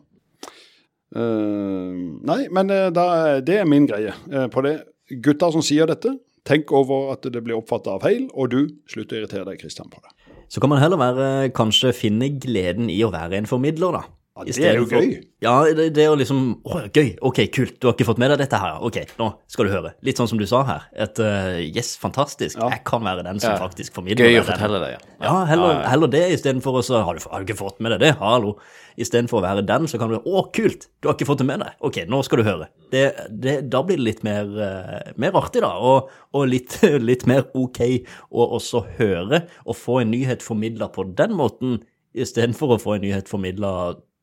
Uh, 1.11 2.19
nei, 2.27 2.45
men 2.55 2.71
eh, 2.71 2.89
da, 2.95 3.05
det 3.43 3.61
er 3.61 3.69
min 3.69 3.87
greie 3.91 4.13
eh, 4.31 4.47
på 4.51 4.63
det. 4.67 4.77
Gutter 5.23 5.51
som 5.51 5.63
sier 5.67 5.91
dette, 5.91 6.13
tenk 6.49 6.73
over 6.73 7.13
at 7.15 7.23
det 7.33 7.43
blir 7.45 7.59
oppfatta 7.59 7.99
feil, 8.03 8.29
og 8.35 8.51
du 8.51 8.61
slutter 8.91 9.19
å 9.19 9.25
irritere 9.25 9.45
deg, 9.51 9.61
Kristian, 9.61 9.91
på 9.93 10.01
det. 10.03 10.15
Så 10.51 10.61
kan 10.63 10.71
man 10.73 10.81
heller 10.83 10.99
være, 10.99 11.51
kanskje 11.55 11.93
finne 11.95 12.31
gleden 12.43 12.91
i 12.91 12.99
å 13.07 13.13
være 13.15 13.39
en 13.39 13.47
formidler, 13.47 13.93
da. 14.01 14.07
Ja, 14.41 14.45
det 14.47 14.65
er 14.65 14.77
jo 14.79 14.87
for- 14.89 15.03
gøy. 15.05 15.25
Ja, 15.43 15.53
det, 15.75 15.89
det 15.93 16.05
jo 16.07 16.15
liksom 16.17 16.39
Å, 16.65 16.79
gøy. 16.95 17.19
Ok, 17.29 17.41
kult. 17.53 17.75
Du 17.81 17.89
har 17.89 17.95
ikke 17.97 18.07
fått 18.09 18.21
med 18.23 18.31
deg 18.31 18.39
dette 18.39 18.57
her. 18.57 18.79
Ok, 18.81 18.97
nå 19.19 19.27
skal 19.51 19.67
du 19.69 19.73
høre. 19.75 19.91
Litt 20.07 20.17
sånn 20.17 20.29
som 20.31 20.39
du 20.41 20.47
sa 20.49 20.63
her. 20.65 20.87
Et 20.97 21.19
uh, 21.21 21.59
yes, 21.61 21.91
fantastisk. 22.01 22.57
Ja. 22.57 22.71
Jeg 22.73 22.85
kan 22.89 23.03
være 23.05 23.25
den 23.27 23.41
som 23.43 23.53
Ja. 23.53 23.59
faktisk 23.61 23.93
formidler 23.99 24.31
Gøy 24.31 24.41
å 24.41 24.47
fortelle 24.47 24.81
det, 24.81 24.91
ja. 24.95 25.01
Ja, 25.27 25.35
heller, 25.51 25.83
heller 25.91 26.09
det 26.09 26.23
istedenfor 26.39 26.79
å 26.81 26.85
så 26.87 27.03
har 27.05 27.19
du, 27.19 27.21
har 27.29 27.43
du 27.45 27.51
ikke 27.53 27.59
fått 27.59 27.81
med 27.85 27.93
deg 27.93 28.01
det? 28.07 28.13
Hallo. 28.23 28.55
Istedenfor 29.01 29.41
å 29.41 29.45
være 29.45 29.65
den, 29.65 29.87
så 29.89 29.99
kan 30.01 30.13
du 30.13 30.19
Å, 30.19 30.43
kult! 30.55 30.89
Du 31.01 31.09
har 31.09 31.17
ikke 31.17 31.29
fått 31.29 31.41
det 31.41 31.49
med 31.49 31.63
deg. 31.63 31.77
Ok, 31.87 32.03
nå 32.11 32.21
skal 32.27 32.43
du 32.43 32.47
høre. 32.47 32.69
Det, 32.93 33.05
det, 33.31 33.55
da 33.73 33.81
blir 33.87 34.01
det 34.01 34.07
litt 34.07 34.25
mer, 34.27 34.51
eh, 34.67 35.13
mer 35.21 35.39
artig, 35.41 35.63
da. 35.65 35.73
Og, 35.79 36.11
og 36.37 36.51
litt, 36.51 36.77
litt 37.11 37.25
mer 37.31 37.47
ok 37.57 37.81
å 38.29 38.51
også 38.59 38.85
høre 38.99 39.45
og 39.65 39.79
få 39.79 40.03
en 40.03 40.13
nyhet 40.13 40.45
formidla 40.45 40.91
på 40.93 41.07
den 41.17 41.33
måten, 41.39 41.81
istedenfor 42.13 42.75
å 42.75 42.83
få 42.83 42.99
en 42.99 43.07
nyhet 43.07 43.31
formidla 43.31 43.73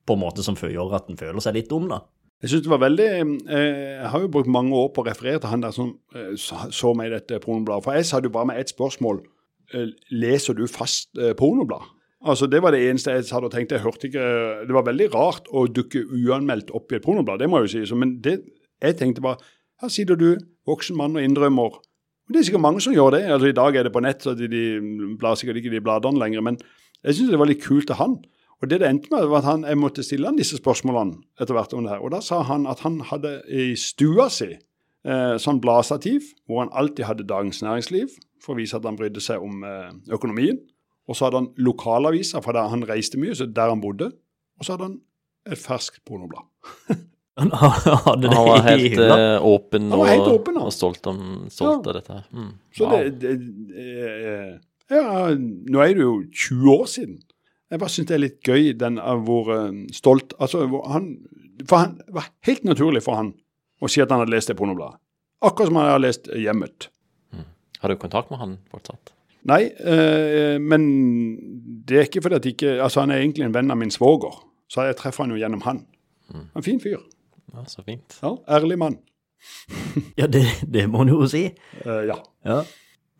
på 0.07 0.15
en 0.15 0.23
måte 0.23 0.45
som 0.45 0.57
gjør 0.59 0.95
at 0.97 1.09
en 1.09 1.19
føler 1.19 1.43
seg 1.43 1.57
litt 1.57 1.71
dum, 1.71 1.89
da. 1.91 2.03
Jeg 2.43 2.51
synes 2.51 2.67
det 2.67 2.69
var 2.69 2.83
veldig 2.83 3.05
eh, 3.09 3.77
Jeg 3.97 4.09
har 4.13 4.21
jo 4.21 4.27
brukt 4.29 4.49
mange 4.53 4.77
år 4.77 4.91
på 4.93 5.01
å 5.01 5.07
referere 5.07 5.41
til 5.41 5.49
han 5.49 5.63
der 5.63 5.73
som 5.73 5.95
eh, 6.13 6.35
så, 6.37 6.93
meg 6.93 7.09
i 7.09 7.15
dette 7.17 7.41
pornobladet. 7.41 7.87
For 7.87 7.97
jeg 7.97 8.05
sa 8.05 8.21
jo 8.21 8.33
bare 8.35 8.51
med 8.51 8.61
ett 8.61 8.75
spørsmål. 8.75 9.23
Leser 10.15 10.55
du 10.55 10.63
fast 10.71 11.17
pornoblad? 11.35 11.96
Altså 12.25 12.47
Det 12.49 12.61
var 12.63 12.73
det 12.73 12.81
eneste 12.89 13.13
jeg 13.13 13.27
hadde 13.29 13.49
tenkt. 13.53 13.71
Jeg 13.71 13.83
hørte 13.83 14.07
ikke 14.07 14.29
Det 14.67 14.73
var 14.73 14.87
veldig 14.87 15.09
rart 15.13 15.49
å 15.53 15.67
dukke 15.67 16.01
uanmeldt 16.01 16.71
opp 16.73 16.91
i 16.91 16.97
et 16.97 17.05
pornoblad, 17.05 17.39
det 17.39 17.49
må 17.49 17.61
jeg 17.61 17.83
jo 17.83 17.85
si. 17.85 17.95
Men 17.95 18.17
det, 18.21 18.39
jeg 18.81 18.97
tenkte 18.97 19.21
bare 19.21 19.37
Her 19.81 19.91
sitter 19.93 20.17
du, 20.17 20.31
voksen 20.65 20.97
mann, 20.97 21.15
og 21.15 21.21
innrømmer. 21.21 21.77
Og 21.77 22.33
Det 22.33 22.39
er 22.39 22.47
sikkert 22.47 22.65
mange 22.65 22.81
som 22.81 22.93
gjør 22.93 23.11
det. 23.13 23.25
altså 23.29 23.47
I 23.47 23.55
dag 23.55 23.75
er 23.75 23.83
det 23.83 23.93
på 23.93 24.01
nett, 24.01 24.23
så 24.23 24.33
de, 24.33 24.47
de 24.49 25.15
blar 25.19 25.37
sikkert 25.37 25.61
ikke 25.61 25.69
de 25.69 25.81
bladene 25.81 26.17
lenger. 26.17 26.41
Men 26.41 26.57
jeg 27.03 27.13
syns 27.15 27.29
det 27.29 27.39
var 27.39 27.47
litt 27.47 27.61
kult 27.61 27.91
av 27.93 28.01
han. 28.01 28.17
Og 28.57 28.69
det 28.71 28.79
det 28.81 28.89
endte 28.89 29.11
med, 29.13 29.27
var 29.29 29.43
at 29.43 29.49
han, 29.51 29.65
jeg 29.69 29.77
måtte 29.77 30.03
stille 30.03 30.25
han 30.25 30.39
disse 30.39 30.57
spørsmålene 30.57 31.21
etter 31.39 31.53
hvert 31.53 31.75
om 31.77 31.85
det 31.85 31.93
her. 31.93 32.01
Og 32.01 32.11
da 32.15 32.23
sa 32.25 32.41
han 32.41 32.65
at 32.65 32.81
han 32.81 32.97
hadde 33.05 33.35
i 33.53 33.75
stua 33.77 34.31
si 34.33 34.49
eh, 34.55 35.35
sånn 35.37 35.61
bladstativ 35.61 36.31
hvor 36.49 36.63
han 36.63 36.73
alltid 36.73 37.05
hadde 37.05 37.27
Dagens 37.29 37.61
Næringsliv 37.61 38.17
for 38.41 38.55
å 38.55 38.57
vise 38.57 38.79
at 38.79 38.87
han 38.89 38.97
brydde 38.97 39.21
seg 39.21 39.45
om 39.45 39.61
eh, 39.61 39.93
økonomien. 40.17 40.57
Og 41.07 41.15
så 41.15 41.27
hadde 41.27 41.39
han 41.41 41.49
lokalaviser 41.63 42.43
fra 42.43 42.53
der 42.57 42.71
han 42.71 42.83
reiste 42.87 43.19
mye, 43.21 43.35
så 43.35 43.45
der 43.47 43.69
han 43.71 43.81
bodde. 43.83 44.09
Og 44.59 44.65
så 44.67 44.73
hadde 44.75 44.89
han 44.89 44.97
et 45.47 45.59
ferskt 45.61 46.01
pornoblad. 46.07 46.47
Han 47.37 47.51
hadde 47.53 48.15
det 48.23 48.29
Han 48.33 48.47
var 48.47 48.63
helt 48.65 48.95
eh, 48.97 49.43
åpen, 49.45 49.91
Han 49.91 49.99
var 50.01 50.07
helt 50.09 50.23
og, 50.25 50.39
åpen, 50.39 50.55
og 50.57 50.71
stolt, 50.73 51.05
om, 51.05 51.19
stolt 51.53 51.85
Ja. 51.85 51.91
av 51.91 51.97
dette 51.99 52.15
her. 52.15 52.23
Mm. 52.33 52.47
Så 52.73 52.87
Wow. 52.87 52.95
det, 52.97 53.11
det 53.21 53.33
eh, 53.77 54.55
Ja, 54.89 55.27
nå 55.37 55.83
er 55.83 55.93
det 55.93 56.01
jo 56.01 56.15
20 56.33 56.71
år 56.73 56.87
siden. 56.89 57.19
Jeg 57.69 57.79
bare 57.83 57.93
syns 57.93 58.07
det 58.09 58.15
er 58.17 58.23
litt 58.23 58.39
gøy 58.47 58.71
den 58.79 58.97
av 58.97 59.21
hvor 59.27 59.51
uh, 59.53 59.69
stolt 59.93 60.33
Altså, 60.41 60.63
hvor 60.71 60.87
han 60.89 61.11
For 61.67 61.77
han 61.83 61.97
det 61.99 62.15
var 62.17 62.31
helt 62.49 62.63
naturlig 62.65 63.03
for 63.05 63.19
han 63.19 63.29
å 63.83 63.91
si 63.91 64.01
at 64.01 64.09
han 64.09 64.23
hadde 64.23 64.33
lest 64.33 64.49
det 64.49 64.57
pornobladet. 64.57 64.97
Akkurat 65.45 65.69
som 65.69 65.77
han 65.77 65.91
hadde 65.91 66.05
lest 66.07 66.31
Hjemmet. 66.33 66.89
Har 67.83 67.93
du 67.93 67.99
kontakt 68.01 68.31
med 68.33 68.39
han 68.41 68.57
fortsatt? 68.73 69.13
Nei, 69.47 69.61
eh, 69.79 70.57
men 70.59 70.87
det 71.87 71.99
er 71.99 72.09
ikke 72.09 72.23
fordi 72.25 72.35
at 72.35 72.47
ikke 72.49 72.73
Altså, 72.83 72.99
han 73.05 73.13
er 73.15 73.21
egentlig 73.21 73.45
en 73.47 73.55
venn 73.55 73.71
av 73.71 73.79
min 73.79 73.93
svoger, 73.93 74.41
så 74.67 74.87
jeg 74.89 74.97
treffer 74.99 75.23
han 75.23 75.31
jo 75.31 75.39
gjennom 75.39 75.63
han. 75.63 75.85
En 76.35 76.65
fin 76.65 76.81
fyr. 76.83 76.99
Ja, 77.53 77.63
så 77.71 77.85
fint. 77.85 78.17
Ja, 78.21 78.35
Ærlig 78.57 78.77
mann. 78.81 78.99
Ja, 80.19 80.27
det, 80.27 80.43
det 80.67 80.87
må 80.91 81.05
han 81.05 81.13
jo 81.13 81.23
si. 81.31 81.45
Eh, 81.85 82.03
ja. 82.09 82.17
Ja. 82.47 82.61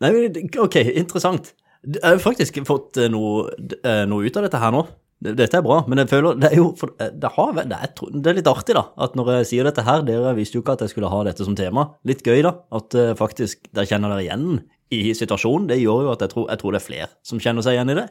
Nei, 0.02 0.12
men 0.14 0.52
ok, 0.62 0.76
interessant. 0.92 1.52
Jeg 1.86 2.02
har 2.04 2.20
faktisk 2.22 2.58
fått 2.68 2.98
eh, 3.00 3.10
noe, 3.12 3.48
eh, 3.82 4.04
noe 4.10 4.26
ut 4.26 4.38
av 4.38 4.46
dette 4.46 4.60
her 4.62 4.74
nå. 4.74 4.84
Dette 5.18 5.58
er 5.58 5.64
bra, 5.66 5.80
men 5.90 5.98
jeg 5.98 6.10
føler 6.12 6.36
det 6.38 6.52
er 6.52 6.60
jo 6.60 6.68
for, 6.78 6.92
eh, 7.02 7.10
det, 7.10 7.30
har, 7.34 7.54
det, 7.58 7.74
er, 7.74 7.92
det 8.14 8.30
er 8.30 8.36
litt 8.38 8.50
artig, 8.50 8.76
da. 8.78 8.84
At 9.02 9.16
når 9.18 9.32
jeg 9.38 9.48
sier 9.52 9.66
dette 9.66 9.82
her 9.86 10.04
Dere 10.06 10.34
visste 10.36 10.58
jo 10.58 10.62
ikke 10.62 10.76
at 10.76 10.84
jeg 10.84 10.92
skulle 10.92 11.10
ha 11.10 11.22
dette 11.26 11.46
som 11.46 11.56
tema. 11.58 11.88
Litt 12.06 12.22
gøy, 12.26 12.42
da. 12.46 12.54
At 12.74 12.94
faktisk 13.18 13.70
dere 13.72 13.88
kjenner 13.90 14.14
dere 14.14 14.26
igjen 14.26 14.60
i 14.94 15.14
situasjonen. 15.16 15.68
Det 15.70 15.80
gjør 15.80 16.06
jo 16.06 16.12
at 16.12 16.24
jeg 16.24 16.32
tror, 16.34 16.46
jeg 16.50 16.60
tror 16.60 16.74
det 16.74 16.80
er 16.80 16.86
flere 16.86 17.08
som 17.26 17.40
kjenner 17.42 17.64
seg 17.64 17.76
igjen 17.76 17.94
i 17.94 17.98
det. 18.00 18.06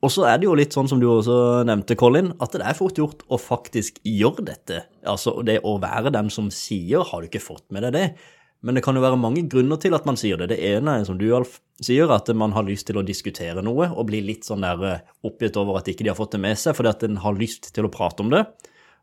Og 0.00 0.12
så 0.12 0.24
er 0.24 0.40
det 0.40 0.48
jo 0.48 0.56
litt 0.56 0.72
sånn 0.72 0.88
som 0.88 1.00
du 1.00 1.06
også 1.12 1.36
nevnte, 1.68 1.96
Colin, 2.00 2.32
at 2.40 2.54
det 2.56 2.64
er 2.64 2.76
fort 2.78 2.96
gjort 2.96 3.24
å 3.28 3.36
faktisk 3.40 4.00
gjøre 4.06 4.46
dette. 4.48 4.84
Altså 5.04 5.42
det 5.44 5.58
å 5.68 5.76
være 5.82 6.12
den 6.14 6.30
som 6.32 6.48
sier 6.48 7.04
'har 7.04 7.20
du 7.20 7.28
ikke 7.28 7.44
fått 7.44 7.66
med 7.70 7.82
deg 7.82 7.92
det'? 7.92 8.14
Men 8.62 8.74
det 8.76 8.82
kan 8.84 8.94
jo 8.94 9.00
være 9.00 9.16
mange 9.16 9.48
grunner 9.48 9.80
til 9.80 9.94
at 9.94 10.04
man 10.04 10.16
sier 10.16 10.36
det. 10.36 10.50
Det 10.52 10.60
ene 10.60 11.00
er, 11.00 11.04
som 11.04 11.16
du 11.16 11.34
Alf 11.34 11.60
sier, 11.80 12.10
at 12.12 12.28
man 12.36 12.52
har 12.52 12.62
lyst 12.62 12.86
til 12.86 12.98
å 13.00 13.04
diskutere 13.06 13.62
noe 13.62 13.88
og 13.88 14.06
bli 14.06 14.20
litt 14.20 14.44
sånn 14.44 14.60
der 14.60 14.84
eh, 14.84 15.00
oppgitt 15.24 15.56
over 15.56 15.78
at 15.78 15.88
ikke 15.88 16.04
de 16.04 16.12
har 16.12 16.18
fått 16.18 16.32
det 16.32 16.40
med 16.40 16.58
seg, 16.60 16.76
fordi 16.76 16.92
at 16.92 17.02
en 17.02 17.16
har 17.16 17.32
lyst 17.32 17.72
til 17.72 17.84
å 17.84 17.92
prate 17.92 18.20
om 18.20 18.30
det. 18.32 18.44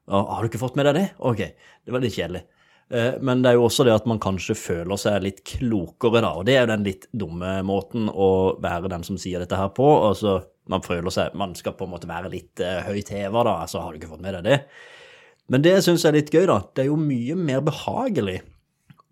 Har 0.07 0.41
du 0.41 0.47
ikke 0.47 0.62
fått 0.62 0.77
med 0.79 0.86
deg 0.86 0.95
det? 0.95 1.07
Ok, 1.19 1.41
det 1.83 1.91
var 1.91 1.99
litt 1.99 2.15
kjedelig. 2.15 2.45
Eh, 2.89 3.17
Men 3.21 3.41
det 3.43 3.52
er 3.52 3.58
jo 3.58 3.65
også 3.67 3.86
det 3.88 3.95
at 3.95 4.06
man 4.08 4.21
kanskje 4.23 4.56
føler 4.58 5.00
seg 5.00 5.23
litt 5.26 5.41
klokere, 5.47 6.21
da. 6.23 6.34
Og 6.39 6.45
det 6.47 6.56
er 6.56 6.65
jo 6.65 6.73
den 6.73 6.86
litt 6.88 7.08
dumme 7.12 7.58
måten 7.67 8.08
å 8.10 8.58
være 8.63 8.91
den 8.93 9.04
som 9.08 9.19
sier 9.19 9.43
dette 9.43 9.60
her 9.60 9.73
på. 9.76 9.88
Altså, 10.08 10.39
man 10.67 10.84
føler 10.84 11.13
seg 11.13 11.36
Man 11.39 11.56
skal 11.56 11.76
på 11.80 11.88
en 11.88 11.93
måte 11.93 12.10
være 12.10 12.32
litt 12.32 12.60
uh, 12.60 12.84
høyt 12.88 13.12
heva, 13.13 13.43
da. 13.43 13.58
Altså, 13.63 13.84
har 13.84 13.91
du 13.91 14.00
ikke 14.00 14.12
fått 14.13 14.23
med 14.23 14.38
deg 14.39 14.47
det? 14.47 14.60
Men 15.47 15.63
det 15.63 15.78
syns 15.84 16.04
jeg 16.04 16.12
er 16.12 16.19
litt 16.19 16.34
gøy, 16.34 16.45
da. 16.50 16.62
Det 16.76 16.84
er 16.84 16.89
jo 16.91 17.00
mye 17.00 17.36
mer 17.39 17.63
behagelig 17.63 18.41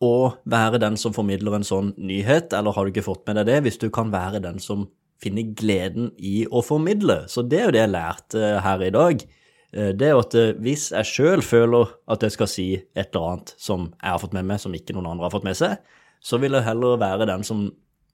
å 0.04 0.36
være 0.52 0.82
den 0.84 0.98
som 1.00 1.14
formidler 1.16 1.56
en 1.56 1.68
sånn 1.68 1.94
nyhet, 1.96 2.52
eller 2.54 2.76
har 2.76 2.86
du 2.86 2.92
ikke 2.92 3.06
fått 3.06 3.24
med 3.28 3.40
deg 3.40 3.48
det, 3.48 3.62
hvis 3.64 3.80
du 3.80 3.88
kan 3.94 4.12
være 4.12 4.42
den 4.44 4.60
som 4.60 4.90
finner 5.24 5.48
gleden 5.56 6.10
i 6.20 6.44
å 6.52 6.60
formidle. 6.66 7.22
Så 7.32 7.46
det 7.48 7.62
er 7.62 7.70
jo 7.70 7.76
det 7.78 7.84
jeg 7.86 7.94
lærte 7.94 8.42
eh, 8.44 8.60
her 8.66 8.84
i 8.84 8.92
dag. 8.92 9.24
Eh, 9.76 9.92
Det 9.94 10.08
er 10.08 10.14
jo 10.16 10.24
at 10.24 10.36
eh, 10.40 10.54
hvis 10.64 10.90
jeg 10.94 11.10
sjøl 11.10 11.44
føler 11.44 11.90
at 12.12 12.24
jeg 12.24 12.36
skal 12.36 12.50
si 12.52 12.68
et 12.96 13.10
eller 13.10 13.34
annet 13.34 13.56
som 13.60 13.90
jeg 13.92 14.12
har 14.14 14.22
fått 14.22 14.36
med 14.38 14.48
meg, 14.48 14.62
som 14.64 14.76
ikke 14.76 14.96
noen 14.96 15.12
andre 15.12 15.28
har 15.28 15.34
fått 15.36 15.48
med 15.48 15.58
seg, 15.60 15.76
så 16.24 16.40
vil 16.42 16.56
jeg 16.58 16.66
heller 16.66 17.02
være 17.02 17.28
den 17.30 17.44
som 17.46 17.66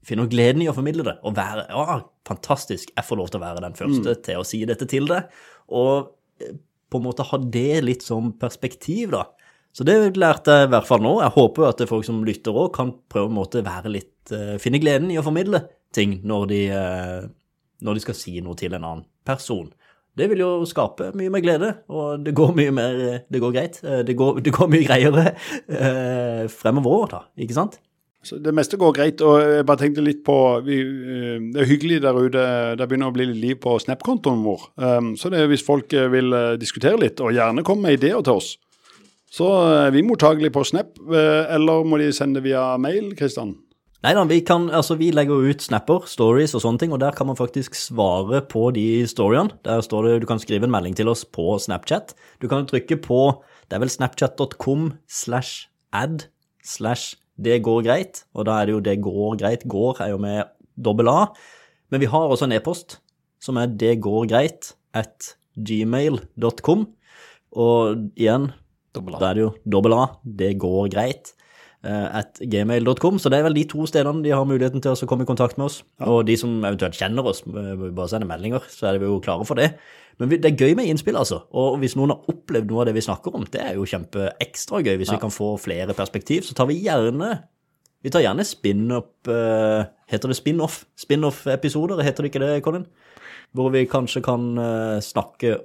finner 0.02 0.26
gleden 0.26 0.64
i 0.64 0.68
å 0.68 0.74
formidle 0.74 1.04
det. 1.06 1.14
Og 1.22 1.36
være 1.36 1.68
Ja, 1.70 2.00
fantastisk, 2.26 2.90
jeg 2.96 3.06
får 3.06 3.20
lov 3.20 3.30
til 3.30 3.38
å 3.40 3.44
være 3.44 3.62
den 3.62 3.78
første 3.78 4.16
til 4.26 4.40
å 4.40 4.46
si 4.46 4.64
dette 4.66 4.88
til 4.90 5.06
deg. 5.10 5.30
Og 5.70 6.10
eh, 6.42 6.56
på 6.92 7.00
en 7.00 7.06
måte 7.06 7.24
ha 7.24 7.38
det 7.38 7.80
litt 7.86 8.02
som 8.04 8.32
perspektiv, 8.36 9.14
da. 9.14 9.22
Så 9.72 9.86
det 9.88 9.94
lærte 10.20 10.52
jeg 10.52 10.66
i 10.66 10.72
hvert 10.74 10.84
fall 10.84 11.00
nå. 11.00 11.14
Jeg 11.22 11.32
håper 11.32 11.62
jo 11.62 11.68
at 11.70 11.84
folk 11.88 12.04
som 12.04 12.18
lytter 12.26 12.52
òg, 12.52 12.74
kan 12.74 12.90
prøve 13.08 13.30
å 13.30 13.36
måte 13.38 13.62
være 13.64 13.88
litt 13.94 14.08
Finne 14.62 14.78
gleden 14.78 15.08
i 15.10 15.16
å 15.18 15.22
formidle 15.26 15.58
ting 15.90 16.20
når 16.22 16.44
de, 16.46 16.58
når 17.82 17.96
de 17.98 18.02
skal 18.04 18.14
si 18.14 18.36
noe 18.44 18.54
til 18.54 18.76
en 18.76 18.84
annen 18.84 19.00
person. 19.26 19.72
Det 20.18 20.26
vil 20.28 20.42
jo 20.42 20.50
skape 20.68 21.08
mye 21.16 21.32
mer 21.32 21.40
glede, 21.40 21.68
og 21.88 22.24
det 22.26 22.34
går 22.36 22.52
mye 22.56 22.72
mer 22.74 22.98
Det 23.32 23.40
går 23.40 23.54
greit. 23.54 23.78
Eh, 23.84 24.02
Det 24.04 24.16
går, 24.16 24.40
det 24.44 24.52
går 24.52 24.68
mye 24.68 24.84
greiere 24.84 25.24
eh, 25.68 26.48
fremover, 26.52 27.06
da, 27.08 27.20
ikke 27.38 27.56
sant? 27.56 27.78
Så 28.22 28.36
det 28.38 28.52
meste 28.54 28.76
går 28.78 28.92
greit. 28.94 29.22
Og 29.24 29.40
jeg 29.40 29.66
bare 29.66 29.80
tenkte 29.80 30.04
litt 30.04 30.20
på 30.24 30.36
vi, 30.66 30.80
eh, 30.82 31.38
Det 31.54 31.62
er 31.64 31.70
hyggelig 31.70 32.02
der 32.04 32.20
ute. 32.20 32.44
Det 32.76 32.88
begynner 32.88 33.08
å 33.10 33.16
bli 33.16 33.26
litt 33.30 33.40
liv 33.40 33.56
på 33.64 33.78
Snap-kontoen 33.80 34.44
vår. 34.44 34.68
Så 35.16 35.32
det 35.32 35.40
er 35.40 35.48
hvis 35.50 35.64
folk 35.64 35.90
vil 35.90 36.30
diskutere 36.60 37.00
litt, 37.00 37.20
og 37.20 37.32
gjerne 37.32 37.64
komme 37.64 37.88
med 37.88 37.98
ideer 37.98 38.22
til 38.22 38.36
oss, 38.36 38.56
så 39.32 39.48
er 39.88 39.90
vi 39.90 40.04
mottagelige 40.04 40.52
på 40.52 40.62
Snap. 40.68 41.00
Eller 41.08 41.84
må 41.88 41.98
de 41.98 42.12
sende 42.12 42.44
via 42.44 42.76
mail, 42.76 43.14
Kristian? 43.16 43.56
Nei 44.02 44.16
da, 44.18 44.24
vi, 44.26 44.40
kan, 44.42 44.66
altså, 44.74 44.96
vi 44.98 45.12
legger 45.14 45.44
ut 45.46 45.62
snapper, 45.62 46.08
stories 46.10 46.56
og 46.58 46.64
sånne 46.64 46.82
ting, 46.82 46.94
og 46.94 46.98
der 46.98 47.14
kan 47.14 47.28
man 47.28 47.38
faktisk 47.38 47.76
svare 47.78 48.40
på 48.50 48.72
de 48.74 49.04
storyene. 49.06 49.54
Der 49.62 49.78
står 49.86 50.08
det, 50.08 50.14
Du 50.24 50.26
kan 50.26 50.42
skrive 50.42 50.66
en 50.66 50.74
melding 50.74 50.96
til 50.98 51.08
oss 51.12 51.22
på 51.22 51.54
Snapchat. 51.62 52.16
Du 52.42 52.48
kan 52.50 52.66
trykke 52.66 52.98
på 52.98 53.20
det 53.72 53.78
er 53.78 53.80
vel 53.86 53.88
snapchat.com 53.88 54.90
slash 55.08 55.68
ad 55.96 56.26
slash 56.60 57.14
det 57.40 57.62
går 57.64 57.86
greit, 57.86 58.24
og 58.36 58.44
da 58.44 58.58
er 58.60 58.68
det 58.68 58.74
jo 58.74 58.80
det 58.84 58.98
går 59.00 59.38
greit. 59.40 59.62
Går 59.64 60.02
er 60.04 60.10
jo 60.12 60.18
med 60.20 60.50
dobbel 60.76 61.08
A. 61.08 61.30
Men 61.88 62.02
vi 62.02 62.10
har 62.12 62.28
også 62.28 62.44
en 62.44 62.52
e-post 62.58 62.98
som 63.40 63.56
er 63.56 63.72
det 63.72 63.94
går 64.04 64.26
greit 64.28 64.74
at 64.92 65.32
gmail.com. 65.56 66.84
Og 67.56 68.04
igjen, 68.12 68.50
da 68.92 69.30
er 69.30 69.38
det 69.38 69.46
jo 69.46 69.54
dobbel 69.64 69.96
A, 69.96 70.04
det 70.20 70.52
går 70.60 70.92
greit, 70.92 71.32
at 71.82 72.38
gmail.com. 72.38 73.18
Så 73.18 73.30
det 73.32 73.40
er 73.40 73.46
vel 73.48 73.56
de 73.56 73.64
to 73.66 73.86
stedene 73.90 74.22
de 74.22 74.30
har 74.34 74.46
muligheten 74.46 74.82
til 74.82 74.94
å 74.94 75.08
komme 75.10 75.26
i 75.26 75.28
kontakt 75.28 75.58
med 75.58 75.66
oss. 75.66 75.80
Og 76.06 76.22
de 76.28 76.36
som 76.38 76.60
eventuelt 76.62 76.98
kjenner 76.98 77.26
oss, 77.26 77.42
eh, 77.46 77.74
bare 77.88 78.08
sende 78.08 78.28
meldinger, 78.28 78.62
så 78.70 78.92
er 78.92 79.00
vi 79.02 79.10
jo 79.10 79.20
klare 79.24 79.46
for 79.48 79.58
det. 79.58 79.72
Men 80.18 80.28
det 80.28 80.44
er 80.44 80.58
gøy 80.60 80.76
med 80.76 80.86
innspill, 80.86 81.16
altså. 81.16 81.42
Og 81.50 81.80
hvis 81.82 81.96
noen 81.96 82.12
har 82.14 82.28
opplevd 82.30 82.70
noe 82.70 82.82
av 82.82 82.90
det 82.90 82.94
vi 82.94 83.06
snakker 83.06 83.34
om, 83.34 83.46
det 83.50 83.62
er 83.64 83.74
jo 83.74 83.88
kjempeekstra 83.88 84.82
gøy. 84.84 84.96
Hvis 85.00 85.14
vi 85.14 85.18
kan 85.22 85.32
få 85.32 85.56
flere 85.58 85.96
perspektiv, 85.96 86.44
så 86.46 86.54
tar 86.54 86.70
vi 86.70 86.82
gjerne 86.84 87.48
Vi 88.02 88.10
tar 88.10 88.24
gjerne 88.24 88.42
spin-up 88.42 89.28
eh, 89.30 89.84
Heter 90.10 90.28
det 90.28 90.36
spin-off? 90.36 90.84
Spin-off-episoder, 90.98 92.02
heter 92.02 92.22
det 92.22 92.32
ikke 92.32 92.42
det, 92.42 92.62
Colin? 92.64 92.86
Hvor 93.54 93.70
vi 93.70 93.86
kanskje 93.86 94.22
kan 94.26 94.58
eh, 94.58 94.98
snakke 95.00 95.60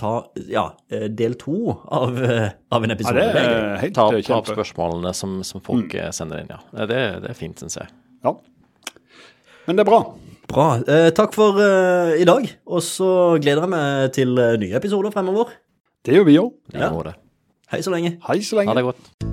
Ta 0.00 0.12
ja, 0.48 0.64
eh, 0.88 1.08
del 1.12 1.36
to 1.40 1.74
av, 1.92 2.16
eh, 2.24 2.48
av 2.72 2.84
en 2.84 2.94
episode. 2.94 3.20
Ja, 3.20 3.32
det 3.34 3.42
er 3.44 3.76
helt 3.82 3.94
Ta 3.98 4.06
opp, 4.08 4.16
eh, 4.16 4.24
ta 4.24 4.38
opp 4.40 4.48
spørsmålene 4.48 5.12
som, 5.16 5.40
som 5.44 5.60
folk 5.64 5.92
mm. 5.92 6.14
sender 6.16 6.40
inn, 6.40 6.52
ja. 6.54 6.60
Ja, 6.72 6.88
Det, 6.88 7.00
det 7.26 7.32
er 7.34 7.38
fint, 7.38 7.60
syns 7.60 7.76
jeg. 7.82 7.92
Ja. 8.24 8.34
Men 9.66 9.76
det 9.76 9.84
er 9.84 9.90
bra. 9.90 10.02
Bra. 10.50 10.68
Eh, 10.82 11.10
takk 11.16 11.36
for 11.36 11.60
eh, 11.62 12.16
i 12.22 12.28
dag. 12.28 12.48
Og 12.66 12.84
så 12.86 13.10
gleder 13.42 13.68
jeg 13.68 13.74
meg 13.76 14.14
til 14.16 14.34
nye 14.34 14.78
episoder 14.80 15.14
fremover. 15.14 15.52
Det 16.06 16.16
gjør 16.16 16.30
vi 16.30 16.38
òg. 16.40 16.54
Er. 16.72 17.18
Hei 17.74 17.84
så 17.84 17.92
lenge. 17.92 18.16
Hei 18.26 18.40
så 18.40 18.58
lenge. 18.58 18.72
Ha 18.72 18.80
det 18.80 18.88
godt. 18.88 19.29